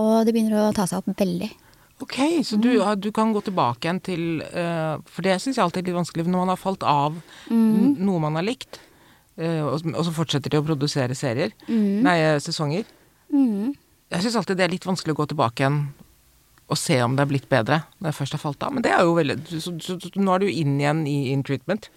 Og 0.00 0.24
det 0.24 0.32
begynner 0.32 0.56
å 0.56 0.72
ta 0.72 0.86
seg 0.88 1.02
opp 1.02 1.20
veldig. 1.20 1.50
Ok, 2.02 2.16
så 2.42 2.56
du, 2.56 2.70
du 2.98 3.10
kan 3.14 3.34
gå 3.34 3.42
tilbake 3.44 3.86
igjen 3.86 4.00
til 4.02 4.22
uh, 4.42 4.98
For 5.06 5.22
det 5.22 5.36
syns 5.38 5.58
jeg 5.58 5.62
alltid 5.62 5.84
er 5.84 5.90
litt 5.92 5.98
vanskelig 6.00 6.24
når 6.26 6.40
man 6.40 6.50
har 6.50 6.58
falt 6.58 6.82
av 6.82 7.20
mm. 7.46 8.00
noe 8.02 8.22
man 8.24 8.40
har 8.40 8.46
likt, 8.46 8.80
uh, 9.38 9.68
og, 9.68 9.84
og 9.92 10.00
så 10.08 10.14
fortsetter 10.16 10.50
de 10.50 10.58
å 10.58 10.66
produsere 10.66 11.14
serier. 11.14 11.54
Nei, 11.68 12.16
eh, 12.24 12.40
sesonger. 12.42 12.88
Mm. 13.30 13.76
Jeg 14.12 14.24
syns 14.24 14.40
alltid 14.40 14.58
det 14.58 14.66
er 14.66 14.74
litt 14.74 14.88
vanskelig 14.88 15.14
å 15.14 15.20
gå 15.22 15.28
tilbake 15.30 15.62
igjen 15.62 15.78
og 16.72 16.80
se 16.80 16.96
om 17.04 17.14
det 17.16 17.26
er 17.26 17.30
blitt 17.30 17.48
bedre 17.52 17.82
når 17.98 18.10
jeg 18.10 18.18
først 18.18 18.36
har 18.36 18.42
falt 18.42 18.64
av. 18.64 18.74
Men 18.74 18.84
det 18.84 18.92
er 18.94 19.04
jo 19.04 19.14
veldig 19.18 19.36
Så, 19.52 19.74
så, 19.84 19.98
så, 20.00 20.10
nå 20.16 20.34
er 20.34 20.44
du 20.44 20.48
inn 20.48 20.80
igjen 20.80 21.04
i 21.08 21.16
in 21.32 21.44
treatment. 21.46 21.88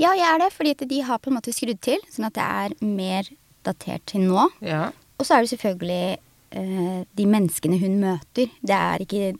Ja, 0.00 0.14
jeg 0.16 0.26
er 0.28 0.42
det, 0.42 0.50
fordi 0.56 0.74
at 0.76 0.84
de 0.88 1.00
har 1.06 1.22
på 1.22 1.30
en 1.30 1.38
måte 1.38 1.54
skrudd 1.54 1.80
til, 1.84 2.02
sånn 2.12 2.28
at 2.30 2.36
det 2.38 2.48
er 2.64 2.76
mer 2.84 3.30
datert 3.66 4.06
til 4.10 4.26
nå. 4.26 4.48
Ja. 4.64 4.90
Og 5.20 5.28
så 5.28 5.36
er 5.36 5.44
det 5.44 5.52
selvfølgelig 5.52 6.16
eh, 6.58 6.98
de 7.20 7.28
menneskene 7.28 7.78
hun 7.82 8.00
møter. 8.02 8.50
Det 8.64 8.78
er 8.78 9.04
ikke 9.04 9.32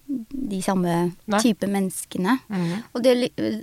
de 0.53 0.63
samme 0.65 0.97
Nei. 1.11 1.43
type 1.43 1.69
menneskene. 1.71 2.39
Mhm. 2.53 2.87
Og 2.93 3.05
det 3.07 3.17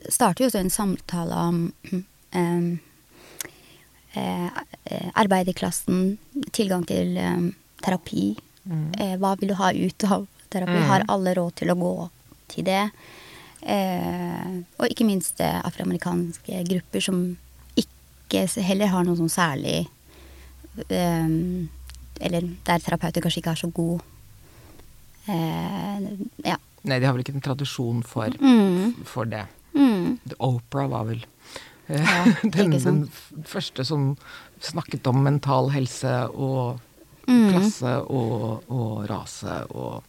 starter 0.10 0.46
jo 0.46 0.52
også 0.52 0.64
en 0.66 0.74
samtale 0.74 1.46
om 1.46 1.64
eh, 2.42 2.68
eh, 4.20 5.10
arbeiderklassen, 5.14 6.18
tilgang 6.52 6.86
til 6.90 7.18
terapi. 7.86 8.34
Eh, 8.70 9.16
hva 9.18 9.34
vil 9.40 9.52
du 9.52 9.58
ha 9.58 9.72
ut 9.74 10.06
av 10.06 10.28
terapi? 10.50 10.78
Mm. 10.80 10.88
Har 10.90 11.06
alle 11.08 11.34
råd 11.38 11.56
til 11.62 11.72
å 11.74 11.78
gå 11.80 11.94
til 12.50 12.66
det? 12.68 12.84
Eh, 13.62 14.54
og 14.80 14.88
ikke 14.88 15.06
minst 15.08 15.40
eh, 15.44 15.60
afroamerikanske 15.68 16.62
grupper 16.70 17.04
som 17.04 17.24
ikke 17.76 18.46
heller 18.64 18.88
har 18.94 19.04
noe 19.04 19.18
sånn 19.20 19.32
særlig 19.34 19.82
eh, 20.88 21.28
Eller 22.24 22.48
der 22.68 22.80
terapeuter 22.84 23.22
kanskje 23.24 23.42
ikke 23.42 23.52
er 23.56 23.60
så 23.64 23.70
god. 23.72 24.02
Eh, 25.28 26.08
ja. 26.46 26.58
Nei, 26.88 27.00
de 27.00 27.06
har 27.06 27.14
vel 27.16 27.24
ikke 27.26 27.36
en 27.38 27.44
tradisjon 27.44 28.04
for, 28.08 28.30
Mm. 28.40 28.96
for 29.06 29.26
det. 29.26 29.46
Mm. 29.76 30.18
Oprah 30.40 30.88
var 30.90 31.06
vel 31.06 31.26
eh, 31.88 32.00
Ja, 32.04 32.24
den, 32.56 32.72
den 32.72 33.02
første 33.46 33.86
som 33.86 34.16
snakket 34.64 35.08
om 35.08 35.24
mental 35.24 35.70
helse 35.76 36.30
og 36.34 36.80
Mm. 37.30 37.52
klasse 37.54 37.92
og, 38.10 38.64
og 38.74 39.04
rase 39.10 39.60
og 39.70 40.00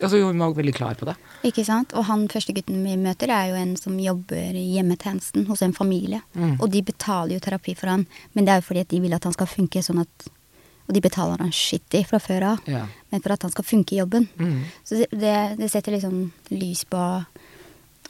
Altså, 0.00 0.18
hun 0.24 0.40
var 0.42 0.54
veldig 0.56 0.74
klar 0.74 0.96
på 0.98 1.06
det. 1.06 1.14
Ikke 1.46 1.62
sant? 1.66 1.92
Og 1.94 2.06
han 2.08 2.26
første 2.28 2.54
gutten 2.56 2.80
vi 2.82 2.96
møter, 2.98 3.30
er 3.30 3.52
jo 3.52 3.58
en 3.60 3.76
som 3.78 3.94
jobber 4.00 4.56
i 4.58 4.64
hjemmetjenesten 4.74 5.46
hos 5.46 5.62
en 5.62 5.74
familie. 5.76 6.18
Mm. 6.34 6.56
Og 6.58 6.66
de 6.72 6.82
betaler 6.82 7.36
jo 7.36 7.44
terapi 7.44 7.76
for 7.78 7.92
han, 7.92 8.06
men 8.34 8.46
det 8.46 8.54
er 8.54 8.62
jo 8.62 8.66
fordi 8.70 8.82
at 8.82 8.90
de 8.90 9.00
vil 9.04 9.14
at 9.14 9.24
han 9.28 9.36
skal 9.36 9.50
funke 9.50 9.82
sånn 9.82 10.02
at 10.02 10.30
Og 10.84 10.92
de 10.92 11.00
betaler 11.00 11.40
han 11.40 11.48
skittig 11.48 12.02
fra 12.04 12.18
før 12.20 12.42
av, 12.44 12.58
Ja. 12.68 12.82
men 13.10 13.22
for 13.22 13.32
at 13.32 13.40
han 13.40 13.50
skal 13.50 13.64
funke 13.64 13.94
i 13.94 14.00
jobben. 14.02 14.28
Mm. 14.36 14.64
Så 14.84 14.98
det, 15.08 15.56
det, 15.56 15.70
setter 15.72 15.92
liksom 15.92 16.30
lys 16.50 16.84
på 16.84 17.24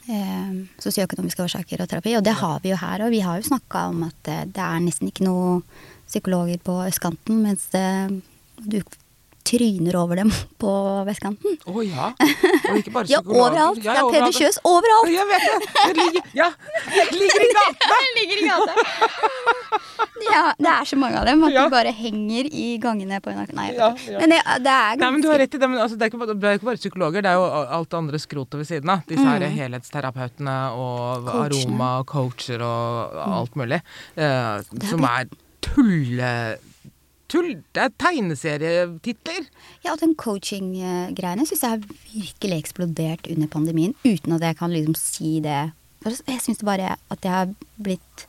eh, 0.09 0.51
sosioøkonomiske 0.83 1.39
årsaker 1.45 1.79
og 1.79 1.87
terapi, 1.87 2.17
og 2.17 2.25
det 2.27 2.33
har 2.35 2.59
vi 2.59 2.73
jo 2.73 2.75
her. 2.81 3.05
Og 3.05 3.11
vi 3.11 3.21
har 3.23 3.39
jo 3.39 3.47
snakka 3.47 3.85
om 3.93 4.03
at 4.09 4.27
eh, 4.27 4.43
det 4.51 4.59
er 4.59 4.83
nesten 4.83 5.07
ikke 5.07 5.23
noe 5.23 5.61
psykologer 6.03 6.59
på 6.67 6.75
østkanten, 6.89 7.39
mens 7.45 7.69
det, 7.71 8.21
du 8.59 8.81
tryner 9.45 9.95
over 10.01 10.19
dem 10.21 10.31
på 10.61 10.71
vestkanten. 11.07 11.57
Å 11.69 11.83
ja. 11.85 12.11
Og 12.71 12.79
ikke 12.81 12.93
bare 12.95 13.09
Ja, 13.11 13.19
overalt. 13.21 13.79
Ja, 13.85 13.99
det 14.09 14.21
er. 14.21 14.31
Peder 14.31 14.59
overalt! 14.65 15.11
Jeg 15.13 15.27
vet 15.29 15.45
det! 15.45 15.57
Det 15.85 15.95
ligger, 15.99 16.29
ja, 16.39 16.47
det 16.89 17.05
ligger 17.19 17.45
i 17.45 17.49
gata! 17.59 17.99
ligger 18.19 18.41
i 18.41 18.47
gata. 18.49 18.73
ja, 20.25 20.41
det 20.57 20.71
er 20.71 20.89
så 20.89 20.97
mange 20.99 21.19
av 21.21 21.27
dem 21.29 21.43
at 21.45 21.53
Ja. 21.55 21.63
de 21.67 21.73
bare 21.75 21.91
henger 21.95 22.49
i 22.51 22.65
gangene 22.81 23.21
på 23.23 23.31
NRK. 23.35 23.53
Nei, 23.57 23.67
Ja, 23.75 23.91
ja. 24.09 24.19
men 24.19 24.33
det, 24.33 24.41
det 24.65 24.73
er 24.73 24.97
ganske 24.97 25.03
Nei, 25.05 25.11
men 25.15 25.21
Du 25.25 25.29
har 25.29 25.39
rett 25.43 25.55
i 25.55 25.61
det, 25.61 25.69
men 25.69 25.79
altså, 25.85 25.97
det, 25.99 26.07
er 26.07 26.13
ikke, 26.13 26.33
det 26.41 26.49
er 26.51 26.59
ikke 26.59 26.69
bare 26.71 26.81
psykologer, 26.81 27.25
det 27.25 27.31
er 27.31 27.39
jo 27.39 27.47
alt 27.79 27.89
det 27.91 27.99
andre 28.01 28.21
skrotet 28.21 28.59
ved 28.61 28.69
siden 28.69 28.93
av. 28.95 29.05
Disse 29.09 29.25
her 29.25 29.45
helhetsterapeutene 29.59 30.55
og 30.75 31.25
Coachene. 31.29 31.65
aroma 31.65 31.89
og 32.01 32.07
coacher 32.11 32.63
og 32.65 33.19
alt 33.25 33.59
mulig. 33.59 33.81
Uh, 34.17 34.63
som 34.89 35.05
er 35.09 35.29
tulle... 35.65 36.31
Tull, 37.35 37.51
det 37.75 37.81
er 37.83 37.91
tegneserietitler! 37.99 39.49
Ja, 39.83 39.91
og 39.91 39.99
den 39.99 40.15
coaching-greiene 40.15 41.43
syns 41.43 41.65
jeg 41.65 41.73
har 41.73 41.83
virkelig 42.13 42.61
eksplodert 42.61 43.27
under 43.33 43.51
pandemien, 43.51 43.95
uten 44.05 44.37
at 44.37 44.45
jeg 44.47 44.59
kan 44.61 44.71
liksom 44.71 44.95
si 44.99 45.37
det. 45.43 45.59
Jeg 46.05 46.41
syns 46.43 46.63
bare 46.63 46.95
at 46.95 47.23
det 47.25 47.33
har 47.33 47.51
blitt 47.81 48.27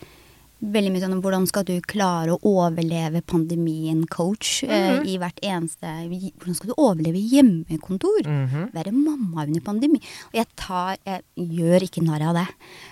veldig 0.57 0.91
mye 0.91 1.03
sånn 1.03 1.15
om 1.19 1.21
hvordan 1.25 1.45
skal 1.49 1.67
du 1.69 1.75
klare 1.85 2.33
å 2.33 2.41
overleve 2.49 3.21
pandemien, 3.29 4.07
coach, 4.09 4.63
eh, 4.65 5.03
i 5.05 5.19
hvert 5.21 5.39
eneste 5.45 5.85
Hvordan 6.09 6.57
skal 6.57 6.73
du 6.73 6.75
overleve 6.81 7.21
hjemmekontor? 7.21 8.25
Mhm. 8.25 8.73
Være 8.73 8.93
mamma 8.93 9.45
under 9.45 9.61
pandemi. 9.61 10.01
Og 10.33 10.35
jeg 10.41 10.47
tar 10.57 10.97
Jeg 11.05 11.23
gjør 11.37 11.83
ikke 11.83 12.03
narr 12.03 12.23
av 12.31 12.35
det, 12.35 12.49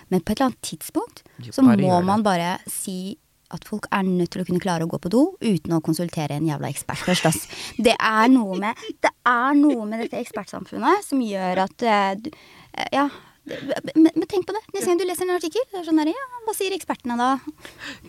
men 0.09 0.21
på 0.21 0.31
et 0.31 0.39
eller 0.39 0.51
annet 0.51 0.61
tidspunkt 0.61 1.23
så 1.51 1.61
må 1.65 2.03
man 2.05 2.23
bare 2.23 2.59
si 2.67 3.17
at 3.53 3.67
folk 3.67 3.87
er 3.93 4.05
nødt 4.07 4.31
til 4.33 4.43
å 4.43 4.47
kunne 4.47 4.63
klare 4.63 4.85
å 4.85 4.89
gå 4.89 4.99
på 5.01 5.11
do 5.13 5.23
uten 5.43 5.75
å 5.75 5.81
konsultere 5.85 6.37
en 6.37 6.47
jævla 6.47 6.71
ekspert 6.71 7.03
først, 7.05 7.29
ass. 7.29 7.45
Det 7.77 7.93
er 7.95 8.31
noe 8.33 8.57
med, 8.61 8.81
det 9.03 9.11
er 9.29 9.59
noe 9.59 9.85
med 9.89 10.05
dette 10.05 10.19
ekspertsamfunnet 10.23 11.05
som 11.05 11.21
gjør 11.23 11.65
at 11.67 11.85
eh, 11.85 12.31
eh, 12.73 12.91
Ja. 12.95 13.09
Men, 13.45 14.07
men 14.15 14.25
tenk 14.25 14.47
på 14.49 14.55
det. 14.55 14.63
Neste 14.73 14.89
gang 14.89 14.97
du 14.97 15.03
leser 15.05 15.27
en 15.27 15.35
artikkel, 15.35 15.61
det 15.69 15.77
er 15.77 15.83
sånn 15.85 15.99
der, 16.01 16.09
ja, 16.09 16.23
hva 16.47 16.53
sier 16.57 16.73
ekspertene 16.73 17.13
da? 17.19 17.27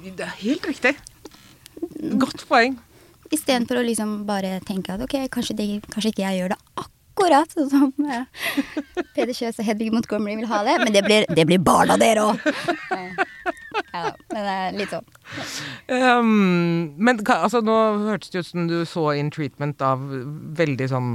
Det 0.01 0.25
er 0.25 0.33
helt 0.41 0.65
riktig. 0.65 0.95
Godt 2.17 2.47
poeng. 2.49 2.79
Istedenfor 3.29 3.83
å 3.83 3.85
liksom 3.85 4.23
bare 4.25 4.55
tenke 4.65 4.95
at 4.95 5.05
ok, 5.05 5.19
kanskje, 5.35 5.59
det, 5.59 5.67
kanskje 5.93 6.15
ikke 6.15 6.25
jeg 6.25 6.41
gjør 6.41 6.55
det 6.55 6.61
akkurat 6.73 6.96
sånn 7.17 7.71
som 7.71 7.93
eh, 8.07 8.25
Peder 9.15 9.33
Kjøs 9.35 9.59
og 9.61 9.67
Hedvig 9.67 9.93
Montgomery 9.93 10.37
vil 10.37 10.49
ha 10.51 10.63
det, 10.67 10.77
men 10.85 10.93
det 10.93 11.03
blir, 11.07 11.27
det 11.35 11.47
blir 11.49 11.59
barna 11.59 11.97
dere 11.97 12.27
òg! 12.33 12.43
Ja, 13.93 14.11
men 14.33 14.43
det 14.43 14.53
er 14.53 14.77
litt 14.77 14.93
sånn. 14.93 15.07
Um, 15.89 16.93
men 16.97 17.21
altså, 17.21 17.61
nå 17.65 17.77
hørtes 18.07 18.31
det 18.33 18.43
ut 18.43 18.49
som 18.51 18.69
du 18.69 18.79
så 18.89 19.11
in 19.17 19.31
treatment 19.33 19.81
av 19.85 20.03
veldig 20.57 20.89
sånn 20.93 21.11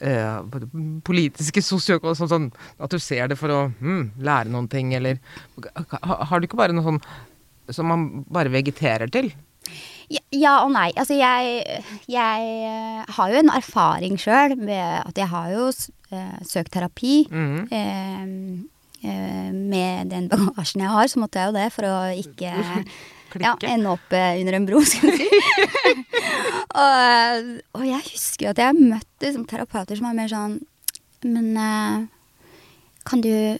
eh, 0.00 0.38
politiske 1.06 1.62
sosioøkonomiske 1.64 2.28
sånn, 2.28 2.50
sånn 2.50 2.84
at 2.84 2.92
du 2.92 3.00
ser 3.02 3.28
det 3.32 3.38
for 3.40 3.52
å 3.52 3.60
hmm, 3.80 4.10
lære 4.24 4.52
noen 4.52 4.68
ting, 4.72 4.92
eller 4.96 5.20
ha- 5.92 6.22
Har 6.30 6.40
du 6.40 6.48
ikke 6.48 6.60
bare 6.60 6.76
noe 6.76 6.84
sånn 6.86 7.02
som 7.74 7.88
man 7.90 8.24
bare 8.30 8.52
vegeterer 8.52 9.10
til? 9.12 9.32
Ja, 10.08 10.60
og 10.62 10.70
nei. 10.74 10.90
Altså, 10.94 11.16
jeg, 11.18 11.82
jeg 12.10 12.46
eh, 12.68 13.02
har 13.16 13.32
jo 13.32 13.40
en 13.40 13.50
erfaring 13.50 14.18
sjøl 14.20 14.54
med 14.58 15.02
at 15.02 15.18
jeg 15.18 15.28
har 15.32 15.50
jo 15.54 15.66
eh, 16.14 16.38
søkt 16.46 16.74
terapi. 16.76 17.26
Mm 17.30 17.66
Eh, 19.06 19.10
eh, 19.10 19.50
med 19.52 20.10
den 20.10 20.28
bagasjen 20.30 20.82
jeg 20.82 20.90
har, 20.90 21.06
så 21.06 21.20
måtte 21.20 21.38
jeg 21.38 21.50
jo 21.50 21.56
det 21.58 21.66
for 21.74 21.86
å 21.86 21.96
ikke 22.16 22.52
ja, 23.44 23.52
ende 23.68 23.92
opp 23.92 24.14
under 24.14 24.56
en 24.56 24.66
bro, 24.66 24.80
skal 24.86 25.12
vi 25.12 25.26
si. 25.26 25.40
og, 26.82 27.50
og 27.76 27.84
jeg 27.86 28.02
husker 28.08 28.50
at 28.50 28.62
jeg 28.62 28.70
har 28.72 28.78
møtt 28.78 29.26
liksom, 29.26 29.44
terapeuter 29.50 30.00
som 30.00 30.08
er 30.08 30.18
mer 30.18 30.32
sånn 30.32 30.56
Men 31.26 32.08
kan 33.06 33.22
du 33.22 33.58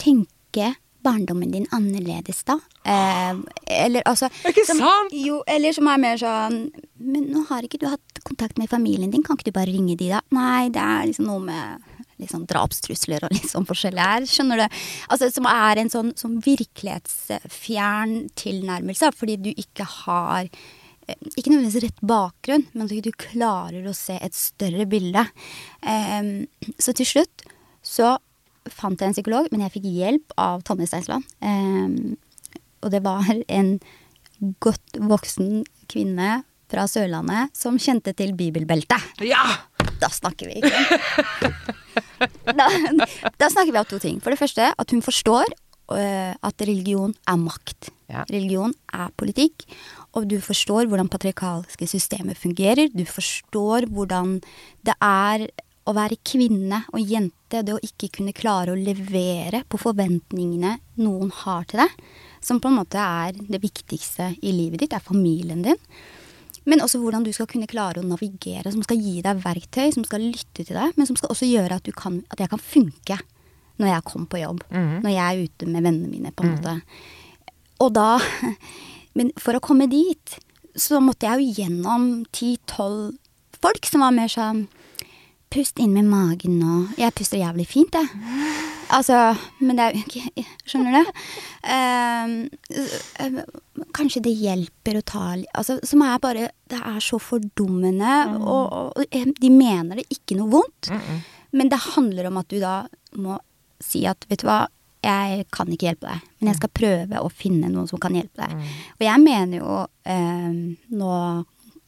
tenke 0.00 0.72
barndommen 1.04 1.52
din 1.54 1.66
annerledes 1.74 2.42
da? 2.48 2.58
Eh, 2.84 3.38
eller 3.84 4.06
altså 4.08 4.30
Ikke 4.48 4.64
som, 4.66 4.80
sant? 4.82 5.14
Jo, 5.14 5.40
eller 5.50 5.74
som 5.76 5.86
er 5.90 6.00
mer 6.02 6.16
sånn 6.18 6.64
Men 6.98 7.28
nå 7.30 7.44
har 7.50 7.62
ikke 7.62 7.78
du 7.78 7.86
hatt 7.90 8.22
kontakt 8.26 8.58
med 8.58 8.70
familien 8.70 9.12
din, 9.12 9.22
kan 9.22 9.38
ikke 9.38 9.50
du 9.50 9.56
bare 9.56 9.70
ringe 9.70 9.96
de 9.98 10.12
da? 10.12 10.22
Nei, 10.34 10.68
det 10.74 10.82
er 10.82 11.08
liksom 11.10 11.28
noe 11.30 11.42
med 11.46 11.88
sånn 12.30 12.44
drapstrusler 12.46 13.24
og 13.26 13.32
litt 13.34 13.50
sånn 13.50 13.66
forskjellig 13.66 14.02
her, 14.02 14.26
skjønner 14.30 14.62
du? 14.62 14.78
Altså 15.10 15.30
som 15.32 15.48
er 15.50 15.80
en 15.82 15.90
sånn, 15.92 16.12
sånn 16.18 16.36
virkelighetsfjern 16.44 18.28
tilnærmelse, 18.38 19.10
fordi 19.18 19.38
du 19.42 19.50
ikke 19.50 19.86
har 20.04 20.44
eh, 20.46 21.16
ikke 21.34 21.50
nødvendigvis 21.50 21.82
rett 21.86 22.04
bakgrunn, 22.12 22.68
men 22.72 22.86
at 22.86 23.08
du 23.08 23.12
klarer 23.24 23.88
å 23.88 23.96
se 23.96 24.18
et 24.22 24.38
større 24.38 24.86
bilde. 24.90 25.26
Em, 25.82 26.46
så 26.78 26.94
til 26.94 27.10
slutt 27.10 27.46
så 27.82 28.14
fant 28.70 29.00
jeg 29.00 29.10
en 29.10 29.16
psykolog, 29.16 29.48
men 29.50 29.64
jeg 29.64 29.74
fikk 29.76 29.88
hjelp 29.90 30.36
av 30.40 30.62
Tonje 30.66 30.88
Steinsland. 30.90 31.26
Eh, 31.42 32.14
og 32.82 32.94
det 32.94 33.02
var 33.04 33.28
en 33.30 33.76
godt 34.62 34.98
voksen 34.98 35.62
kvinne 35.90 36.42
fra 36.72 36.86
Sørlandet 36.88 37.52
som 37.56 37.78
kjente 37.80 38.14
til 38.16 38.34
bibelbeltet. 38.36 39.22
Ja! 39.26 39.44
Da 40.02 40.08
snakker 40.10 40.50
vi 40.50 40.62
ikke. 40.62 41.52
Da, 42.22 42.68
da 43.34 43.48
snakker 43.50 43.72
vi 43.72 43.78
om 43.80 43.86
to 43.90 43.98
ting. 43.98 44.20
For 44.22 44.30
det 44.30 44.38
første 44.38 44.68
at 44.78 44.92
hun 44.94 45.02
forstår 45.02 45.48
uh, 45.90 46.32
at 46.34 46.62
religion 46.62 47.10
er 47.26 47.38
makt. 47.40 47.90
Ja. 48.10 48.22
Religion 48.30 48.74
er 48.94 49.10
politikk. 49.18 49.64
Og 50.14 50.28
du 50.30 50.36
forstår 50.44 50.86
hvordan 50.86 51.10
patriarkalske 51.10 51.88
systemer 51.90 52.38
fungerer. 52.38 52.92
Du 52.94 53.02
forstår 53.08 53.88
hvordan 53.90 54.36
det 54.86 54.94
er 55.02 55.48
å 55.82 55.94
være 55.96 56.20
kvinne 56.26 56.84
og 56.94 57.00
jente, 57.02 57.62
det 57.62 57.74
å 57.74 57.82
ikke 57.82 58.10
kunne 58.18 58.34
klare 58.36 58.72
å 58.72 58.78
levere 58.78 59.64
på 59.68 59.80
forventningene 59.82 60.76
noen 61.02 61.32
har 61.42 61.66
til 61.70 61.82
deg, 61.82 61.96
som 62.42 62.60
på 62.62 62.70
en 62.70 62.78
måte 62.78 63.02
er 63.02 63.38
det 63.38 63.60
viktigste 63.62 64.32
i 64.42 64.54
livet 64.54 64.82
ditt, 64.82 64.94
er 64.94 65.02
familien 65.02 65.64
din. 65.66 65.80
Men 66.68 66.84
også 66.84 67.00
hvordan 67.02 67.24
du 67.26 67.32
skal 67.34 67.48
kunne 67.50 67.66
klare 67.70 67.98
å 67.98 68.06
navigere, 68.06 68.70
som 68.70 68.84
skal 68.86 69.00
gi 69.02 69.16
deg 69.24 69.42
verktøy, 69.42 69.88
som 69.94 70.06
skal 70.06 70.22
lytte 70.22 70.62
til 70.62 70.78
deg, 70.78 70.94
men 70.94 71.08
som 71.08 71.18
skal 71.18 71.34
også 71.34 71.48
gjøre 71.50 71.80
at, 71.80 71.86
du 71.86 71.94
kan, 71.96 72.20
at 72.30 72.42
jeg 72.42 72.52
kan 72.52 72.62
funke 72.62 73.18
når 73.82 73.90
jeg 73.90 74.06
kommer 74.06 74.30
på 74.30 74.42
jobb. 74.44 74.62
Når 75.02 75.10
jeg 75.10 75.24
er 75.24 75.42
ute 75.48 75.66
med 75.66 75.82
vennene 75.82 76.10
mine, 76.12 76.30
på 76.30 76.46
en 76.46 76.54
måte. 76.54 76.76
Og 77.82 77.92
da 77.96 78.08
Men 79.18 79.28
for 79.36 79.52
å 79.52 79.60
komme 79.60 79.90
dit, 79.92 80.38
så 80.72 80.96
måtte 81.04 81.28
jeg 81.28 81.42
jo 81.42 81.56
gjennom 81.60 82.06
ti-tolv 82.32 83.18
folk 83.62 83.84
som 83.84 84.00
var 84.00 84.14
mer 84.16 84.30
sånn 84.32 84.64
Pust 85.52 85.78
inn 85.82 85.92
med 85.92 86.08
magen 86.08 86.58
nå. 86.62 86.76
Jeg 86.96 87.12
puster 87.16 87.40
jævlig 87.40 87.66
fint, 87.68 87.92
jeg. 87.92 88.08
Altså, 88.92 89.18
men 89.64 89.78
det 89.78 89.84
er 89.84 89.94
jo 89.96 90.02
ikke 90.04 90.44
Skjønner 90.68 90.92
du? 90.98 91.20
Eh, 91.72 93.38
kanskje 93.96 94.20
det 94.26 94.34
hjelper 94.36 94.98
å 94.98 95.04
ta 95.08 95.22
Altså, 95.56 95.78
som 95.86 96.02
er 96.04 96.18
bare 96.20 96.50
Det 96.68 96.76
er 96.76 96.98
så 97.04 97.16
fordummende, 97.22 98.16
og, 98.40 98.74
og 98.98 99.06
eh, 99.08 99.28
de 99.38 99.50
mener 99.52 100.00
det 100.00 100.08
ikke 100.12 100.36
noe 100.40 100.52
vondt. 100.52 100.92
Men 101.52 101.68
det 101.72 101.80
handler 101.94 102.28
om 102.30 102.40
at 102.40 102.48
du 102.52 102.58
da 102.60 102.74
må 103.20 103.38
si 103.82 104.04
at 104.08 104.24
vet 104.30 104.40
du 104.44 104.46
hva, 104.48 104.60
jeg 105.02 105.46
kan 105.50 105.66
ikke 105.74 105.88
hjelpe 105.88 106.06
deg, 106.06 106.28
men 106.38 106.52
jeg 106.52 106.58
skal 106.60 106.70
prøve 106.78 107.18
å 107.26 107.32
finne 107.34 107.68
noen 107.72 107.88
som 107.90 107.98
kan 108.00 108.14
hjelpe 108.14 108.44
deg. 108.44 108.68
Og 109.00 109.02
jeg 109.08 109.18
mener 109.24 109.58
jo 109.58 109.80
eh, 110.06 110.52
Nå 110.94 111.16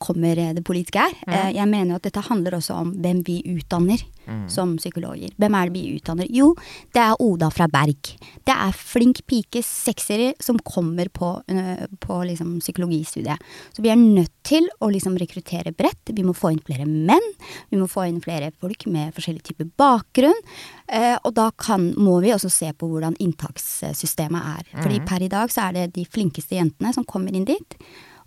kommer 0.05 0.41
det 0.57 0.65
politiske 0.67 1.01
er. 1.01 1.17
Mm. 1.25 1.55
jeg 1.57 1.71
mener 1.71 1.95
jo 1.95 2.01
at 2.01 2.09
dette 2.09 2.29
handler 2.29 2.59
også 2.59 2.77
om 2.83 2.93
hvem 3.01 3.23
vi 3.27 3.41
utdanner 3.55 4.03
som 4.49 4.77
psykologer. 4.79 5.33
Hvem 5.41 5.57
er 5.57 5.69
det 5.69 5.75
vi 5.75 5.97
utdanner? 5.99 6.29
Jo, 6.33 6.53
det 6.95 7.03
er 7.03 7.21
Oda 7.23 7.51
fra 7.53 7.67
Berg. 7.71 8.15
Det 8.45 8.55
er 8.55 8.77
flink 8.77 9.23
pike, 9.29 9.63
seksere, 9.65 10.33
som 10.43 10.59
kommer 10.65 11.11
på, 11.13 11.43
øh, 11.49 11.85
på 12.01 12.21
liksom 12.25 12.59
psykologistudiet. 12.61 13.39
Så 13.73 13.83
vi 13.83 13.93
er 13.93 14.01
nødt 14.01 14.33
til 14.45 14.69
å 14.81 14.91
liksom 14.93 15.19
rekruttere 15.21 15.75
bredt. 15.77 16.13
Vi 16.15 16.25
må 16.25 16.35
få 16.37 16.53
inn 16.53 16.63
flere 16.65 16.87
menn. 16.87 17.29
Vi 17.71 17.81
må 17.81 17.89
få 17.91 18.09
inn 18.09 18.23
flere 18.25 18.53
folk 18.61 18.87
med 18.87 19.15
forskjellig 19.15 19.43
type 19.43 19.69
bakgrunn. 19.77 20.41
Eh, 20.89 21.17
og 21.23 21.35
da 21.35 21.51
kan, 21.51 21.93
må 21.97 22.21
vi 22.25 22.33
også 22.33 22.51
se 22.51 22.73
på 22.73 22.89
hvordan 22.89 23.17
inntakssystemet 23.21 24.51
er. 24.59 24.83
Fordi 24.83 25.01
per 25.05 25.23
i 25.23 25.29
dag 25.33 25.53
så 25.53 25.69
er 25.69 25.73
det 25.79 25.95
de 25.95 26.05
flinkeste 26.05 26.57
jentene 26.57 26.93
som 26.95 27.05
kommer 27.05 27.35
inn 27.35 27.45
dit. 27.49 27.79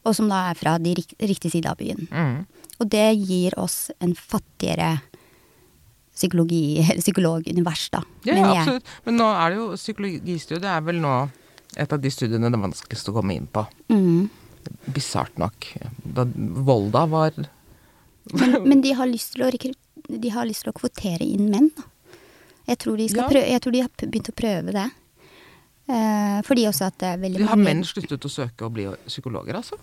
Og 0.08 0.16
som 0.16 0.30
da 0.32 0.48
er 0.52 0.58
fra 0.60 0.78
de 0.80 0.96
rik 0.98 1.14
riktige 1.20 1.58
side 1.58 1.70
av 1.70 1.80
byen. 1.80 2.08
Og 2.80 2.90
det 2.94 3.08
gir 3.20 3.56
oss 3.60 3.90
en 4.00 4.14
fattigere 4.16 4.98
psykologi, 6.18 6.80
eller 6.82 7.02
psykologunivers, 7.04 7.90
da. 7.94 8.02
Ja, 8.26 8.34
men 8.34 8.44
jeg. 8.50 8.62
absolutt. 8.64 8.94
Men 9.06 9.20
nå 9.22 9.28
er 9.30 9.54
det 9.54 9.60
jo 9.60 9.68
psykologistudiet 9.78 10.70
er 10.72 10.86
vel 10.86 11.02
nå 11.04 11.14
et 11.78 11.94
av 11.94 12.02
de 12.02 12.12
studiene 12.14 12.50
det 12.50 12.58
er 12.58 12.64
vanskeligst 12.64 13.12
å 13.12 13.16
komme 13.18 13.36
inn 13.38 13.46
på. 13.54 13.66
Mm. 13.94 14.30
Bisart 14.96 15.38
nok. 15.38 15.68
Da 16.02 16.26
Volda 16.68 17.06
var 17.10 17.36
Men, 17.38 18.58
men 18.66 18.82
de, 18.84 18.96
har 18.98 19.08
lyst 19.08 19.36
til 19.36 19.46
å 19.46 19.52
de 20.08 20.32
har 20.32 20.48
lyst 20.48 20.66
til 20.66 20.72
å 20.74 20.76
kvotere 20.76 21.26
inn 21.26 21.52
menn, 21.52 21.70
da. 21.76 21.86
Jeg 22.68 22.80
tror 22.84 22.98
de, 23.00 23.06
Ja. 23.08 23.28
prøve, 23.30 23.48
jeg 23.48 23.62
tror 23.64 23.72
de 23.72 23.82
har 23.82 23.90
begynt 24.02 24.30
å 24.32 24.36
prøve 24.36 24.74
det. 24.76 24.88
Eh, 25.88 26.42
fordi 26.44 26.66
også 26.68 26.90
at 26.90 26.98
det 27.00 27.08
er 27.14 27.22
veldig 27.22 27.40
De 27.40 27.48
har 27.48 27.60
menn 27.62 27.84
sluttet 27.88 28.26
å 28.28 28.32
søke 28.32 28.68
å 28.68 28.72
bli 28.72 28.88
psykologer, 29.06 29.56
altså? 29.56 29.78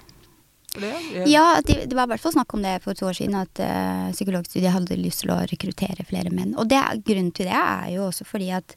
Det, 0.75 0.93
Ja, 1.31 1.61
det, 1.63 1.93
var 1.95 2.09
i 2.09 2.15
hvert 2.15 2.23
fall 2.25 2.35
snakk 2.35 2.55
om 2.57 2.65
det 2.65 2.81
for 2.83 2.99
to 2.99 3.07
år 3.07 3.17
siden, 3.19 3.37
at 3.39 3.61
uh, 3.63 4.11
psykologstudiet 4.15 4.75
hadde 4.75 4.99
lyst 4.99 5.23
til 5.23 5.31
å 5.35 5.39
rekruttere 5.47 6.07
flere 6.09 6.33
menn. 6.35 6.57
Og 6.59 6.67
det, 6.71 6.81
grunnen 7.07 7.31
til 7.35 7.47
det 7.51 7.55
er 7.61 7.93
jo 7.95 8.09
også 8.09 8.27
fordi 8.27 8.51
at 8.57 8.75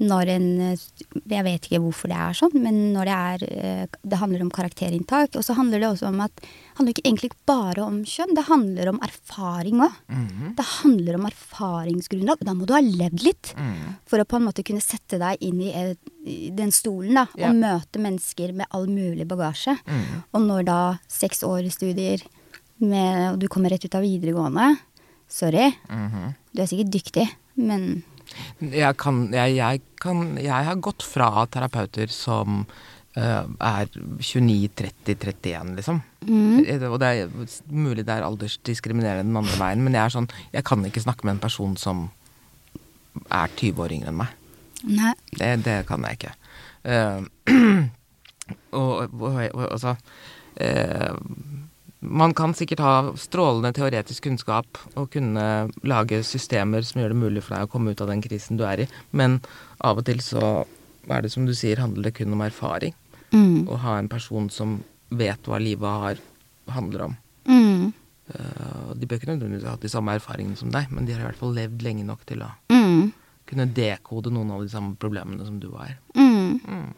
når 0.00 0.28
en 0.28 0.46
Jeg 1.28 1.44
vet 1.44 1.66
ikke 1.68 1.80
hvorfor 1.84 2.08
det 2.08 2.16
er 2.16 2.32
sånn, 2.34 2.54
men 2.62 2.92
når 2.94 3.04
det 3.04 3.16
er 3.16 3.42
eh, 3.52 3.86
Det 4.02 4.18
handler 4.18 4.42
om 4.42 4.50
karakterinntak, 4.50 5.36
og 5.36 5.44
så 5.44 5.54
handler 5.54 5.78
det 5.80 5.88
også 5.92 6.08
om 6.08 6.20
at 6.24 6.32
Det 6.40 6.48
handler 6.78 6.94
ikke 6.94 7.04
egentlig 7.10 7.30
bare 7.46 7.82
om 7.84 8.02
kjønn, 8.04 8.34
det 8.34 8.44
handler 8.48 8.88
om 8.88 8.98
erfaring 9.04 9.80
òg. 9.84 9.92
Mhm. 10.08 10.54
Det 10.56 10.64
handler 10.82 11.14
om 11.20 11.26
erfaringsgrunnlag, 11.28 12.38
da 12.44 12.54
må 12.54 12.66
du 12.66 12.72
ha 12.74 12.80
levd 12.80 13.22
litt 13.22 13.54
Mhm. 13.56 13.96
for 14.06 14.18
å 14.18 14.24
på 14.24 14.36
en 14.36 14.46
måte 14.48 14.64
kunne 14.64 14.80
sette 14.82 15.18
deg 15.18 15.36
inn 15.40 15.60
i, 15.60 15.96
i 16.26 16.50
den 16.50 16.70
stolen 16.70 17.14
da, 17.14 17.26
Ja. 17.36 17.48
og 17.50 17.56
møte 17.56 18.00
mennesker 18.00 18.52
med 18.54 18.66
all 18.72 18.86
mulig 18.86 19.26
bagasje. 19.28 19.76
Mhm. 19.86 20.22
Og 20.34 20.40
når 20.40 20.64
da 20.64 20.98
seks 21.08 21.42
år 21.42 21.64
i 21.66 21.68
studier, 21.70 22.22
med, 22.80 23.34
og 23.34 23.38
du 23.38 23.46
kommer 23.48 23.70
rett 23.70 23.84
ut 23.84 23.94
av 23.94 24.02
videregående 24.02 24.78
Sorry, 25.28 25.72
Mhm. 25.88 26.34
du 26.54 26.60
er 26.62 26.66
sikkert 26.66 26.90
dyktig, 26.90 27.28
men 27.56 28.02
jeg, 28.60 28.96
kan, 29.00 29.26
jeg, 29.34 29.56
jeg, 29.58 29.82
kan, 30.02 30.24
jeg 30.40 30.68
har 30.68 30.82
gått 30.84 31.04
fra 31.06 31.46
terapeuter 31.52 32.12
som 32.12 32.64
uh, 32.64 33.44
er 33.44 33.92
29, 33.92 34.70
30, 34.78 35.16
31, 35.16 35.74
liksom. 35.78 36.02
Mm. 36.26 36.66
Og 36.90 36.98
det 37.02 37.10
er 37.10 37.32
mulig 37.70 38.06
det 38.06 38.16
er 38.16 38.26
aldersdiskriminerende 38.26 39.28
den 39.30 39.40
andre 39.42 39.58
veien, 39.60 39.82
men 39.84 39.96
jeg 39.98 40.04
er 40.04 40.14
sånn 40.14 40.28
Jeg 40.52 40.62
kan 40.68 40.84
ikke 40.86 41.02
snakke 41.02 41.26
med 41.26 41.36
en 41.36 41.42
person 41.42 41.74
som 41.80 42.06
er 43.28 43.50
20 43.58 43.82
år 43.84 43.96
yngre 43.98 44.12
enn 44.12 44.20
meg. 44.22 44.38
nei. 44.82 45.14
Det, 45.36 45.50
det 45.66 45.80
kan 45.88 46.06
jeg 46.08 46.20
ikke. 46.20 46.36
Uh, 46.82 47.26
og, 48.80 49.12
og, 49.20 49.42
og 49.54 49.66
altså 49.68 49.96
eh, 50.56 51.14
Man 52.02 52.34
kan 52.34 52.50
sikkert 52.54 52.80
ha 52.82 52.94
strålende 53.14 53.70
teoretisk 53.76 54.24
kunnskap 54.26 54.78
og 54.98 55.12
kunne 55.14 55.44
lage 55.86 56.18
systemer 56.26 56.82
som 56.82 56.98
gjør 57.00 57.12
det 57.14 57.20
mulig 57.20 57.42
for 57.46 57.54
deg 57.54 57.68
å 57.68 57.70
komme 57.70 57.94
ut 57.94 58.02
av 58.02 58.10
den 58.10 58.22
krisen 58.24 58.58
du 58.58 58.64
er 58.66 58.82
i, 58.82 58.88
men 59.14 59.38
av 59.78 60.00
og 60.02 60.06
til 60.08 60.18
så 60.24 60.64
er 61.08 61.22
det 61.22 61.30
som 61.30 61.46
du 61.46 61.54
sier, 61.54 61.78
handler 61.82 62.08
det 62.08 62.16
kun 62.18 62.34
om 62.34 62.42
erfaring. 62.42 62.94
Mm. 63.30 63.68
Å 63.70 63.78
ha 63.84 63.96
en 63.98 64.10
person 64.10 64.50
som 64.50 64.80
vet 65.14 65.46
hva 65.46 65.60
livet 65.62 66.02
har, 66.02 66.20
handler 66.74 67.06
om. 67.06 67.16
Mm. 67.46 67.92
Uh, 68.32 68.90
de 68.98 69.06
bør 69.06 69.18
ikke 69.20 69.30
nødvendigvis 69.32 69.66
ha 69.66 69.76
hatt 69.76 69.86
de 69.86 69.90
samme 69.92 70.14
erfaringene 70.18 70.58
som 70.58 70.70
deg, 70.74 70.90
men 70.90 71.06
de 71.06 71.14
har 71.14 71.22
i 71.22 71.28
hvert 71.30 71.40
fall 71.40 71.54
levd 71.56 71.86
lenge 71.86 72.06
nok 72.08 72.26
til 72.26 72.42
å 72.42 72.50
Mm. 72.72 73.12
kunne 73.46 73.66
dekode 73.74 74.30
noen 74.32 74.50
av 74.50 74.62
de 74.62 74.68
samme 74.72 74.96
problemene 74.96 75.44
som 75.44 75.58
du 75.60 75.70
har. 75.74 75.98
Mm. 76.16 76.92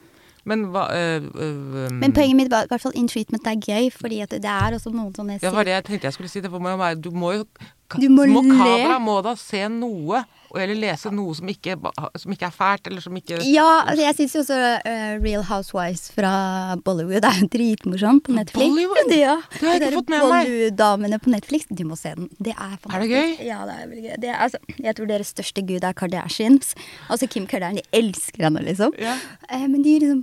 Men 0.45 0.66
hva 0.74 0.84
øh, 0.92 1.24
øh, 1.34 1.92
Men 1.92 2.12
poenget 2.12 2.36
mitt 2.36 2.51
var 2.53 2.66
i 2.66 2.68
hvert 2.68 2.82
fall 2.82 2.92
in 2.95 3.09
treatment 3.09 3.47
er 3.49 3.57
gøy, 3.61 3.90
fordi 3.90 4.20
at 4.20 4.30
det 4.30 4.45
er 4.45 4.76
også 4.76 4.92
noen 4.92 5.14
sånne 5.16 5.38
Ja, 5.40 5.49
det 5.49 5.57
var 5.57 5.64
det 5.64 5.76
jeg 5.76 5.84
tenkte 5.88 6.11
jeg 6.11 6.16
skulle 6.18 6.32
si. 6.32 6.42
Det 6.45 6.53
må 6.53 6.68
jo 6.68 6.76
være, 6.76 7.01
du 7.01 7.11
må 7.11 7.32
jo 7.32 7.45
Du 7.95 8.09
må 8.12 8.26
le. 8.28 8.42
Kamera 8.51 8.99
må 9.01 9.20
da 9.24 9.34
se 9.38 9.64
noe 9.72 10.24
Eller 10.61 10.78
lese 10.78 11.11
noe 11.14 11.34
som 11.36 11.48
ikke, 11.50 11.76
som 12.20 12.34
ikke 12.34 12.48
er 12.48 12.55
fælt, 12.55 12.90
eller 12.90 13.05
som 13.05 13.16
ikke 13.18 13.40
Ja, 13.48 13.84
altså 13.84 14.05
jeg 14.05 14.16
syns 14.18 14.36
jo 14.36 14.42
også 14.44 14.59
eh, 14.86 15.14
Real 15.22 15.44
Housewives 15.48 16.09
fra 16.14 16.32
Bollywood 16.84 17.24
er 17.24 17.40
dritmorsomt 17.50 17.52
dritmorsom 17.84 18.20
på 18.20 18.32
Netflix. 18.32 18.68
Bollywood? 18.68 19.14
Ja. 19.14 19.36
Det 19.52 19.66
har 19.66 19.74
jeg 19.74 19.82
ikke 19.82 19.98
fått 19.98 20.12
med 20.14 20.26
meg. 20.30 20.46
Bollywood-damene 20.46 21.18
på 21.22 21.32
Netflix, 21.34 21.66
du 21.70 21.84
må 21.88 21.98
se 21.98 22.14
den. 22.16 22.28
Det 22.38 22.55
er 22.55 22.76
fantastisk. 22.76 22.94
Er 22.94 23.05
det 23.05 23.11
gøy? 23.11 23.46
Ja, 23.48 23.59
det 23.68 23.74
er 23.74 23.88
veldig 23.90 24.05
gøy. 24.07 24.14
Det 24.22 24.30
er, 24.30 24.38
altså, 24.46 24.62
jeg 24.88 24.96
tror 24.98 25.11
deres 25.11 25.32
største 25.34 25.66
gud 25.66 25.84
er 25.84 25.98
Kardashians. 25.98 26.74
Altså 27.09 27.28
Kim 27.30 27.46
Kardashian, 27.50 27.82
de 27.82 27.98
elsker 28.00 28.48
henne, 28.48 28.64
liksom. 28.66 28.94
Eh, 29.00 29.66
men 29.66 29.82
de 29.82 29.98
liksom 29.98 30.22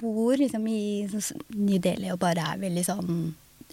bor 0.00 0.36
liksom 0.36 0.66
i 0.68 1.06
sånn 1.08 1.42
New 1.54 1.78
Delhi 1.80 2.10
og 2.12 2.20
bare 2.22 2.42
er 2.54 2.60
veldig 2.62 2.82
sånn 2.86 3.10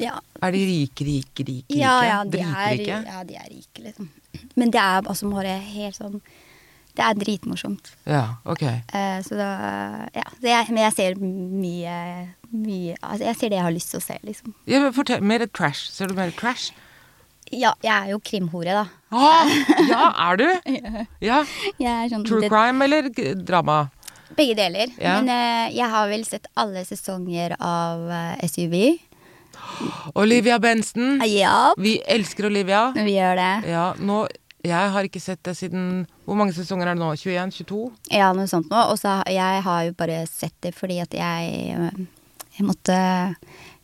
ja, 0.02 0.18
Er 0.41 0.52
de 0.56 0.62
rike, 0.68 1.06
rike, 1.08 1.45
rike? 1.47 1.78
ja, 1.78 1.93
ja, 2.08 2.20
de 2.26 2.39
er, 2.43 2.82
ja, 2.88 3.24
de 3.28 3.36
er 3.39 3.49
rike, 3.52 3.84
liksom. 3.86 4.10
Men 4.56 4.72
det 4.74 4.80
er 4.82 5.02
altså 5.06 5.30
bare 5.32 5.58
helt 5.60 5.95
sånn 5.97 6.22
Det 6.95 7.04
er 7.06 7.14
dritmorsomt. 7.16 7.93
Ja, 8.10 8.38
ok. 8.45 8.64
Uh, 8.91 9.20
så 9.24 9.38
da 9.39 9.49
Ja. 10.18 10.26
Jeg, 10.43 10.68
men 10.74 10.82
jeg 10.84 10.93
ser 10.97 11.16
mye, 11.22 11.97
mye 12.52 12.95
Altså, 13.02 13.24
jeg 13.30 13.36
ser 13.39 13.49
det 13.54 13.60
jeg 13.62 13.64
har 13.68 13.72
lyst 13.76 13.91
til 13.93 14.02
å 14.02 14.04
se, 14.04 14.18
liksom. 14.28 14.54
Ja, 14.68 14.82
men 14.84 14.93
fortell, 14.95 15.22
mer 15.24 15.45
trash. 15.47 15.86
Ser 15.93 16.08
du 16.12 16.16
mer 16.18 16.32
trash? 16.36 16.72
Ja, 17.52 17.74
jeg 17.84 17.91
er 17.91 18.12
jo 18.14 18.20
krimhore, 18.24 18.72
da. 18.76 18.86
Ah, 19.12 19.47
ja, 19.88 20.04
er 20.32 20.38
du? 20.39 20.47
Ja. 21.30 21.41
Sånn 22.12 22.24
True 22.28 22.41
det- 22.45 22.52
crime 22.52 22.84
eller 22.88 23.10
drama? 23.43 23.89
Begge 24.38 24.56
deler. 24.56 24.88
Ja. 24.99 25.18
Men 25.20 25.28
uh, 25.32 25.72
jeg 25.76 25.89
har 25.91 26.08
vel 26.08 26.22
sett 26.28 26.47
alle 26.56 26.86
sesonger 26.88 27.56
av 27.60 28.06
uh, 28.08 28.36
SUV. 28.47 28.78
Olivia 30.15 30.59
Benson. 30.59 31.19
Ja, 31.28 31.74
Vi 31.78 31.97
elsker 32.07 32.45
Olivia. 32.49 32.91
vi 32.95 33.15
gjør 33.17 33.36
det. 33.39 33.69
Ja, 33.72 33.93
nå 33.99 34.28
Jeg 34.63 34.91
har 34.93 35.03
ikke 35.07 35.19
sett 35.19 35.41
det 35.43 35.55
siden 35.57 36.05
Hvor 36.26 36.36
mange 36.38 36.53
sesonger 36.53 36.86
er 36.91 36.93
det 36.95 37.01
nå? 37.01 37.11
21? 37.17 37.51
22? 37.65 37.91
Ja, 38.13 38.32
noe 38.38 38.45
sånt 38.47 38.69
noe. 38.69 38.91
Og 38.93 38.99
så 39.01 39.24
jeg 39.28 39.63
har 39.65 39.84
jo 39.88 39.93
bare 39.97 40.24
sett 40.30 40.53
det 40.61 40.76
fordi 40.78 40.99
at 41.01 41.13
jeg 41.17 41.74
eh, 41.74 42.01
Jeg 42.59 42.67
måtte 42.67 42.99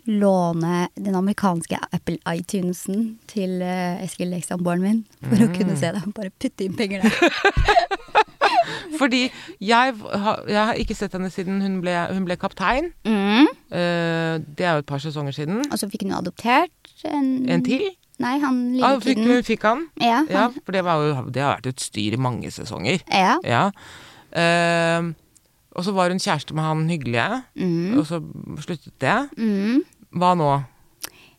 låne 0.07 0.87
den 0.95 1.15
amerikanske 1.19 1.75
Apple 1.91 2.15
iTunesen 2.31 3.17
til 3.27 3.57
eh, 3.61 3.97
Eskil 4.05 4.29
Lekstrand, 4.31 4.61
broren 4.63 4.79
min, 4.85 5.01
for 5.19 5.41
å 5.43 5.49
kunne 5.51 5.75
se 5.75 5.89
det. 5.91 6.03
Bare 6.15 6.31
putte 6.31 6.63
inn 6.63 6.77
penger 6.79 7.03
der. 7.03 8.07
Fordi 8.99 9.25
jeg, 9.59 9.93
har- 9.99 10.43
jeg 10.47 10.65
har 10.69 10.79
ikke 10.79 10.95
sett 10.95 11.13
henne 11.17 11.29
siden 11.33 11.59
hun 11.61 11.81
ble, 11.83 11.93
hun 12.13 12.23
ble 12.27 12.37
kaptein. 12.39 12.91
Mm. 13.07 13.49
Eh, 13.71 14.37
det 14.57 14.65
er 14.65 14.73
jo 14.77 14.83
et 14.83 14.85
par 14.89 14.99
sesonger 15.03 15.31
siden. 15.35 15.63
Og 15.71 15.77
så 15.79 15.89
fikk 15.91 16.03
hun 16.07 16.13
adoptert 16.15 16.71
en, 17.05 17.49
En 17.49 17.63
til? 17.63 17.81
Nei, 18.19 18.39
han 18.41 18.71
lille 18.73 18.85
Ah, 18.87 18.99
fikk, 18.99 19.17
kiden. 19.19 19.43
fikk 19.43 19.61
han? 19.67 19.87
Ja, 20.01 20.23
Ja, 20.29 20.47
for 20.65 20.71
det, 20.73 20.83
var 20.83 21.03
jo, 21.03 21.29
det 21.29 21.41
har 21.43 21.55
vært 21.57 21.67
et 21.67 21.81
styr 21.81 22.13
i 22.13 22.17
mange 22.17 22.49
sesonger. 22.51 23.01
ja. 23.11 23.37
Ja. 23.43 23.71
Uh, 24.37 25.13
og 25.77 25.83
så 25.85 25.93
var 25.93 26.09
hun 26.09 26.17
kjæreste 26.19 26.53
med 26.57 26.63
han 26.65 26.89
hyggelige, 26.89 27.43
Mm. 27.55 27.97
og 27.99 28.05
så 28.07 28.17
sluttet 28.59 28.93
det. 28.99 29.29
Mm. 29.37 29.83
Hva 30.17 30.33
nå? 30.35 30.63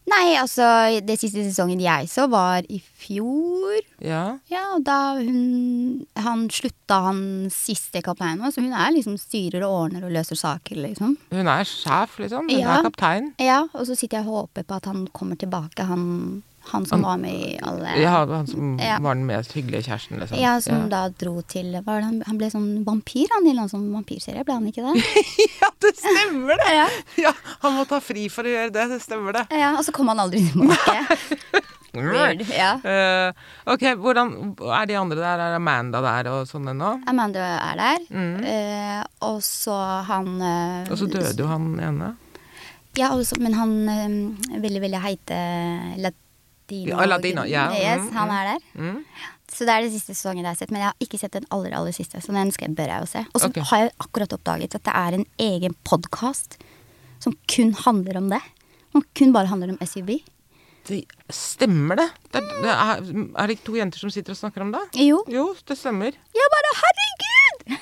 Nei, 0.09 0.34
altså, 0.40 0.64
det 1.04 1.18
siste 1.20 1.42
sesongen 1.44 1.80
jeg 1.82 2.09
så, 2.09 2.26
var 2.30 2.64
i 2.72 2.78
fjor. 2.80 3.78
Ja. 4.04 4.38
Ja, 4.50 4.62
og 4.76 4.84
da 4.86 5.16
hun 5.18 6.06
Han 6.16 6.46
slutta, 6.52 7.00
han 7.09 7.20
siste 7.52 8.00
kapteinen 8.04 8.40
vår, 8.44 8.54
så 8.54 8.62
hun 8.64 8.72
er 8.72 8.92
liksom 8.94 9.16
styrer 9.20 9.64
og 9.66 9.74
ordner 9.84 10.06
og 10.09 10.12
løser 10.14 10.38
saker, 10.38 10.76
liksom. 10.86 11.16
Hun 11.34 11.46
er 11.50 11.64
sjef, 11.68 12.18
liksom. 12.22 12.48
Hun 12.48 12.59
Ja. 12.61 12.78
er 12.78 12.82
kaptein. 12.88 13.32
Ja, 13.38 13.61
og 13.74 13.86
så 13.86 13.96
sitter 13.96 14.18
jeg 14.20 14.26
og 14.28 14.48
håper 14.48 14.64
på 14.64 14.76
at 14.76 14.84
han 14.86 15.06
kommer 15.12 15.36
tilbake, 15.36 15.84
han, 15.84 16.42
han 16.72 16.86
som 16.86 17.02
var 17.02 17.16
med 17.20 17.34
i 17.34 17.58
alle 17.64 17.94
Ja, 18.02 18.26
han 18.26 18.46
som 18.46 18.78
Ja. 18.78 18.98
var 19.00 19.14
den 19.14 19.26
mest 19.26 19.52
hyggelige 19.56 19.86
kjæresten, 19.88 20.20
liksom. 20.20 20.38
Ja, 20.40 20.58
som 20.60 20.88
da 20.92 21.08
dro 21.08 21.40
til 21.42 21.74
han, 21.86 22.22
han 22.26 22.38
ble 22.38 22.50
sånn 22.52 22.84
vampyr, 22.86 23.28
han 23.32 23.46
i 23.46 23.54
en 23.56 23.68
sånn 23.70 23.88
vampyrserie, 23.94 24.44
ble 24.44 24.54
han 24.58 24.68
ikke 24.68 24.84
det? 24.84 25.02
ja, 25.60 25.70
det 25.84 25.94
stemmer 25.96 26.60
det! 26.60 26.70
Ja. 26.76 26.86
Ja, 27.28 27.32
han 27.64 27.78
må 27.78 27.86
ta 27.88 28.00
fri 28.04 28.28
for 28.32 28.44
å 28.44 28.52
gjøre 28.52 28.72
det. 28.74 28.86
Det 28.92 29.00
stemmer 29.02 29.32
det. 29.40 29.46
ja, 29.56 29.74
og 29.78 29.84
så 29.86 29.92
kom 29.96 30.08
han 30.12 30.20
aldri 30.22 30.44
tilbake. 30.48 31.64
Weird. 31.98 32.44
Ja. 32.52 32.74
Uh, 32.84 33.32
ok, 33.72 33.84
hvordan 33.98 34.32
er 34.60 34.86
de 34.90 34.96
andre 35.00 35.18
der? 35.22 35.40
Er 35.48 35.56
Amanda 35.56 36.02
der 36.04 36.28
og 36.30 36.46
sånn 36.50 36.68
ennå? 36.74 36.92
Amanda 37.08 37.42
er 37.56 37.80
der, 37.80 38.06
Mm. 38.12 38.44
Uh, 38.44 39.02
og 39.28 39.40
så 39.44 39.74
han 40.08 40.28
uh, 40.40 40.86
Og 40.92 40.98
så 41.00 41.08
døde 41.10 41.42
jo 41.42 41.48
han 41.48 41.72
ene. 41.80 42.12
Ja, 42.98 43.12
også, 43.14 43.38
men 43.40 43.54
han 43.54 43.74
veldig, 44.58 44.80
veldig 44.82 45.00
heite 45.04 45.36
latino. 46.02 46.24
Latino, 47.08 47.44
ja. 47.48 47.68
Yes, 47.72 48.00
Mm, 48.00 48.12
han 48.16 48.28
mm. 48.28 48.36
er 48.36 48.44
der. 48.52 48.60
Mm. 48.74 49.04
Så 49.48 49.64
det 49.64 49.74
er 49.74 49.82
det 49.82 49.92
siste 49.94 50.14
sesongen 50.14 50.44
jeg 50.44 50.52
har 50.52 50.58
sett, 50.60 50.70
men 50.70 50.82
jeg 50.82 50.90
har 50.90 50.98
ikke 51.02 51.18
sett 51.18 51.32
den 51.32 51.46
aller, 51.54 51.72
aller 51.74 51.94
siste. 51.96 52.20
Så 52.20 52.32
den 52.36 52.52
skal, 52.52 52.74
bør 52.76 52.90
jeg 52.92 53.00
jo 53.00 53.08
se. 53.10 53.24
Og 53.32 53.40
så 53.40 53.48
okay. 53.48 53.64
har 53.70 53.78
jeg 53.84 53.94
akkurat 54.04 54.34
oppdaget 54.36 54.76
at 54.76 54.84
det 54.84 54.94
er 54.94 55.16
en 55.16 55.26
egen 55.40 55.74
podkast 55.88 56.58
som 57.18 57.34
kun 57.50 57.72
handler 57.74 58.20
om 58.20 58.28
det. 58.30 58.42
Som 58.92 59.04
kun 59.16 59.32
bare 59.32 59.50
handler 59.50 59.72
om 59.74 59.80
SUB. 59.86 60.10
Det 60.88 61.04
stemmer 61.32 61.98
det. 62.00 62.08
Det 62.32 62.40
er, 62.40 62.46
det 62.62 62.70
er, 62.72 63.02
er 63.36 63.48
det 63.48 63.56
ikke 63.58 63.66
to 63.66 63.76
jenter 63.76 64.00
som 64.00 64.12
sitter 64.12 64.32
og 64.32 64.40
snakker 64.40 64.64
om 64.64 64.70
det? 64.72 64.80
Jo. 64.96 65.18
Jo, 65.28 65.50
det 65.68 65.76
stemmer. 65.80 66.16
Jeg 66.36 66.48
bare 66.54 66.70
herregud! 66.82 67.58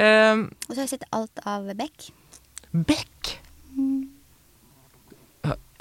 um, 0.00 0.46
Og 0.68 0.72
så 0.72 0.78
har 0.78 0.86
jeg 0.86 0.94
sett 0.94 1.10
alt 1.12 1.36
av 1.44 1.68
Beck. 1.76 2.12
Beck. 2.72 3.40
Eh, 3.76 3.99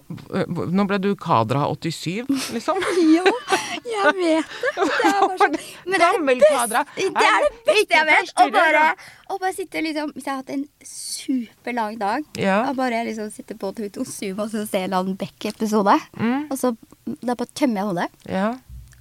Nå 0.10 0.86
ble 0.90 0.98
du 1.04 1.12
Kadra 1.16 1.68
87, 1.70 2.26
liksom. 2.56 2.80
Jo, 3.16 3.24
jeg 3.90 4.14
vet 4.18 4.54
det. 4.64 4.74
Det 4.76 5.10
er 5.10 5.20
bare 5.28 5.38
sånn. 5.42 5.58
Men 5.86 6.02
det 6.02 6.08
er 6.08 6.16
det 6.18 6.24
beste, 6.30 6.84
det, 6.98 7.26
er 7.26 7.44
det 7.46 7.52
beste 7.68 7.98
jeg 8.00 8.08
vet. 8.10 8.32
Å 8.42 8.48
bare, 8.56 8.84
bare 9.40 9.54
sitte 9.56 9.84
liksom 9.86 10.14
Hvis 10.16 10.26
jeg 10.26 10.32
har 10.34 10.40
hatt 10.42 10.54
en 10.56 10.64
superlang 10.86 12.00
dag, 12.02 12.26
Ja. 12.42 12.58
og 12.70 12.76
bare 12.80 13.04
liksom 13.08 13.30
sitte 13.34 13.58
på 13.60 13.70
TV2 13.78 14.06
Zoom 14.10 14.42
og 14.46 14.50
så 14.54 14.66
se 14.70 14.82
en 14.88 14.94
annen 14.98 15.18
Beck-episode, 15.20 15.98
Mm. 16.18 16.48
og 16.50 16.58
så 16.58 16.74
da 17.26 17.36
bare 17.36 17.50
tømmer 17.58 17.82
jeg 17.82 17.90
hodet. 17.90 18.10
Ja. 18.30 18.50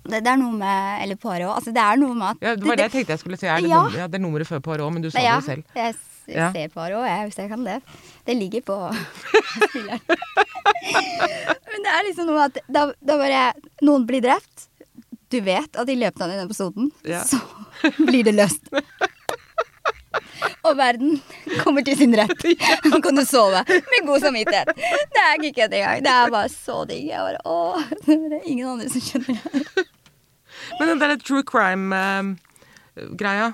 Det, 0.08 0.22
det 0.24 0.30
er 0.32 0.38
noe 0.40 0.54
med 0.56 1.02
Eller 1.04 1.16
Poirot. 1.20 1.56
Altså, 1.58 1.72
det 1.76 1.82
er 1.84 1.98
noe 2.00 2.14
med 2.16 2.30
at 2.30 2.44
ja, 2.46 2.54
det 2.56 2.64
var 2.68 2.76
det 2.80 2.86
jeg 2.86 2.92
tenkte 2.94 3.12
jeg 3.16 3.20
skulle 3.24 3.36
si. 3.40 3.46
Er 3.48 3.60
det, 3.60 3.68
Ja. 3.68 3.82
nummer, 3.82 3.98
ja, 3.98 4.06
det 4.08 4.16
er 4.20 4.24
nummeret 4.24 4.48
før 4.48 4.60
Poirot, 4.64 4.92
men 4.92 5.02
du 5.04 5.10
sa 5.10 5.18
det 5.18 5.28
jo 5.28 5.40
selv. 5.44 5.64
Jeg 6.28 6.36
Ja. 6.36 6.50
ser 6.52 6.68
òg, 6.76 7.06
jeg, 7.08 7.24
hvis 7.28 7.38
jeg 7.40 7.48
kan 7.48 7.62
det. 7.64 7.78
Det 8.28 8.34
ligger 8.36 8.60
på 8.68 8.76
spilleren. 9.68 10.00
Men 11.68 11.78
det 11.84 11.90
er 11.94 12.02
liksom 12.08 12.26
noe 12.28 12.42
at 12.48 12.56
da, 12.68 12.82
da 13.00 13.16
bare 13.20 13.42
Noen 13.86 14.04
blir 14.08 14.20
drept. 14.24 14.66
Du 15.32 15.38
vet 15.44 15.76
at 15.76 15.88
i 15.92 15.96
løpet 15.96 16.20
av 16.24 16.28
den 16.32 16.44
episoden 16.46 16.90
Ja. 17.08 17.22
så 17.24 17.38
blir 18.08 18.24
det 18.28 18.34
løst. 18.36 18.68
Og 20.64 20.76
verden 20.76 21.20
kommer 21.62 21.82
til 21.86 21.96
sin 21.96 22.14
rett. 22.16 22.42
Nå 22.88 23.00
kan 23.04 23.16
du 23.16 23.24
sove 23.28 23.62
med 23.68 24.06
god 24.08 24.20
samvittighet. 24.24 24.68
Det 24.76 25.20
er 25.22 25.34
ikke 25.38 25.54
kødd 25.62 25.72
engang. 25.78 26.02
Det 26.04 26.12
er 26.12 26.30
bare 26.34 26.48
så 26.52 26.82
digg. 26.88 27.04
Jeg 27.08 27.20
bare, 27.24 27.40
åh, 27.48 27.78
det 28.06 28.16
er 28.40 28.48
ingen 28.48 28.68
andre 28.74 28.88
som 28.92 29.00
skjønner 29.04 29.32
det. 29.36 29.40
Men 30.78 30.84
den 30.92 31.00
der 31.04 31.16
true 31.22 31.42
crime-greia 31.46 33.46
uh, 33.48 33.52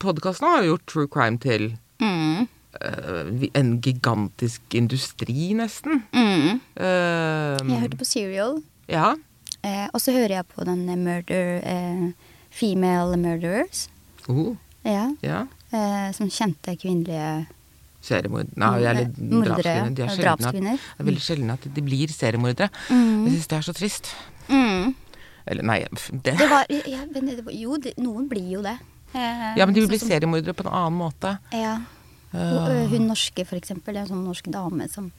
Podkasten 0.00 0.46
har 0.48 0.62
jo 0.64 0.74
gjort 0.74 0.86
true 0.90 1.08
crime 1.12 1.38
til 1.42 1.72
Mm, 2.00 2.46
eh, 2.80 3.48
en 3.54 3.74
gigantisk 3.84 4.72
industri, 4.74 5.50
nesten. 5.54 6.02
mm. 6.14 6.60
Eh, 6.76 7.58
Jeg 7.60 7.80
hørte 7.82 7.98
på 8.00 8.06
Serial. 8.08 8.62
Ja. 8.88 9.14
Eh, 9.62 9.88
og 9.92 10.00
så 10.00 10.12
hører 10.12 10.38
jeg 10.38 10.46
på 10.48 10.64
den 10.64 10.88
eh, 10.88 10.96
Murder 10.96 11.60
eh, 11.62 12.12
Female 12.50 13.16
Murderers. 13.20 13.88
Oh, 14.28 14.56
Ja. 14.84 15.10
ja. 15.22 15.42
Eh, 15.72 16.10
som 16.16 16.30
kjente 16.30 16.72
kvinnelige 16.80 17.46
seriemordere 18.00 19.12
Mordere. 19.18 19.90
De 19.92 20.02
er 20.02 20.16
drapskvinner. 20.16 20.72
at, 20.72 20.80
det 20.96 21.00
er 21.00 21.04
veldig 21.04 21.20
sjelden 21.22 21.50
at 21.52 21.68
de 21.74 21.82
blir 21.82 22.08
seriemordere. 22.08 22.70
Mm. 22.88 23.26
Jeg 23.26 23.32
syns 23.34 23.46
det 23.48 23.58
er 23.58 23.62
så 23.68 23.72
trist. 23.76 24.14
mm. 24.48 24.94
Eller 25.50 25.66
nei, 25.66 25.80
det 25.90 26.36
Det 26.38 26.48
var, 26.50 26.64
ja, 26.70 27.02
men 27.10 27.26
det 27.32 27.42
var 27.44 27.52
Jo, 27.56 27.76
det, 27.82 27.96
noen 27.98 28.28
blir 28.30 28.46
jo 28.56 28.62
det. 28.62 28.76
Eh, 29.12 29.56
Ja, 29.58 29.66
men 29.66 29.74
de 29.74 29.80
vil 29.82 29.90
sånn 29.98 30.04
som- 30.06 30.08
seriemordere 30.14 30.54
på 30.54 30.64
en 30.66 30.72
annen 30.72 30.98
måte. 31.00 31.38
Ja. 31.52 31.80
Uh, 32.32 32.86
hun 32.86 33.08
norske, 33.10 33.42
for 33.44 33.58
eksempel. 33.58 33.96
En 33.98 34.06
sånn 34.06 34.22
norsk 34.24 34.46
dame 34.54 34.86
som 34.88 35.10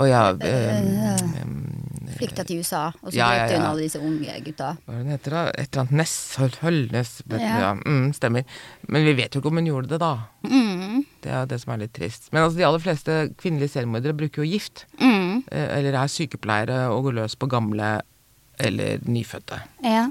Å 0.00 0.06
ja 0.08 0.30
Eh, 0.40 1.42
um, 1.44 2.06
flykta 2.16 2.44
til 2.46 2.58
USA, 2.62 2.86
og 3.02 3.10
så 3.12 3.16
Ja, 3.18 3.26
ja, 3.34 3.46
drepte 3.46 3.58
hun 3.58 3.66
alle 3.68 3.82
disse 3.84 4.00
unge 4.00 4.34
gutta. 4.46 4.70
Hva 4.86 4.94
er 4.94 4.96
det 4.96 5.04
den 5.04 5.12
heter 5.12 5.30
da? 5.30 5.42
Et 5.60 5.68
eller 5.76 5.82
annet 5.84 5.92
Ness? 6.00 6.36
Høl- 6.38 6.58
Hølnes? 6.62 7.12
vet 7.26 7.38
du, 7.38 7.44
Ja. 7.44 7.58
Ja. 7.60 7.74
Mm, 7.74 8.12
stemmer. 8.14 8.44
Men 8.88 9.04
vi 9.04 9.12
vet 9.14 9.30
jo 9.34 9.40
ikke 9.42 9.50
om 9.52 9.56
hun 9.60 9.66
gjorde 9.66 9.88
det, 9.88 9.98
da. 10.00 10.12
Mm. 10.44 11.04
Det 11.22 11.30
er 11.30 11.46
det 11.46 11.60
som 11.60 11.72
er 11.74 11.78
litt 11.84 11.92
trist. 11.92 12.32
Men 12.32 12.42
altså, 12.44 12.56
de 12.56 12.64
aller 12.64 12.78
fleste 12.82 13.34
kvinnelige 13.36 13.70
seriemordere 13.76 14.16
bruker 14.16 14.42
jo 14.42 14.50
gift. 14.50 14.86
Mm. 14.98 15.44
eh, 15.52 15.78
Eller 15.78 15.92
er 16.02 16.08
sykepleiere 16.08 16.88
og 16.90 17.04
går 17.04 17.12
løs 17.14 17.36
på 17.36 17.46
gamle 17.48 18.00
eller 18.66 18.98
nyfødte. 19.08 19.60
Ja. 19.84 20.08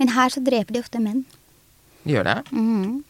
Men 0.00 0.08
her 0.16 0.28
så 0.34 0.42
dreper 0.44 0.74
de 0.74 0.80
ofte 0.82 1.00
menn. 1.02 1.24
Gjør 2.08 2.24
det. 2.28 2.36
Mm. 2.52 3.02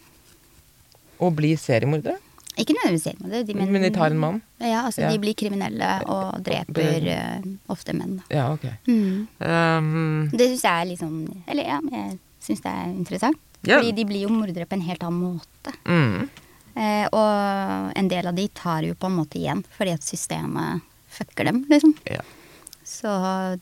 Og 1.25 1.35
blir 1.39 1.57
seriemordere. 1.61 2.18
Ikke 2.61 2.75
nødvendigvis 2.77 3.03
seriemordere. 3.09 3.47
de, 3.49 3.55
men, 3.59 3.72
Men 3.72 3.83
de 3.83 3.91
tar 3.91 4.12
en 4.14 4.18
mann? 4.22 4.43
Ja, 4.61 4.85
altså 4.87 5.01
Ja. 5.03 5.11
de 5.11 5.18
blir 5.18 5.35
kriminelle 5.35 5.89
og 6.07 6.43
dreper 6.47 7.09
uh, 7.09 7.49
ofte 7.72 7.95
menn. 7.97 8.20
da. 8.20 8.37
Ja, 8.37 8.45
ok. 8.53 8.68
Mm. 8.87 9.27
Um, 9.41 10.31
Det 10.31 10.47
syns 10.53 10.62
jeg 10.62 10.81
er 10.81 10.85
litt 10.93 11.01
sånn 11.03 11.43
Eller 11.49 11.64
ja, 11.64 11.81
jeg 11.91 12.18
syns 12.41 12.62
det 12.62 12.70
er 12.70 12.87
interessant. 12.93 13.39
Yeah. 13.66 13.81
Fordi 13.81 13.93
de 13.97 14.05
blir 14.05 14.22
jo 14.27 14.29
mordere 14.29 14.66
på 14.68 14.77
en 14.77 14.87
helt 14.87 15.03
annen 15.03 15.39
måte. 15.39 15.75
mm, 15.85 16.29
Eh, 16.77 17.07
og 17.14 17.93
en 17.95 18.09
del 18.11 18.27
av 18.27 18.35
de 18.35 18.49
tar 18.49 18.83
jo 18.83 18.95
på 18.99 19.07
en 19.07 19.14
måte 19.14 19.39
igjen 19.39 19.61
fordi 19.77 19.93
at 19.95 20.03
systemet 20.03 20.81
fucker 21.09 21.45
dem, 21.47 21.61
liksom. 21.70 21.93
ja. 22.11 22.18
Så 22.85 23.09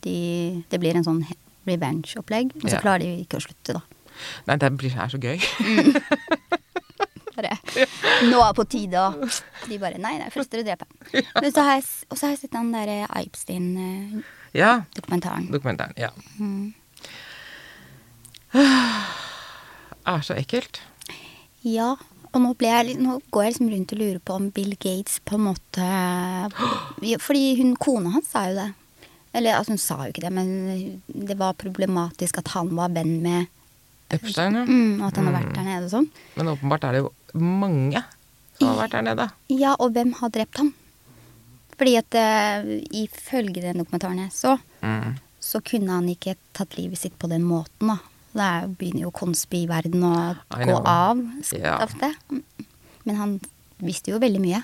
de, 0.03 0.63
det 0.69 0.79
blir 0.83 0.95
en 0.99 1.05
sånn 1.07 1.23
revenge-opplegg. 1.67 2.51
Og 2.59 2.67
så 2.69 2.75
Ja. 2.75 2.81
klarer 2.83 2.99
de 3.07 3.23
ikke 3.23 3.37
å 3.39 3.43
slutte, 3.45 3.73
da. 3.79 3.81
Nei, 4.47 4.57
det 4.61 4.69
blir, 4.77 4.91
er 4.99 5.07
så 5.09 5.17
gøy. 5.17 5.39
Bare, 7.33 7.55
Nå 8.29 8.37
er 8.43 8.51
det 8.51 8.57
på 8.59 8.65
tide, 8.69 8.99
og 9.01 9.23
de 9.67 9.77
bare 9.81 9.97
Nei, 9.97 10.11
det 10.19 10.27
er 10.27 10.33
først 10.35 10.51
dere 10.53 10.63
dreper. 10.67 10.85
Men 11.41 11.49
så 11.55 11.63
har 11.65 11.79
jeg, 11.79 11.85
og 12.11 12.17
så 12.19 12.27
har 12.27 12.33
jeg 12.35 12.41
sett 12.43 12.51
den 12.53 12.69
derre 12.75 13.07
Eipstein-dokumentaren. 13.17 14.21
ja, 14.53 15.51
dokumentaren. 15.55 15.95
Ja. 15.97 16.11
Mm. 16.37 16.75
Er 20.05 20.21
så 20.27 20.37
ekkelt. 20.37 20.77
Ja, 21.65 21.95
og 22.33 22.41
nå, 22.43 22.53
ble 22.59 22.69
jeg, 22.69 22.97
nå 23.01 23.17
går 23.33 23.43
jeg 23.47 23.53
liksom 23.55 23.71
rundt 23.73 23.93
og 23.95 23.99
lurer 24.03 24.21
på 24.21 24.37
om 24.37 24.47
Bill 24.53 24.75
Gates 24.77 25.17
på 25.25 25.37
en 25.39 25.45
måte 25.49 25.89
Fordi 27.25 27.43
hun, 27.63 27.73
kona 27.81 28.13
hans 28.17 28.29
sa 28.33 28.45
jo 28.51 28.55
det. 28.61 28.69
Eller 29.33 29.57
altså, 29.57 29.73
hun 29.73 29.81
sa 29.81 29.95
jo 30.05 30.11
ikke 30.13 30.21
det, 30.27 30.31
men 30.35 31.01
det 31.09 31.37
var 31.39 31.55
problematisk 31.57 32.37
at 32.37 32.51
han 32.53 32.69
var 32.77 32.91
venn 32.93 33.15
med 33.23 33.47
Epstein, 34.13 34.53
ja. 34.59 34.63
mm, 34.67 35.01
Og 35.01 35.07
at 35.07 35.15
han 35.17 35.25
har 35.31 35.33
vært 35.39 35.55
der 35.55 35.65
nede 35.65 35.87
og 35.87 35.91
sånn. 35.95 36.09
Men 36.37 36.51
åpenbart 36.53 36.83
er 36.85 36.91
det 36.93 37.01
jo 37.01 37.11
mange 37.41 38.03
som 38.59 38.67
har 38.69 38.77
vært 38.83 38.93
der 38.99 39.05
nede. 39.07 39.25
Ja, 39.49 39.71
og 39.81 39.95
hvem 39.95 40.11
har 40.19 40.29
drept 40.35 40.59
ham? 40.61 40.69
Fordi 41.73 41.95
at 41.97 42.13
uh, 42.13 42.67
ifølge 42.93 43.63
den 43.63 43.81
dokumentaren 43.81 44.21
jeg 44.27 44.31
så, 44.35 44.57
Mm. 44.83 45.15
så 45.39 45.61
kunne 45.63 45.89
han 45.95 46.07
ikke 46.11 46.35
tatt 46.53 46.77
livet 46.77 46.99
sitt 46.99 47.17
på 47.17 47.27
den 47.31 47.41
måten, 47.47 47.87
da. 47.89 47.97
Det 48.33 48.41
er, 48.43 48.67
begynner 48.77 49.05
jo 49.07 49.11
konspi-verden 49.15 50.03
å 50.03 50.13
gå 50.51 50.77
av 50.85 51.19
Ja. 51.57 51.77
ofte. 51.85 52.13
Men 53.05 53.15
han 53.15 53.39
visste 53.79 54.11
jo 54.11 54.19
veldig 54.19 54.41
mye. 54.41 54.61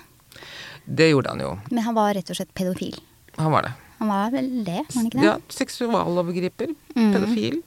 Det 0.86 1.10
gjorde 1.12 1.30
han 1.34 1.40
jo. 1.40 1.52
Men 1.72 1.84
han 1.86 1.96
var 1.96 2.14
rett 2.14 2.30
og 2.30 2.36
slett 2.38 2.54
pedofil. 2.54 2.98
Han 3.38 3.52
var 3.52 3.64
det. 3.64 3.74
Han 4.00 4.08
var 4.08 4.30
vel 4.32 4.50
det, 4.64 4.82
var 4.88 4.96
han 4.96 5.08
ikke 5.10 5.20
det? 5.20 5.26
Ja, 5.28 5.38
seksualovergriper. 5.50 6.70
Mm. 6.96 7.10
Pedofil. 7.14 7.58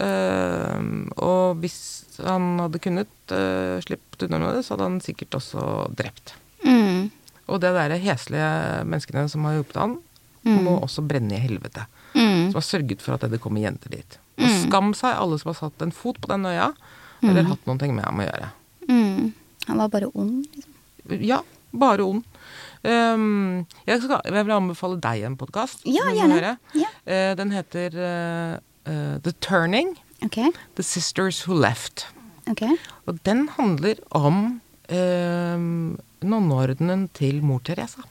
Uh, 0.00 1.08
og 1.20 1.58
hvis 1.62 1.78
han 2.22 2.54
hadde 2.62 2.80
kunnet 2.82 3.32
uh, 3.34 3.76
sluppet 3.84 4.24
unna 4.26 4.38
med 4.40 4.56
det, 4.56 4.62
så 4.66 4.74
hadde 4.74 4.86
han 4.88 5.00
sikkert 5.04 5.36
også 5.38 5.64
drept. 5.98 6.34
Mm. 6.64 7.10
Og 7.50 7.60
det 7.60 7.72
derre 7.76 7.98
heslige 8.00 8.48
menneskene 8.88 9.26
som 9.32 9.44
har 9.48 9.58
hjulpet 9.60 9.82
han, 9.84 9.98
Mm. 10.42 10.64
må 10.66 10.72
også 10.82 11.04
brenne 11.06 11.36
i 11.36 11.38
helvete. 11.38 11.84
Mm. 12.16 12.48
Som 12.50 12.56
har 12.56 12.64
sørget 12.66 12.98
for 13.04 13.14
at 13.14 13.22
det 13.30 13.38
kommer 13.40 13.62
jenter 13.62 13.92
dit. 13.94 14.16
Og 14.40 14.48
Mm. 14.48 14.56
skam 14.64 14.88
seg 14.98 15.14
alle 15.14 15.36
som 15.38 15.52
har 15.52 15.54
satt 15.54 15.82
en 15.86 15.92
fot 15.94 16.18
på 16.20 16.26
den 16.32 16.42
øya, 16.50 16.72
eller 17.22 17.44
hatt 17.46 17.62
noen 17.64 17.78
ting 17.78 17.94
med 17.94 18.04
ham 18.04 18.18
å 18.18 18.26
gjøre. 18.26 18.48
Mm. 18.88 19.32
Han 19.68 19.78
var 19.78 19.88
bare 19.88 20.08
ond, 20.18 20.44
liksom. 20.50 20.72
Ja, 21.22 21.38
bare 21.72 22.04
ond. 22.04 22.24
Um, 22.82 23.66
jeg, 23.86 24.00
skal, 24.02 24.20
jeg 24.26 24.46
vil 24.46 24.54
anbefale 24.56 24.98
deg 25.00 25.22
en 25.28 25.36
podkast. 25.38 25.84
Ja, 25.86 26.08
gjerne. 26.14 26.56
Ja. 26.74 26.88
den 27.38 27.52
heter 27.54 27.94
uh, 27.98 28.56
uh, 28.90 29.18
The 29.22 29.32
Turning. 29.40 29.94
Okay. 30.24 30.50
The 30.76 30.82
Sisters 30.86 31.42
Who 31.46 31.54
Left. 31.58 32.06
Okay. 32.50 32.74
Og 33.06 33.18
den 33.26 33.48
handler 33.56 34.00
om 34.10 34.60
um, 34.90 35.98
nonneordenen 36.22 37.08
til 37.14 37.42
mor 37.46 37.62
Teresa. 37.64 38.02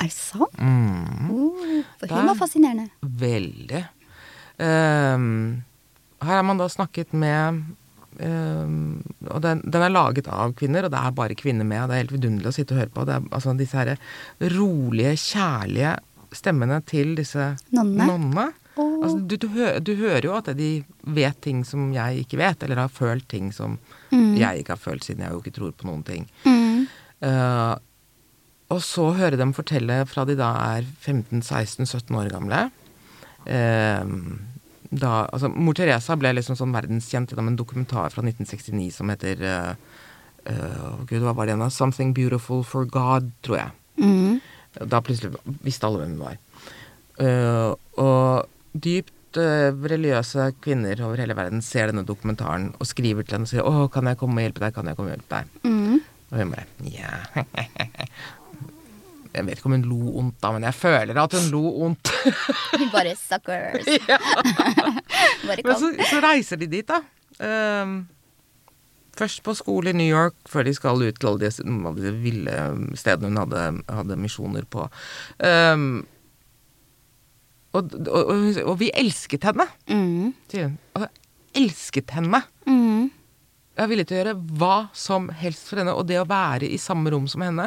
Er 0.00 0.08
det 0.10 0.12
sant? 0.16 0.58
Mm, 0.58 1.30
Oh, 1.30 1.84
for 2.00 2.12
hun 2.12 2.26
var 2.28 2.34
fascinerende. 2.36 2.88
veldig. 3.00 3.84
Um, 4.58 5.62
her 6.22 6.34
har 6.38 6.42
man 6.46 6.58
da 6.60 6.68
snakket 6.68 7.12
med 7.14 7.62
um, 8.20 9.02
Og 9.30 9.40
den, 9.42 9.62
den 9.64 9.82
er 9.86 9.92
laget 9.92 10.28
av 10.28 10.54
kvinner, 10.58 10.86
og 10.86 10.92
det 10.94 11.00
er 11.00 11.14
bare 11.16 11.36
kvinner 11.38 11.66
med. 11.66 11.82
og 11.82 11.88
Det 11.90 11.96
er 11.96 12.02
helt 12.04 12.16
vidunderlig 12.16 12.50
å 12.52 12.56
sitte 12.56 12.74
og 12.76 12.82
høre 12.82 12.94
på. 12.94 13.06
Det 13.08 13.14
er 13.16 13.30
altså 13.30 13.54
disse 13.58 13.80
her 13.80 13.94
rolige, 14.54 15.14
kjærlige 15.20 15.96
stemmene 16.34 16.80
til 16.86 17.14
disse 17.18 17.52
Nonnene? 17.74 18.50
Åh. 18.74 18.94
Altså, 19.06 19.18
du, 19.22 19.36
du, 19.38 19.48
hø 19.54 19.68
du 19.86 19.92
hører 20.00 20.24
jo 20.26 20.32
at 20.34 20.48
de 20.58 20.70
vet 21.14 21.36
ting 21.44 21.60
som 21.66 21.92
jeg 21.94 22.24
ikke 22.24 22.40
vet, 22.40 22.62
eller 22.66 22.80
har 22.84 22.94
følt 22.94 23.28
ting 23.30 23.52
som 23.54 23.78
Mm. 24.14 24.36
jeg 24.38 24.60
ikke 24.62 24.76
har 24.76 24.78
følt, 24.78 25.02
siden 25.02 25.24
jeg 25.24 25.32
jo 25.32 25.40
ikke 25.42 25.52
tror 25.56 25.72
på 25.74 25.88
noen 25.88 26.02
ting. 26.06 26.26
Mm. 26.46 26.84
Uh, 27.24 27.74
og 28.70 28.78
så 28.84 29.08
høre 29.18 29.38
dem 29.40 29.50
fortelle 29.56 29.96
fra 30.06 30.22
de 30.28 30.36
da 30.38 30.52
er 30.76 30.86
15-16-17 31.02 32.14
år 32.14 32.30
gamle. 32.32 32.60
Eh, 33.44 34.04
da, 34.94 35.24
altså, 35.32 35.50
Mor 35.50 35.76
Teresa 35.76 36.16
ble 36.18 36.34
liksom 36.36 36.58
sånn 36.58 36.74
verdenskjent 36.74 37.32
gjennom 37.32 37.50
en 37.50 37.58
dokumentar 37.58 38.14
fra 38.14 38.24
1969 38.24 38.90
som 38.94 39.10
heter 39.12 39.42
uh, 39.42 39.72
uh, 40.50 41.02
Gud, 41.08 41.24
hva 41.24 41.34
var 41.34 41.48
det 41.48 41.54
igjen? 41.54 41.66
'Something 41.70 42.14
Beautiful 42.16 42.64
for 42.66 42.86
God', 42.86 43.32
tror 43.46 43.60
jeg. 43.60 43.74
Mm. 43.98 44.40
Da 44.90 45.02
plutselig 45.04 45.38
visste 45.64 45.88
alle 45.88 46.02
hvem 46.02 46.16
hun 46.16 46.24
var. 46.24 46.38
Uh, 47.14 47.74
og 48.02 48.48
dypt 48.74 49.12
religiøse 49.34 50.52
kvinner 50.62 51.00
over 51.02 51.18
hele 51.18 51.34
verden 51.34 51.62
ser 51.62 51.90
denne 51.90 52.04
dokumentaren 52.06 52.68
og 52.78 52.86
skriver 52.86 53.26
til 53.26 53.38
henne 53.38 53.48
og 53.48 53.50
sier 53.50 53.66
'Å, 53.66 53.90
kan 53.90 54.06
jeg 54.06 54.18
komme 54.18 54.38
og 54.38 54.46
hjelpe 54.46 54.62
deg? 54.62 54.74
Kan 54.74 54.86
jeg 54.86 54.96
komme 54.96 55.10
og 55.10 55.16
hjelpe 55.18 55.34
deg?' 55.34 55.50
Mm. 55.66 56.00
Og 56.30 56.38
hun 56.38 56.50
bare 56.54 56.66
Ja. 56.86 57.18
Jeg 59.34 59.46
vet 59.48 59.58
ikke 59.58 59.66
om 59.70 59.74
hun 59.76 59.86
lo 59.90 60.12
ondt 60.20 60.36
da, 60.44 60.50
men 60.54 60.62
jeg 60.68 60.76
føler 60.78 61.18
at 61.18 61.32
hun 61.34 61.48
lo 61.50 61.62
ondt. 61.88 62.10
Bare 62.94 63.14
suckers. 63.18 63.88
bare 65.48 65.64
Men 65.66 65.78
så, 65.80 65.90
så 66.10 66.20
reiser 66.22 66.60
de 66.60 66.68
dit, 66.70 66.86
da. 66.86 67.00
Um, 67.42 67.96
først 69.18 69.42
på 69.46 69.54
skole 69.58 69.90
i 69.90 69.96
New 69.98 70.06
York, 70.06 70.36
før 70.50 70.66
de 70.66 70.74
skal 70.74 71.02
ut 71.02 71.18
til 71.18 71.28
alle 71.32 71.50
de, 71.50 71.66
alle 71.90 72.04
de 72.06 72.12
ville 72.22 72.54
stedene 72.98 73.30
hun 73.32 73.42
hadde, 73.42 73.64
hadde 73.90 74.20
misjoner 74.22 74.66
på. 74.70 74.86
Um, 75.42 76.04
og, 77.74 77.90
og, 78.06 78.22
og, 78.30 78.62
og 78.70 78.78
vi 78.78 78.92
elsket 78.94 79.46
henne, 79.50 79.66
Mm. 79.90 80.30
sier 80.50 80.68
hun. 80.68 80.78
Altså, 80.94 81.10
elsket 81.58 82.14
henne. 82.14 82.40
Mm. 82.70 83.10
Jeg 83.74 83.82
er 83.82 83.90
villig 83.90 84.06
til 84.06 84.14
å 84.16 84.20
gjøre 84.22 84.36
hva 84.62 84.74
som 84.94 85.26
helst 85.34 85.66
for 85.70 85.82
henne, 85.82 85.94
og 85.98 86.06
det 86.06 86.20
å 86.22 86.28
være 86.30 86.68
i 86.70 86.78
samme 86.78 87.10
rom 87.10 87.26
som 87.30 87.42
henne 87.42 87.66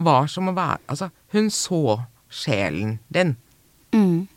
var 0.00 0.28
som 0.32 0.50
å 0.50 0.56
være 0.56 0.80
Altså, 0.90 1.10
hun 1.34 1.50
så 1.54 2.00
sjelen 2.30 2.98
din. 3.12 3.34
Mm. 3.94 4.28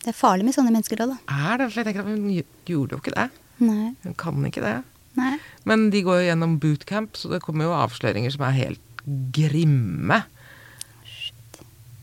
Det 0.00 0.12
er 0.12 0.16
farlig 0.16 0.46
med 0.46 0.56
sånne 0.56 0.72
mennesker 0.72 1.02
òg, 1.04 1.14
da. 1.14 1.36
Er 1.50 1.60
det? 1.60 1.70
For 1.70 1.80
jeg 1.80 1.88
tenker 1.88 2.04
at 2.04 2.10
hun 2.10 2.28
gjorde 2.68 2.96
jo 2.96 3.00
ikke 3.00 3.16
det. 3.16 3.28
Nei. 3.60 3.94
Hun 4.04 4.16
kan 4.20 4.44
ikke 4.48 4.64
det. 4.64 4.76
Nei. 5.18 5.34
Men 5.68 5.88
de 5.92 6.02
går 6.06 6.20
jo 6.20 6.28
gjennom 6.28 6.58
bootcamp, 6.62 7.16
så 7.18 7.32
det 7.32 7.42
kommer 7.44 7.68
jo 7.68 7.76
avsløringer 7.76 8.32
som 8.32 8.46
er 8.48 8.56
helt 8.56 9.02
grimme. 9.34 10.22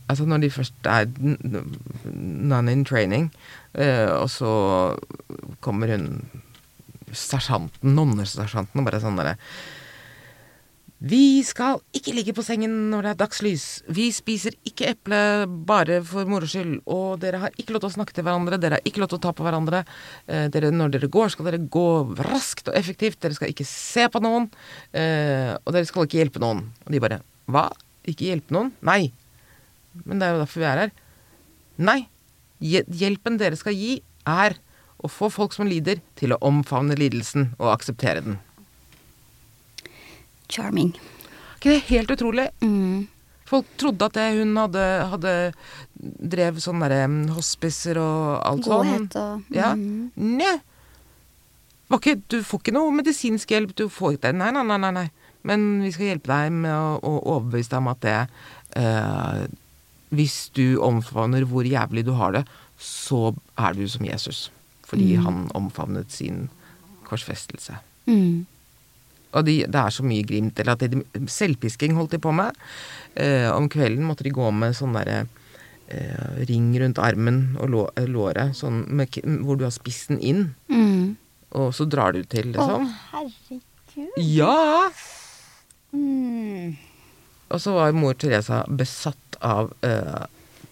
Altså 0.08 0.28
når 0.28 0.46
de 0.46 0.52
først 0.54 0.88
er 0.88 1.08
none 1.20 2.74
in 2.74 2.86
training, 2.88 3.32
eh, 3.74 4.08
og 4.14 4.30
så 4.32 4.52
kommer 5.64 5.92
hun 5.96 6.08
sersjanten, 7.12 7.96
nonnesersjanten, 7.96 8.80
og 8.80 8.88
bare 8.88 9.02
sånn 9.04 9.20
derre 9.20 9.38
Vi 10.98 11.44
skal 11.46 11.78
ikke 11.94 12.14
ligge 12.16 12.34
på 12.34 12.42
sengen 12.42 12.72
når 12.90 13.06
det 13.06 13.10
er 13.12 13.18
dagslys. 13.20 13.66
Vi 13.94 14.08
spiser 14.16 14.56
ikke 14.66 14.88
eple 14.96 15.20
bare 15.70 16.00
for 16.06 16.26
moro 16.26 16.48
skyld. 16.50 16.80
Og 16.90 17.20
dere 17.22 17.44
har 17.44 17.54
ikke 17.54 17.76
lov 17.76 17.84
til 17.84 17.92
å 17.92 17.96
snakke 18.00 18.16
til 18.18 18.26
hverandre. 18.26 18.58
Dere 18.58 18.80
har 18.80 18.90
ikke 18.90 19.04
lov 19.04 19.12
til 19.12 19.20
å 19.20 19.26
ta 19.28 19.34
på 19.38 19.46
hverandre. 19.46 19.84
Eh, 20.26 20.48
dere, 20.54 20.72
når 20.74 20.96
dere 20.96 21.12
går, 21.14 21.30
skal 21.36 21.52
dere 21.52 21.62
gå 21.62 21.86
raskt 22.26 22.72
og 22.72 22.80
effektivt. 22.80 23.20
Dere 23.22 23.38
skal 23.38 23.54
ikke 23.54 23.68
se 23.70 24.08
på 24.10 24.24
noen. 24.26 24.50
Eh, 24.90 25.54
og 25.62 25.76
dere 25.76 25.86
skal 25.86 26.10
ikke 26.10 26.18
hjelpe 26.24 26.42
noen. 26.42 26.66
Og 26.88 26.96
de 26.96 27.04
bare 27.04 27.22
Hva? 27.48 27.70
Ikke 28.10 28.32
hjelpe 28.32 28.56
noen? 28.56 28.74
Nei. 28.82 29.12
Men 30.02 30.18
det 30.18 30.26
er 30.26 30.34
jo 30.34 30.42
derfor 30.42 30.64
vi 30.64 30.70
er 30.72 30.82
her. 30.82 30.96
Nei. 31.78 32.00
Hjelpen 32.58 33.38
dere 33.38 33.60
skal 33.60 33.78
gi, 33.78 34.00
er 34.26 34.58
å 34.98 35.12
få 35.12 35.30
folk 35.30 35.54
som 35.54 35.70
lider, 35.70 36.02
til 36.18 36.34
å 36.34 36.42
omfavne 36.42 36.98
lidelsen 36.98 37.52
og 37.60 37.76
akseptere 37.76 38.26
den. 38.26 38.42
Charming. 40.50 40.94
Er 40.96 41.56
ikke 41.60 41.70
det 41.74 41.82
helt 41.90 42.12
utrolig? 42.14 42.48
Mm. 42.62 43.08
Folk 43.48 43.66
trodde 43.80 44.06
at 44.10 44.14
det 44.18 44.26
hun 44.42 44.56
hadde, 44.60 44.84
hadde 45.14 45.34
drev 46.34 46.58
sånne 46.60 46.90
derre 46.92 47.36
hospicer 47.36 47.98
og 48.02 48.42
alt 48.46 48.66
sånn. 48.68 48.90
Godhet 48.92 49.16
og 49.22 49.56
Ja. 49.56 49.74
mm. 49.76 50.12
Nei. 50.16 50.58
Ikke, 51.96 52.18
du 52.28 52.42
får 52.44 52.60
ikke 52.60 52.74
noe 52.76 52.92
medisinsk 52.92 53.50
hjelp. 53.54 53.72
Du 53.80 53.86
får 53.88 54.18
ikke 54.18 54.28
det. 54.28 54.36
Nei, 54.42 54.50
nei, 54.52 54.64
nei, 54.78 54.92
nei. 54.92 55.06
Men 55.48 55.82
vi 55.86 55.94
skal 55.96 56.10
hjelpe 56.10 56.28
deg 56.34 56.52
med 56.52 56.74
å, 56.76 56.98
å 57.00 57.14
overbevise 57.38 57.72
deg 57.72 57.80
om 57.80 57.88
at 57.94 58.02
det 58.04 58.16
eh, 58.76 59.46
Hvis 60.12 60.50
du 60.56 60.78
omfavner 60.84 61.46
hvor 61.48 61.64
jævlig 61.68 62.04
du 62.08 62.12
har 62.20 62.36
det, 62.36 62.44
så 62.80 63.34
er 63.58 63.74
du 63.80 63.88
som 63.88 64.04
Jesus. 64.06 64.50
Fordi 64.88 65.16
Mm. 65.18 65.24
han 65.26 65.40
omfavnet 65.56 66.12
sin 66.12 66.50
korsfestelse. 67.08 67.80
Mm. 68.08 68.46
Og 69.36 69.44
de, 69.48 69.58
det 69.68 69.82
er 69.82 69.94
så 69.94 70.06
mye 70.08 70.26
glimt. 70.28 70.60
Eller 70.60 70.78
at 70.78 70.86
de, 70.92 71.02
selvpisking 71.32 71.98
holdt 71.98 72.16
de 72.16 72.22
på 72.24 72.34
med. 72.36 72.56
Eh, 73.20 73.50
om 73.52 73.70
kvelden 73.72 74.08
måtte 74.08 74.26
de 74.28 74.34
gå 74.36 74.50
med 74.56 74.76
sånn 74.78 74.96
derre 74.98 75.26
eh, 75.88 76.44
ring 76.50 76.72
rundt 76.80 77.02
armen 77.02 77.42
og 77.62 77.72
lå, 77.74 77.84
eh, 78.00 78.08
låret, 78.10 78.56
sånn 78.58 78.86
med, 78.88 79.20
hvor 79.44 79.60
du 79.60 79.68
har 79.68 79.76
spissen 79.76 80.22
inn. 80.22 80.52
Mm. 80.72 81.18
Og 81.58 81.72
så 81.76 81.88
drar 81.90 82.16
du 82.16 82.24
til, 82.28 82.52
Å, 82.52 82.56
liksom. 82.56 82.90
herregud. 83.12 83.64
Ja! 84.22 84.90
Mm. 85.96 86.78
Og 87.48 87.62
så 87.64 87.74
var 87.78 87.96
mor 87.96 88.18
Teresa 88.20 88.64
besatt 88.68 89.38
av 89.42 89.72
eh, 89.88 90.26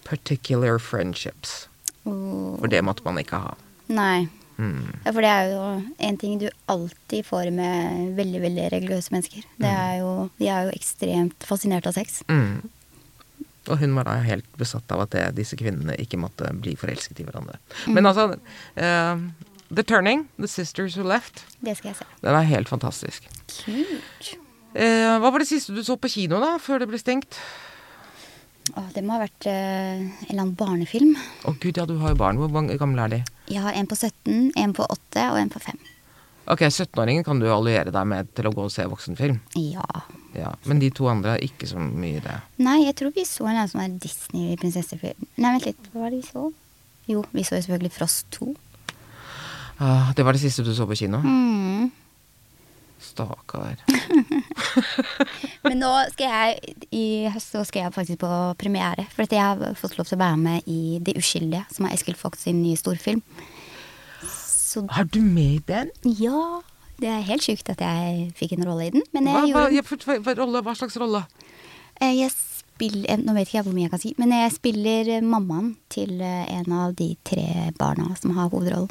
particular 0.06 0.78
friendships. 0.78 1.66
Oh. 2.04 2.58
For 2.60 2.70
det 2.70 2.84
måtte 2.86 3.02
man 3.06 3.18
ikke 3.18 3.40
ha. 3.42 3.54
Nei. 3.90 4.28
Mm. 4.56 4.86
Ja, 5.04 5.12
for 5.12 5.20
det 5.20 5.30
er 5.30 5.50
jo 5.52 5.64
en 6.08 6.16
ting 6.20 6.38
du 6.40 6.46
alltid 6.72 7.26
får 7.28 7.50
med 7.54 8.14
veldig 8.16 8.40
veldig 8.44 8.68
religiøse 8.72 9.12
mennesker. 9.12 9.44
Det 9.60 9.68
er 9.72 9.98
jo, 10.00 10.12
de 10.40 10.48
er 10.48 10.68
jo 10.68 10.76
ekstremt 10.76 11.44
fascinert 11.48 11.88
av 11.88 11.96
sex. 11.98 12.22
Mm. 12.32 12.64
Og 13.66 13.80
hun 13.82 13.96
var 13.98 14.06
da 14.06 14.14
helt 14.22 14.46
besatt 14.60 14.90
av 14.94 15.02
at 15.04 15.12
det, 15.16 15.24
disse 15.40 15.58
kvinnene 15.58 15.96
ikke 16.00 16.20
måtte 16.22 16.52
bli 16.62 16.76
forelsket 16.78 17.20
i 17.20 17.26
hverandre. 17.26 17.58
Men 17.90 18.06
altså 18.06 18.28
uh, 18.36 19.24
The 19.68 19.82
Turning, 19.82 20.26
The 20.38 20.48
Sisters 20.50 20.96
Who 20.96 21.06
Left, 21.08 21.44
Det 21.60 21.76
skal 21.76 21.92
jeg 21.92 22.00
se. 22.00 22.08
den 22.22 22.38
er 22.38 22.46
helt 22.46 22.70
fantastisk. 22.70 23.26
Kult. 23.58 24.34
Uh, 24.76 25.16
hva 25.18 25.32
var 25.32 25.42
det 25.42 25.48
siste 25.50 25.74
du 25.74 25.82
så 25.84 25.96
på 25.98 26.10
kino, 26.12 26.38
da, 26.42 26.56
før 26.62 26.84
det 26.84 26.90
ble 26.92 27.00
stengt? 27.00 27.40
Åh, 28.74 28.86
det 28.94 29.02
må 29.06 29.14
ha 29.14 29.22
vært 29.22 29.46
eh, 29.46 30.00
en 30.02 30.08
eller 30.28 30.42
annen 30.42 30.54
barnefilm. 30.58 31.12
Å 31.46 31.54
gud, 31.62 31.76
ja, 31.78 31.86
du 31.86 31.96
har 32.02 32.14
jo 32.14 32.18
barn. 32.20 32.40
Hvor 32.40 32.50
gamle 32.50 33.04
er 33.06 33.12
de? 33.14 33.20
Jeg 33.52 33.62
har 33.62 33.76
en 33.78 33.86
på 33.86 33.94
17, 33.98 34.50
en 34.58 34.74
på 34.74 34.86
8 34.90 35.28
og 35.32 35.38
en 35.40 35.52
på 35.52 35.62
5. 35.62 35.78
Ok, 36.46 36.62
17-åringen 36.70 37.24
kan 37.26 37.40
du 37.42 37.48
alliere 37.50 37.90
deg 37.94 38.06
med 38.06 38.28
til 38.38 38.46
å 38.46 38.52
gå 38.54 38.66
og 38.68 38.70
se 38.74 38.84
voksenfilm. 38.86 39.40
Ja. 39.58 39.86
Ja, 40.36 40.52
Men 40.68 40.78
de 40.82 40.90
to 40.94 41.08
andre 41.10 41.36
er 41.36 41.46
ikke 41.46 41.66
så 41.66 41.80
mye 41.80 42.20
det. 42.22 42.36
Nei, 42.62 42.76
jeg 42.84 42.94
tror 42.98 43.14
vi 43.16 43.24
så 43.26 43.48
en 43.50 43.70
sånn 43.70 43.96
Disney-prinsessefilm. 44.02 45.26
Nei, 45.40 45.54
vent 45.56 45.66
litt, 45.66 45.88
hva 45.92 46.04
var 46.04 46.14
det 46.14 46.20
vi 46.20 46.28
så? 46.28 46.50
Jo, 47.10 47.24
vi 47.32 47.44
så 47.46 47.58
jo 47.58 47.64
selvfølgelig 47.66 47.94
Frost 47.96 48.28
2. 48.38 48.52
Ah, 49.82 50.12
det 50.16 50.24
var 50.24 50.36
det 50.36 50.42
siste 50.44 50.64
du 50.64 50.70
så 50.74 50.86
på 50.88 50.96
kino? 50.98 51.18
Mm. 51.24 51.90
Stakkar. 53.02 53.76
Men 55.66 55.78
nå 55.82 55.90
skal 56.14 56.30
jeg 56.32 56.76
i 56.96 57.04
høst 57.32 57.52
så 57.54 57.62
skal 57.68 57.86
jeg 57.86 57.94
faktisk 57.96 58.20
på 58.22 58.30
premiere. 58.60 59.04
For 59.14 59.26
at 59.26 59.34
jeg 59.36 59.42
har 59.42 59.76
fått 59.78 59.98
lov 59.98 60.08
til 60.08 60.16
å 60.18 60.22
være 60.22 60.40
med 60.40 60.70
i 60.70 60.98
Det 61.04 61.16
uskyldige, 61.20 61.64
som 61.74 61.86
er 61.88 61.94
Eskil 61.96 62.16
Vogt 62.20 62.40
sin 62.40 62.62
nye 62.64 62.78
storfilm. 62.80 63.22
Så 64.26 64.84
Er 64.96 65.04
du 65.08 65.20
med 65.22 65.60
i 65.60 65.62
den? 65.68 65.90
ja, 66.18 66.60
det 67.00 67.08
er 67.12 67.20
helt 67.28 67.44
sjukt 67.44 67.68
at 67.72 67.80
jeg 67.84 68.32
fikk 68.36 68.56
en 68.56 68.64
rolle 68.68 68.88
i 68.88 68.92
den. 68.96 69.02
Men 69.12 69.28
Hva, 69.28 69.44
jeg 69.46 69.54
hva, 69.54 69.66
gjorde 69.72 69.86
for- 70.06 70.22
for 70.24 70.34
rolle, 70.42 70.62
hva 70.64 70.74
slags 70.76 70.96
rolle? 71.00 71.24
Eh, 72.00 72.12
Jeg 72.18 72.30
spiller 72.32 73.16
Nå 73.24 73.32
vet 73.32 73.48
ikke 73.48 73.56
jeg 73.56 73.64
hvor 73.64 73.72
mye 73.72 73.86
jeg 73.86 73.90
kan 73.94 74.00
si, 74.02 74.14
men 74.18 74.32
jeg 74.36 74.52
spiller 74.52 75.08
eh, 75.16 75.20
mammaen 75.24 75.76
til 75.88 76.20
eh, 76.20 76.44
en 76.58 76.72
av 76.72 76.94
de 76.96 77.16
tre 77.24 77.70
barna 77.78 78.10
som 78.20 78.34
har 78.36 78.50
hovedrollen. 78.52 78.90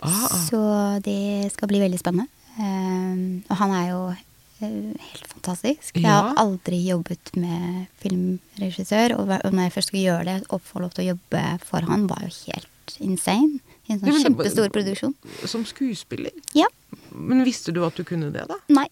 Ah, 0.00 0.24
ah. 0.30 0.38
Så 0.48 0.60
det 1.04 1.52
skal 1.52 1.68
bli 1.68 1.80
veldig 1.82 1.98
spennende. 2.00 2.28
Eh, 2.56 3.42
og 3.50 3.58
han 3.60 3.74
er 3.76 3.86
jo 3.90 4.00
eh, 4.12 4.94
helt 5.10 5.28
fantastisk. 5.34 5.96
Jeg 5.96 6.08
har 6.08 6.32
aldri 6.40 6.80
jobbet 6.86 7.34
med 7.36 7.86
filmregissør, 8.02 9.18
og 9.20 9.34
og 9.36 9.52
når 9.52 9.68
jeg 9.68 9.74
først 9.76 9.92
skulle 9.92 10.06
gjøre 10.06 10.24
det 10.30 10.38
og 10.48 10.64
få 10.64 10.80
lov 10.84 10.94
til 10.96 11.04
å 11.04 11.10
jobbe 11.12 11.44
for 11.66 11.90
han, 11.90 12.08
var 12.10 12.24
jo 12.24 12.32
helt 12.46 12.96
insane. 13.02 13.60
I 13.86 13.94
en 13.94 14.00
sånn 14.00 14.10
ja, 14.10 14.22
kjempestor 14.24 14.72
produksjon. 14.74 15.14
Som 15.46 15.62
skuespiller? 15.68 16.34
Ja. 16.58 16.66
Men 17.14 17.44
visste 17.46 17.74
du 17.74 17.84
at 17.86 17.94
du 17.98 18.02
kunne 18.06 18.32
det, 18.34 18.46
da? 18.50 18.56
Nei. 18.72 18.88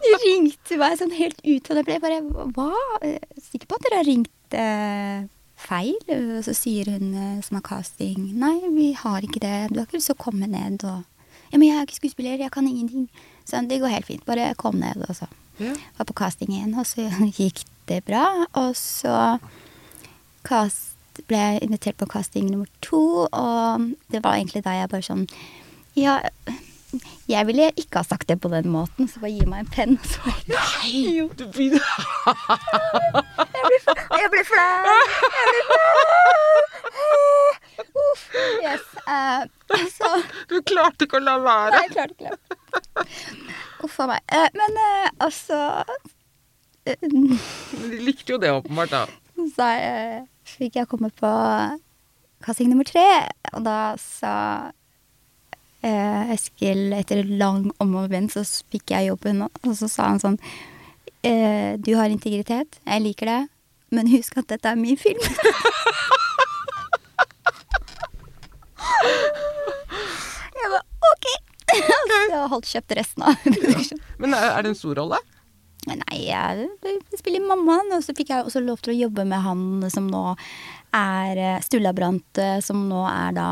De 0.00 0.12
ringte 0.24 0.78
meg 0.80 0.96
sånn 1.00 1.12
helt 1.16 1.40
ut, 1.44 1.70
og 1.70 1.90
jeg 1.90 2.02
bare 2.02 2.20
Hva? 2.54 2.70
Er 3.04 3.18
Sikker 3.42 3.68
på 3.68 3.78
at 3.78 3.84
dere 3.86 3.98
har 4.00 4.08
ringt 4.08 4.56
eh, 4.56 5.26
feil? 5.60 5.96
Og 6.16 6.40
så 6.46 6.54
sier 6.56 6.88
hun 6.94 7.12
eh, 7.14 7.40
som 7.46 7.58
har 7.58 7.64
casting 7.66 8.30
Nei, 8.40 8.56
vi 8.74 8.90
har 8.98 9.20
ikke 9.26 9.42
det. 9.42 9.54
Du 9.70 9.78
har 9.80 9.86
ikke 9.86 9.98
lyst 10.00 10.10
til 10.12 10.16
å 10.18 10.24
komme 10.24 10.48
ned 10.50 10.84
og 10.88 11.02
Ja, 11.50 11.58
men 11.58 11.66
jeg 11.66 11.76
er 11.80 11.86
ikke 11.88 11.96
skuespiller, 11.98 12.38
jeg 12.38 12.52
kan 12.54 12.66
ingenting. 12.68 13.08
Så 13.44 13.58
det 13.66 13.80
går 13.82 13.90
helt 13.90 14.06
fint. 14.06 14.22
Bare 14.28 14.52
kom 14.54 14.76
ned, 14.78 15.02
og 15.08 15.16
så 15.18 15.26
Ja. 15.60 15.72
var 15.98 16.06
på 16.06 16.14
casting 16.16 16.52
igjen, 16.54 16.76
og 16.78 16.86
så 16.86 17.08
gikk 17.40 17.64
det 17.90 18.04
bra. 18.06 18.46
Og 18.54 18.76
så 18.78 19.38
cast, 20.46 20.94
ble 21.28 21.36
jeg 21.36 21.62
invitert 21.66 21.98
på 22.00 22.06
casting 22.08 22.46
nummer 22.50 22.70
to, 22.86 23.26
og 23.32 23.90
det 24.12 24.22
var 24.24 24.38
egentlig 24.38 24.62
da 24.64 24.70
jeg 24.78 24.88
bare 24.92 25.02
sånn 25.04 25.26
Ja, 25.98 26.20
jeg 27.28 27.46
ville 27.46 27.66
ikke 27.78 28.00
ha 28.00 28.06
sagt 28.06 28.28
det 28.30 28.38
på 28.40 28.48
den 28.50 28.70
måten, 28.72 29.06
så 29.10 29.20
bare 29.22 29.34
gi 29.34 29.44
meg 29.46 29.66
en 29.66 29.74
penn. 29.74 29.98
Og 29.98 30.06
så 30.06 30.18
bare, 30.24 30.42
Nei! 30.54 31.28
Jeg 33.70 33.76
blir 33.76 33.82
flau! 33.84 33.96
Jeg 34.18 34.30
blir 34.34 35.64
flau! 35.68 35.90
Uff. 38.00 38.22
Yes. 38.62 38.86
Uh, 39.06 39.46
så 39.94 40.08
Du 40.50 40.56
klarte 40.66 41.06
ikke 41.06 41.20
å 41.20 41.24
la 41.24 41.36
være. 41.42 41.74
Nei, 41.74 41.82
jeg 41.86 41.92
klarte 41.94 42.12
ikke 42.16 42.30
det. 42.34 42.40
Uff 43.86 44.00
a 44.02 44.08
meg. 44.10 44.24
Uh, 44.32 44.48
men 44.58 44.80
uh, 44.80 45.06
altså 45.26 45.60
de 46.80 48.00
likte 48.00 48.34
jo 48.34 48.40
det 48.40 48.50
åpenbart, 48.56 48.90
da. 48.90 49.04
Så 49.54 49.68
fikk 50.56 50.80
jeg 50.80 50.88
komme 50.90 51.10
på 51.14 51.30
Kassing 52.44 52.70
nummer 52.72 52.88
tre, 52.88 53.04
og 53.52 53.64
da 53.66 53.94
sa 54.00 54.34
Eskil 55.80 56.90
etter 56.96 57.22
lang 57.24 57.70
om 57.80 57.94
og 58.00 58.10
men, 58.12 58.28
så 58.32 58.42
fikk 58.72 58.92
jeg 58.96 59.10
jobben, 59.12 59.44
og 59.46 59.76
så 59.76 59.88
sa 59.92 60.08
han 60.10 60.20
sånn 60.20 60.40
Du 61.20 61.92
har 61.96 62.12
integritet, 62.12 62.80
jeg 62.84 63.04
liker 63.04 63.30
det, 63.30 63.40
men 63.90 64.10
husk 64.12 64.38
at 64.40 64.48
dette 64.52 64.70
er 64.70 64.78
min 64.78 64.98
film. 65.00 65.20
jeg 70.60 70.70
bare 70.70 70.84
OK! 71.12 71.26
så 72.30 72.46
holdt 72.50 72.70
kjøpt 72.70 72.96
resten 72.98 73.26
av 73.26 73.36
produksjonen. 73.44 74.02
Men 74.22 74.34
er, 74.36 74.62
det 74.62 74.72
en 74.72 74.78
stor 74.78 74.98
rolle? 75.00 75.20
Nei, 75.88 76.18
jeg 76.26 76.66
jeg 76.84 77.18
spiller 77.18 77.44
mammaen, 77.44 77.88
og 77.96 78.02
så 78.04 78.14
fikk 78.16 78.34
jeg 78.34 78.44
også 78.44 78.60
lov 78.62 78.82
til 78.84 78.92
å 78.92 78.98
jobbe 79.06 79.24
med 79.28 79.40
han 79.44 79.62
som 79.92 80.10
nå 80.12 80.24
er 80.96 81.38
eh, 81.40 81.62
Sturla 81.64 81.94
Brandt, 81.96 82.38
eh, 82.42 82.58
som 82.64 82.82
nå 82.90 83.04
er 83.08 83.32
da 83.38 83.46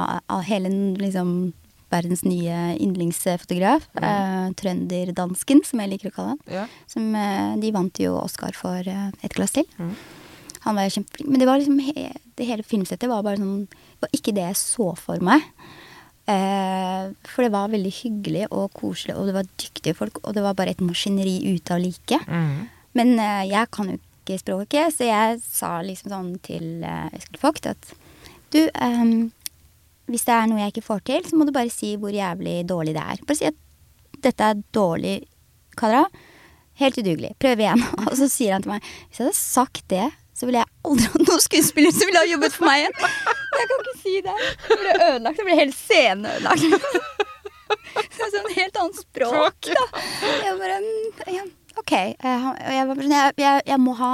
hele 0.48 0.70
liksom 1.00 1.52
verdens 1.88 2.22
nye 2.26 2.76
yndlingsfotograf. 2.76 3.88
Eh, 3.96 4.50
Trønderdansken, 4.60 5.62
som 5.64 5.80
jeg 5.82 5.94
liker 5.94 6.10
å 6.10 6.16
kalle 6.16 6.34
han. 6.34 6.42
Ja. 6.52 6.66
Som, 6.90 7.08
eh, 7.16 7.56
de 7.62 7.72
vant 7.72 8.02
jo 8.02 8.16
Oscar 8.20 8.52
for 8.56 8.76
eh, 8.84 9.08
Et 9.22 9.34
glass 9.34 9.56
til. 9.56 9.64
Mhm. 9.78 9.94
Han 10.64 10.78
var 10.78 10.90
kjempeflink. 10.92 11.30
Men 11.30 11.42
det 11.42 11.48
var 11.48 11.60
liksom 11.60 11.78
he 11.82 12.08
det 12.38 12.46
hele 12.46 12.62
filmsettet 12.62 13.10
var 13.10 13.24
bare 13.26 13.40
sånn 13.40 13.66
var 13.98 14.12
ikke 14.14 14.34
det 14.36 14.44
jeg 14.44 14.58
så 14.60 14.92
for 14.98 15.22
meg. 15.24 15.42
Eh, 16.30 17.08
for 17.26 17.42
det 17.42 17.50
var 17.54 17.72
veldig 17.72 17.90
hyggelig 17.96 18.44
og 18.52 18.68
koselig, 18.76 19.16
og 19.18 19.26
det 19.26 19.34
var 19.34 19.48
dyktige 19.58 19.96
folk, 19.98 20.20
og 20.22 20.36
det 20.36 20.44
var 20.44 20.54
bare 20.58 20.76
et 20.76 20.84
maskineri 20.84 21.40
ute 21.48 21.74
av 21.74 21.82
like. 21.82 22.20
Mm. 22.28 22.68
Men 22.98 23.14
eh, 23.16 23.48
jeg 23.50 23.72
kan 23.74 23.90
jo 23.90 23.96
ikke 23.98 24.38
språket, 24.44 24.94
så 24.94 25.08
jeg 25.08 25.40
sa 25.42 25.72
liksom 25.82 26.12
sånn 26.12 26.30
til 26.46 26.84
Eskil 26.86 27.42
Vogt 27.42 27.66
at 27.70 27.90
du, 28.52 28.60
ehm, 28.80 29.30
hvis 30.08 30.24
det 30.24 30.34
er 30.34 30.46
noe 30.48 30.62
jeg 30.62 30.74
ikke 30.76 30.86
får 30.86 31.02
til, 31.08 31.26
så 31.28 31.36
må 31.36 31.48
du 31.48 31.52
bare 31.52 31.72
si 31.72 31.94
hvor 32.00 32.14
jævlig 32.14 32.62
dårlig 32.68 32.94
det 32.96 33.04
er. 33.04 33.24
Bare 33.28 33.40
si 33.40 33.48
at 33.48 33.58
dette 34.24 34.52
er 34.52 34.62
dårlig, 34.74 35.16
Kadra. 35.78 36.06
Helt 36.78 36.98
udugelig. 36.98 37.34
Prøv 37.42 37.60
igjen. 37.60 37.82
Og 38.06 38.14
så 38.18 38.28
sier 38.30 38.56
han 38.56 38.64
til 38.64 38.72
meg 38.76 38.86
hvis 38.86 39.20
jeg 39.20 39.28
hadde 39.28 39.38
sagt 39.38 39.84
det, 39.92 40.06
så 40.38 40.46
ville 40.46 40.62
jeg 40.62 40.70
aldri 40.86 41.08
hatt 41.10 41.24
noen 41.26 41.42
skuespiller 41.42 41.94
som 41.94 42.06
ville 42.06 42.22
ha 42.22 42.28
jobbet 42.30 42.54
for 42.54 42.68
meg 42.68 42.84
igjen. 42.84 42.98
Jeg 43.58 43.70
kan 43.70 43.80
ikke 43.82 43.94
si 43.98 44.12
det. 44.22 44.34
Det 44.68 44.76
ble 44.78 44.92
ødelagt. 44.94 45.40
Det 45.40 45.46
ble 45.48 45.56
helt 45.58 45.78
sceneødelagt. 45.78 46.62
Så 48.14 48.28
sånn 48.32 48.52
helt 48.54 48.78
annet 48.78 49.00
språk, 49.02 49.70
da. 49.74 49.84
Jeg 50.44 50.54
bare 50.60 50.78
mm, 50.84 51.18
ja, 51.34 51.42
OK. 51.80 51.92
Jeg, 51.92 52.14
jeg, 52.22 52.96
jeg, 53.02 53.34
jeg, 53.42 53.66
jeg 53.72 53.80
må 53.82 53.96
ha 53.98 54.12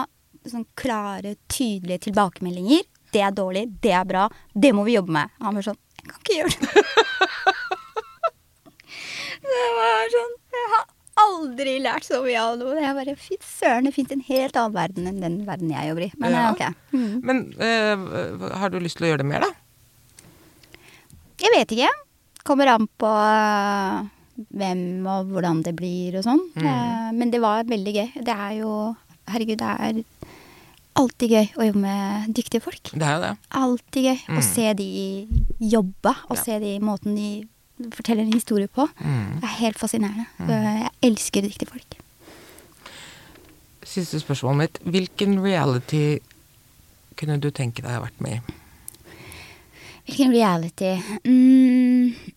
sånn 0.48 0.64
klare, 0.80 1.36
tydelige 1.52 2.06
tilbakemeldinger. 2.08 2.88
Det 3.14 3.22
er 3.22 3.36
dårlig, 3.36 3.66
det 3.84 3.92
er 3.94 4.08
bra, 4.08 4.24
det 4.52 4.72
må 4.74 4.88
vi 4.88 4.96
jobbe 4.96 5.14
med. 5.14 5.36
Han 5.44 5.60
var 5.60 5.68
sånn 5.68 5.80
Jeg 6.00 6.08
kan 6.08 6.24
ikke 6.24 6.40
gjøre 6.40 6.56
det. 6.64 6.84
Det 9.44 9.64
var 9.76 10.06
sånn 10.08 10.30
Jeg 10.54 10.68
har 10.72 10.84
aldri 11.24 11.74
lært 11.82 12.04
så 12.06 12.20
mye 12.24 12.40
av 12.40 12.58
noe. 12.60 12.76
Jeg 12.80 12.94
bare 12.98 13.16
Fy 13.16 13.36
søren, 13.40 13.84
det 13.88 13.94
fins 13.94 14.12
en 14.12 14.24
helt 14.28 14.56
annen 14.56 14.74
verden 14.76 15.06
enn 15.10 15.20
den 15.22 15.36
verden 15.46 15.70
jeg 15.74 15.88
jobber 15.90 16.06
i. 16.06 16.12
Men 16.18 16.32
Ja. 16.32 16.42
ja. 16.44 16.50
ok. 16.52 16.64
Mm. 16.92 17.20
Men 17.22 17.44
uh, 17.60 18.48
har 18.60 18.70
du 18.70 18.78
lyst 18.80 18.96
til 18.98 19.06
å 19.06 19.12
gjøre 19.12 19.22
det 19.24 19.30
mer, 19.32 19.40
da? 19.46 19.52
Jeg 21.44 21.50
vet 21.56 21.72
ikke. 21.76 21.90
Kommer 22.44 22.68
an 22.74 22.86
på 23.00 23.08
øh, 23.08 24.04
hvem 24.54 24.82
og 25.08 25.30
hvordan 25.32 25.62
det 25.64 25.72
blir 25.78 26.18
og 26.20 26.24
sånn. 26.26 26.42
Mm. 26.58 26.66
Eh, 26.68 27.10
Men 27.16 27.30
det 27.32 27.40
var 27.42 27.64
veldig 27.68 27.94
gøy. 27.96 28.10
Det 28.24 28.34
er 28.34 28.52
jo 28.60 28.72
Herregud, 29.32 29.56
det 29.62 29.70
er 29.80 30.02
alltid 31.00 31.30
gøy 31.32 31.46
å 31.56 31.64
jobbe 31.70 31.80
med 31.80 32.34
dyktige 32.36 32.60
folk. 32.62 32.90
Det 32.92 33.02
er 33.08 33.14
jo 33.16 33.22
det. 33.24 33.30
Alltid 33.56 34.04
gøy 34.10 34.18
Mm. 34.28 34.36
å 34.38 34.42
se 34.44 34.66
de 34.74 34.88
jobbe, 35.72 36.12
og 36.28 36.36
Ja. 36.36 36.42
se 36.44 36.58
de 36.60 36.78
måten 36.80 37.16
de 37.16 37.48
forteller 37.92 38.24
en 38.24 38.32
historie 38.32 38.70
på. 38.70 38.86
Det 38.98 39.44
er 39.44 39.58
helt 39.60 39.78
fascinerende. 39.80 40.26
Jeg 40.48 40.90
elsker 41.10 41.44
dyktige 41.44 41.70
folk. 41.70 41.98
Siste 43.84 44.20
spørsmålet 44.22 44.58
mitt. 44.58 44.78
Hvilken 44.94 45.36
reality 45.44 46.18
kunne 47.18 47.38
du 47.38 47.50
tenke 47.54 47.82
deg 47.84 47.92
å 47.92 47.98
ha 47.98 48.04
vært 48.06 48.22
med 48.24 48.38
i? 48.38 48.60
Hvilken 50.04 50.32
reality 50.34 50.90
mm. 51.24 52.32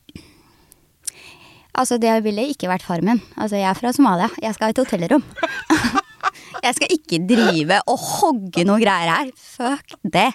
Altså, 1.78 2.00
det 2.02 2.10
ville 2.26 2.48
ikke 2.50 2.70
vært 2.72 2.86
Farmen. 2.88 3.20
Altså, 3.38 3.60
jeg 3.60 3.70
er 3.70 3.78
fra 3.78 3.92
Somalia. 3.94 4.32
Jeg 4.42 4.56
skal 4.58 4.66
ha 4.66 4.74
et 4.74 4.80
hotellrom. 4.82 5.26
jeg 6.64 6.76
skal 6.78 6.94
ikke 6.96 7.20
drive 7.30 7.78
og 7.92 7.98
hogge 8.02 8.64
noe 8.68 8.80
greier 8.82 9.12
her. 9.12 9.30
Fuck 9.58 9.96
det. 10.04 10.28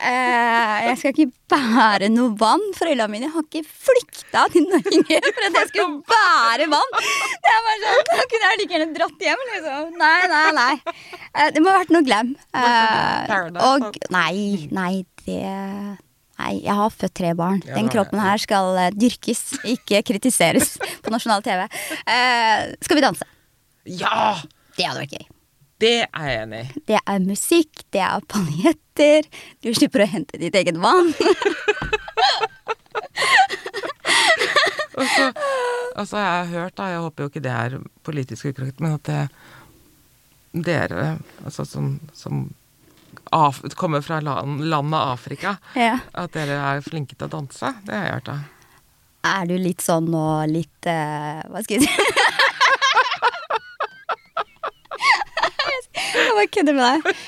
Eh, 0.00 0.86
jeg 0.90 0.98
skal 1.00 1.12
ikke 1.14 1.28
bære 1.52 2.08
noe 2.12 2.32
vann. 2.40 2.64
Foreldrene 2.76 3.12
mine 3.12 3.30
har 3.32 3.44
ikke 3.46 3.62
flykta 3.66 4.46
til 4.54 4.66
Norge 4.70 5.20
for 5.26 5.48
at 5.48 5.58
jeg 5.60 5.70
skulle 5.72 6.00
bære 6.10 6.70
vann. 6.72 6.96
Det 6.96 7.52
er 7.52 7.60
bare 7.68 7.76
sånn, 7.84 8.02
Da 8.12 8.26
kunne 8.32 8.50
jeg 8.50 8.60
like 8.62 8.76
gjerne 8.76 8.96
dratt 8.96 9.26
hjem, 9.28 9.44
liksom. 9.52 9.92
Nei, 10.00 10.16
nei, 10.32 10.48
nei. 10.60 10.96
Eh, 11.36 11.52
det 11.54 11.62
må 11.62 11.72
ha 11.72 11.78
vært 11.82 11.94
noe 11.94 12.06
glam. 12.06 12.34
Eh, 12.56 13.36
og 13.66 14.02
Nei, 14.14 14.66
nei, 14.74 14.92
det 15.26 15.40
Nei, 16.36 16.50
jeg 16.60 16.74
har 16.76 16.90
født 16.92 17.14
tre 17.16 17.30
barn. 17.32 17.62
Den 17.64 17.86
kroppen 17.88 18.20
her 18.20 18.36
skal 18.42 18.76
dyrkes, 18.92 19.54
ikke 19.72 20.02
kritiseres 20.04 20.74
på 21.00 21.08
nasjonal 21.14 21.40
TV. 21.46 21.62
Skal 22.84 22.98
vi 23.00 23.04
danse? 23.06 23.24
Ja! 23.88 24.34
Det 24.76 24.84
hadde 24.84 25.00
vært 25.06 25.16
gøy. 25.16 25.26
Det 25.82 25.94
er 26.06 26.28
jeg 26.30 26.42
enig 26.46 26.60
i. 26.64 26.80
Det 26.88 26.98
er 27.02 27.18
musikk, 27.24 27.82
det 27.92 28.00
er 28.00 28.20
paljetter. 28.32 29.26
Du 29.64 29.68
slipper 29.76 30.04
å 30.06 30.08
hente 30.08 30.38
ditt 30.40 30.54
eget 30.56 30.78
vann. 30.80 31.10
Og 34.96 36.04
så 36.08 36.16
har 36.16 36.26
jeg 36.42 36.52
hørt, 36.54 36.76
da, 36.78 36.86
jeg 36.92 37.02
håper 37.04 37.24
jo 37.24 37.28
ikke 37.30 37.42
det 37.44 37.52
er 37.52 37.76
politisk 38.06 38.48
ukorrekt, 38.50 38.80
men 38.84 38.96
at 38.96 39.04
det, 39.08 39.20
dere, 40.66 41.06
altså 41.44 41.64
som, 41.68 41.98
som 42.16 42.46
af, 43.36 43.60
kommer 43.76 44.00
fra 44.04 44.20
land, 44.24 44.60
landet 44.72 45.00
Afrika, 45.12 45.56
Ja. 45.76 45.98
at 46.12 46.32
dere 46.36 46.56
er 46.72 46.84
flinke 46.84 47.16
til 47.16 47.28
å 47.28 47.32
danse. 47.36 47.72
Det 47.84 47.92
har 47.96 48.04
jeg 48.08 48.14
hørt, 48.18 48.30
da. 48.32 48.38
Er 49.26 49.48
du 49.50 49.56
litt 49.58 49.82
sånn 49.82 50.06
og 50.14 50.44
litt 50.52 50.86
uh, 50.86 51.40
Hva 51.50 51.62
skal 51.66 51.80
jeg 51.82 51.88
si? 51.88 51.92
Jeg 55.96 56.25
bare 56.36 56.52
kødder 56.52 56.76
med 56.76 56.86
deg. 56.86 57.24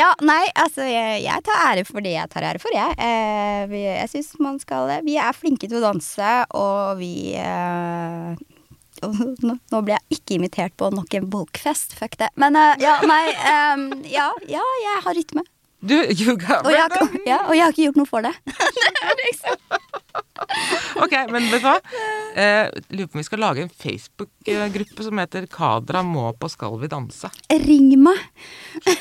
Ja, 0.00 0.12
nei, 0.22 0.44
altså 0.54 0.86
jeg, 0.86 1.22
jeg 1.24 1.44
tar 1.46 1.64
ære 1.70 1.84
for 1.88 2.04
det 2.04 2.14
jeg 2.14 2.30
tar 2.32 2.46
ære 2.46 2.62
for, 2.62 2.74
jeg. 2.76 2.94
Eh, 3.00 3.64
vi, 3.72 3.82
jeg 3.88 4.10
syns 4.12 4.32
man 4.42 4.60
skal 4.62 4.92
Vi 5.06 5.16
er 5.18 5.36
flinke 5.36 5.66
til 5.66 5.80
å 5.80 5.84
danse, 5.88 6.32
og 6.56 7.00
vi 7.00 7.34
eh, 7.38 8.34
nå, 9.00 9.56
nå 9.56 9.80
ble 9.84 9.96
jeg 9.96 10.18
ikke 10.18 10.36
invitert 10.38 10.76
på 10.78 10.90
nok 10.94 11.16
en 11.16 11.30
bolkfest, 11.32 11.96
fuck 11.98 12.18
det. 12.20 12.30
Men 12.40 12.58
eh, 12.58 12.76
ja, 12.84 12.98
nei 13.08 13.24
ehm, 13.32 13.88
ja, 14.10 14.30
ja, 14.50 14.64
jeg 14.84 15.02
har 15.06 15.16
rytme. 15.16 15.46
Du, 15.80 15.94
Juga 16.12 16.60
Og 16.60 16.72
jeg, 16.74 16.82
har 16.92 17.14
ja, 17.24 17.38
og 17.48 17.54
jeg 17.56 17.64
har 17.64 17.72
ikke 17.72 17.86
gjort 17.88 18.00
noe 18.02 18.08
for 18.08 18.24
det. 18.26 18.34
det 18.44 18.90
er 19.00 19.20
liksom. 19.24 19.60
Ok, 21.00 21.14
men 21.30 21.46
vet 21.52 21.62
du 21.62 21.66
hva? 21.66 21.76
Eh, 22.36 22.68
lurer 22.92 23.08
på 23.08 23.16
om 23.16 23.20
vi 23.20 23.26
skal 23.26 23.40
lage 23.40 23.64
en 23.64 23.72
Facebook-gruppe 23.72 25.06
som 25.06 25.20
heter 25.22 25.46
Kadra 25.50 26.02
må 26.06 26.26
på 26.36 26.50
Skal 26.52 26.76
vi 26.82 26.90
danse. 26.90 27.30
Ring 27.64 27.94
meg. 28.02 28.20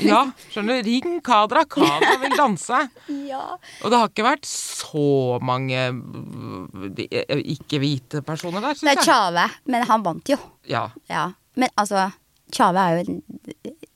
Ja, 0.03 0.23
skjønner 0.53 0.80
du? 0.80 0.88
Ring 0.89 1.19
Kadra. 1.25 1.65
Kadra 1.69 2.15
vil 2.23 2.38
danse. 2.39 2.86
Ja. 3.30 3.57
Og 3.84 3.91
det 3.91 3.97
har 3.99 4.09
ikke 4.09 4.25
vært 4.25 4.47
så 4.47 5.38
mange 5.45 5.77
øh, 5.91 7.41
ikke-hvite 7.43 8.23
personer 8.25 8.63
der, 8.63 8.73
Det 8.73 8.80
syns 8.80 8.89
er 8.89 8.95
jeg. 8.95 9.05
Tjave, 9.05 9.43
men 9.69 9.86
han 9.89 10.05
vant 10.05 10.32
jo. 10.32 10.38
Ja. 10.69 10.88
Ja. 11.11 11.27
Men 11.59 11.69
altså, 11.77 12.07
Tjave 12.55 12.81
er 12.81 12.97
jo 12.97 13.03
en 13.03 13.19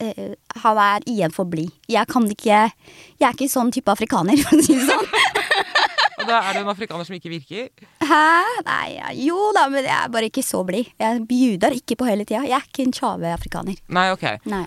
eh, 0.03 0.33
Han 0.63 0.77
er 0.81 1.05
igjen 1.09 1.33
for 1.33 1.49
blid. 1.49 1.71
Jeg 1.89 2.07
kan 2.11 2.27
ikke 2.29 2.59
Jeg 2.59 3.25
er 3.27 3.33
ikke 3.33 3.49
sånn 3.51 3.71
type 3.73 3.91
afrikaner, 3.93 4.37
for 4.45 4.59
å 4.59 4.65
si 4.65 4.75
det 4.77 4.87
sånn. 4.89 5.07
Og 6.23 6.27
da 6.29 6.37
er 6.47 6.55
du 6.55 6.59
en 6.61 6.69
afrikaner 6.71 7.07
som 7.07 7.15
ikke 7.17 7.31
virker. 7.33 7.67
Hæ? 8.05 8.21
Nei, 8.67 8.85
ja, 8.95 9.09
jo 9.17 9.49
da, 9.57 9.65
men 9.73 9.83
jeg 9.83 9.95
er 9.97 10.11
bare 10.13 10.29
ikke 10.29 10.43
så 10.45 10.61
blid. 10.67 10.91
Jeg 11.01 11.23
bjuder 11.27 11.75
ikke 11.75 11.97
på 11.99 12.07
hele 12.07 12.23
tida. 12.23 12.45
Jeg 12.47 12.55
er 12.61 12.67
ikke 12.69 12.85
en 12.85 12.93
Tjave-afrikaner. 12.95 13.81
Nei, 13.97 14.05
ok. 14.13 14.23
Nei. 14.53 14.63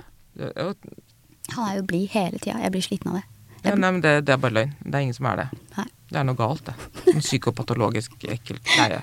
Han 1.54 1.62
er 1.70 1.78
jo 1.78 1.86
blid 1.88 2.10
hele 2.12 2.42
tida. 2.42 2.58
Jeg 2.60 2.74
blir 2.74 2.84
sliten 2.84 3.12
av 3.14 3.20
det. 3.22 3.24
Ja, 3.64 3.72
nei, 3.72 3.88
men 3.88 4.02
det, 4.04 4.18
det 4.28 4.34
er 4.34 4.42
bare 4.42 4.54
løgn. 4.58 4.74
Det 4.84 4.94
er 4.98 5.06
ingen 5.06 5.16
som 5.16 5.30
er 5.30 5.40
det. 5.44 5.46
Nei. 5.78 5.86
Det 6.12 6.20
er 6.20 6.26
noe 6.28 6.38
galt, 6.38 6.68
det. 6.68 6.74
En 7.14 7.24
psykopatologisk 7.24 8.26
ekkel 8.30 8.60
greie. 8.66 9.00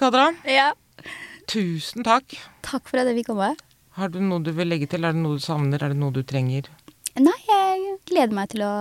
Kadra, 0.00 0.30
Ja. 0.48 0.70
Tusen 1.50 2.04
takk. 2.06 2.36
Takk 2.66 2.86
for 2.88 3.00
at 3.02 3.10
jeg 3.10 3.20
fikk 3.20 3.32
komme. 3.32 3.52
Har 3.98 4.12
du 4.14 4.20
noe 4.22 4.42
du 4.46 4.52
vil 4.54 4.70
legge 4.70 4.86
til? 4.90 5.04
Er 5.04 5.16
det 5.16 5.22
noe 5.24 5.38
du 5.40 5.42
savner? 5.44 5.82
Er 5.82 5.92
det 5.92 5.98
noe 6.00 6.14
du 6.14 6.22
trenger? 6.26 6.68
Nei, 7.18 7.36
jeg 7.48 7.96
gleder 8.08 8.34
meg 8.36 8.52
til 8.52 8.62
å 8.64 8.72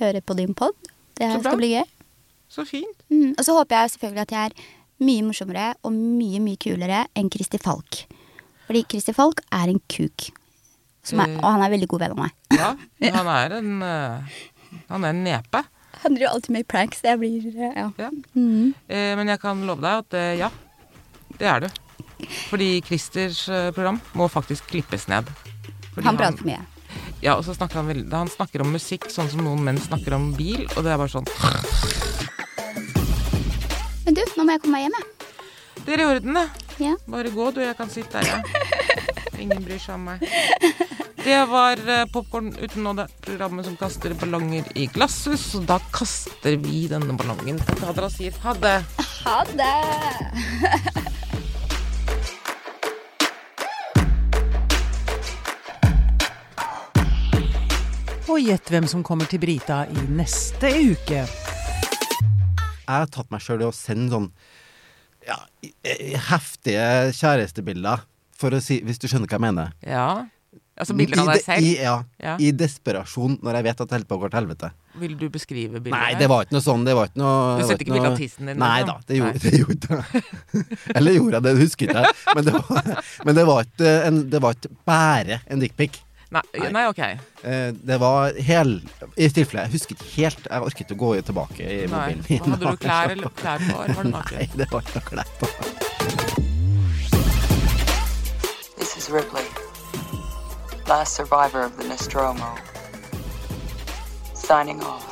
høre 0.00 0.20
på 0.26 0.34
din 0.38 0.54
pod. 0.58 0.74
Det 1.16 1.28
her 1.30 1.38
skal 1.44 1.60
bli 1.60 1.72
gøy. 1.76 1.86
Så 2.52 2.64
fint. 2.68 3.04
Mm. 3.12 3.30
Og 3.38 3.44
så 3.46 3.54
håper 3.56 3.78
jeg 3.84 3.92
selvfølgelig 3.94 4.24
at 4.26 4.34
jeg 4.34 4.50
er 4.50 4.64
mye 5.02 5.24
morsommere 5.28 5.68
og 5.86 5.94
mye, 5.94 6.40
mye 6.42 6.58
kulere 6.60 7.04
enn 7.18 7.30
Kristi 7.32 7.58
Falk. 7.62 8.02
Fordi 8.66 8.82
Kristi 8.92 9.14
Falk 9.16 9.40
er 9.54 9.70
en 9.72 9.80
kuk. 9.90 10.28
Som 11.06 11.22
er, 11.24 11.32
Eh. 11.32 11.38
og 11.40 11.48
han 11.54 11.62
er 11.64 11.72
veldig 11.72 11.88
god 11.90 12.02
venn 12.04 12.12
av 12.16 12.20
meg. 12.26 12.34
Ja, 12.62 12.74
han 13.16 13.30
er 13.32 13.54
en 13.56 13.70
øh, 13.82 14.34
Han 14.90 15.04
er 15.06 15.14
en 15.14 15.22
nepe. 15.24 15.62
Han 16.02 16.14
driver 16.18 16.34
alltid 16.34 16.52
med 16.54 16.68
pranks. 16.68 17.00
Jeg 17.06 17.18
blir 17.22 17.46
eh, 17.56 17.72
Ja. 17.78 17.88
Ja. 17.98 18.10
Mm. 18.36 18.74
Eh, 18.88 19.14
men 19.18 19.32
jeg 19.32 19.40
kan 19.42 19.64
love 19.66 19.80
deg 19.82 20.02
at 20.04 20.18
eh, 20.18 20.34
ja, 20.42 20.50
det 21.38 21.48
er 21.48 21.64
du. 21.64 21.68
Fordi 22.50 22.82
Christers 22.86 23.46
eh, 23.48 23.70
program 23.74 24.00
må 24.18 24.28
faktisk 24.32 24.68
klippes 24.70 25.08
ned. 25.10 25.28
Fordi 25.94 26.06
Han 26.06 26.20
prater 26.20 26.38
for 26.42 26.50
mye. 26.50 26.62
Ja, 27.22 27.36
og 27.36 27.44
så 27.46 27.54
snakker 27.54 27.80
han, 27.80 27.88
veldig, 27.88 28.08
han 28.12 28.30
snakker 28.30 28.64
om 28.64 28.72
musikk 28.74 29.06
sånn 29.12 29.30
som 29.32 29.44
noen 29.46 29.62
menn 29.64 29.78
snakker 29.80 30.16
om 30.16 30.32
bil, 30.36 30.66
og 30.74 30.82
det 30.82 30.90
er 30.92 30.98
bare 30.98 31.12
sånn 31.12 31.28
Men 34.02 34.18
du, 34.18 34.22
nå 34.36 34.44
må 34.44 34.56
jeg 34.56 34.62
komme 34.64 34.74
meg 34.74 34.88
hjem, 34.88 34.98
jeg. 34.98 35.06
Det 35.82 35.94
er 35.94 36.02
i 36.02 36.06
orden, 36.06 36.36
det. 36.38 36.48
Ja. 36.82 36.96
Bare 37.10 37.30
gå, 37.30 37.50
du. 37.54 37.62
Jeg 37.62 37.76
kan 37.78 37.90
sitte 37.90 38.18
her, 38.18 38.26
jeg. 38.26 38.42
Ingen 39.44 39.62
bryr 39.64 39.80
seg 39.82 39.96
om 39.96 40.10
meg. 40.10 40.22
Det 41.22 41.38
var 41.46 41.78
uh, 41.86 42.04
Popkorn 42.10 42.50
uten 42.58 42.82
nåde, 42.82 43.06
programmet 43.22 43.66
som 43.66 43.76
kaster 43.78 44.14
ballonger 44.18 44.66
i 44.74 44.88
glasshus. 44.90 45.46
Og 45.58 45.66
da 45.70 45.78
kaster 45.94 46.58
vi 46.62 46.84
denne 46.90 47.14
ballongen 47.18 47.62
på 47.62 47.78
Kadra 47.82 48.10
og 48.10 48.14
sier 48.14 48.34
ha 48.42 48.56
det. 48.58 48.76
Ha 49.22 49.38
det! 49.54 51.28
Og 58.32 58.38
gjett 58.40 58.70
hvem 58.72 58.86
som 58.88 59.02
kommer 59.04 59.28
til 59.28 59.40
Brita 59.42 59.82
i 59.92 60.02
neste 60.16 60.70
uke. 60.72 61.22
Jeg 62.82 62.88
har 62.88 63.08
tatt 63.12 63.28
meg 63.32 63.42
sjøl 63.44 63.62
i 63.64 63.68
å 63.68 63.72
sende 63.76 64.12
sånn 64.12 64.28
ja, 65.28 65.36
i- 65.62 66.14
heftige 66.30 67.12
kjærestebilder, 67.14 68.00
for 68.36 68.50
å 68.56 68.60
si, 68.64 68.80
hvis 68.82 68.98
du 68.98 69.06
skjønner 69.06 69.28
hva 69.30 69.36
jeg 69.38 69.44
mener. 69.44 69.72
Ja. 69.86 70.06
Altså 70.80 70.96
bilder 70.96 71.20
av 71.22 71.28
deg 71.34 71.42
selv. 71.44 71.62
I, 71.62 71.74
ja, 71.82 71.98
Ja. 72.18 72.36
I 72.40 72.50
desperasjon, 72.56 73.36
når 73.44 73.54
jeg 73.60 73.64
vet 73.68 73.80
at 73.84 73.88
det 73.88 73.94
holder 73.98 74.08
på 74.08 74.16
å 74.16 74.22
gå 74.24 74.30
til 74.32 74.40
helvete. 74.40 74.70
Vil 74.98 75.14
du 75.20 75.28
beskrive 75.30 75.78
bildet? 75.80 75.92
Nei, 75.94 76.14
det 76.18 76.28
var 76.28 76.44
ikke 76.46 76.56
noe 76.56 76.64
sånn. 76.64 76.84
Det 76.88 76.94
var 76.96 77.06
ikke 77.12 77.20
noe 77.22 77.58
Du 77.60 77.66
sendte 77.68 77.84
ikke 77.84 77.94
bilde 77.94 78.10
av 78.10 78.16
tissen 78.18 78.46
din, 78.50 78.58
Nei 78.58 78.80
liksom? 78.80 78.88
da, 78.88 79.04
det 79.06 79.18
gjorde, 79.20 79.32
Nei. 79.32 79.42
det 79.44 79.60
gjorde 79.60 79.88
jeg. 79.92 80.24
Eller 80.96 81.12
gjorde 81.18 81.36
jeg 81.38 81.42
det, 81.42 81.52
det 81.52 81.62
husker 81.62 81.86
ikke 81.86 82.02
jeg. 82.02 82.16
Men 82.34 82.44
det 82.48 82.54
var, 82.56 83.04
men 83.28 83.34
det 83.38 83.46
var 83.52 83.68
ikke 83.68 83.92
en, 84.08 84.22
det 84.32 84.42
var 84.42 84.56
ikke 84.58 84.72
bare 84.88 85.40
en 85.46 85.60
dickpic. 85.62 86.00
Nei, 86.32 86.40
Nei. 86.58 86.70
nei, 86.72 86.86
ok. 86.88 86.98
Eh, 87.44 87.72
Det 87.76 87.98
var 88.00 88.32
hel 88.40 88.70
I 89.20 89.28
tilfelle, 89.28 89.66
jeg 89.66 89.72
husket 89.74 90.02
helt. 90.16 90.46
Jeg 90.48 90.62
orket 90.64 90.80
ikke 90.86 90.96
å 90.96 91.00
gå 91.02 91.10
tilbake 91.28 91.60
i 91.60 91.82
Nei. 91.84 91.92
mobilen 91.92 92.24
min. 92.28 92.52
Hadde 92.54 92.70
du 92.72 92.76
klær, 92.86 93.12
eller, 93.12 93.28
klær 93.36 93.58
på? 93.66 93.82
Eller 93.84 93.94
var 93.98 94.04
det 94.08 94.12
Nei, 94.16 94.48
det 94.56 94.68
var 94.72 94.80
ikke 94.86 94.96
noe 94.96 95.06
klær 95.10 95.28
på. 95.38 95.46
This 98.78 98.96
is 98.96 99.10
Ripley, 99.12 99.44
last 100.88 101.14
survivor 101.20 101.62
of 101.68 101.76
the 101.78 101.86
Nostromo. 101.88 102.48
Signing 104.34 104.80
off. 104.82 105.08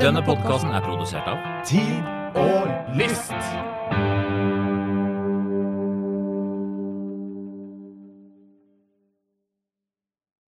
Denne 0.00 0.20
podkasten 0.26 0.70
er 0.74 0.82
produsert 0.84 1.28
av 1.30 1.38
Tid 1.66 2.04
og 2.36 2.96
list. 2.98 3.32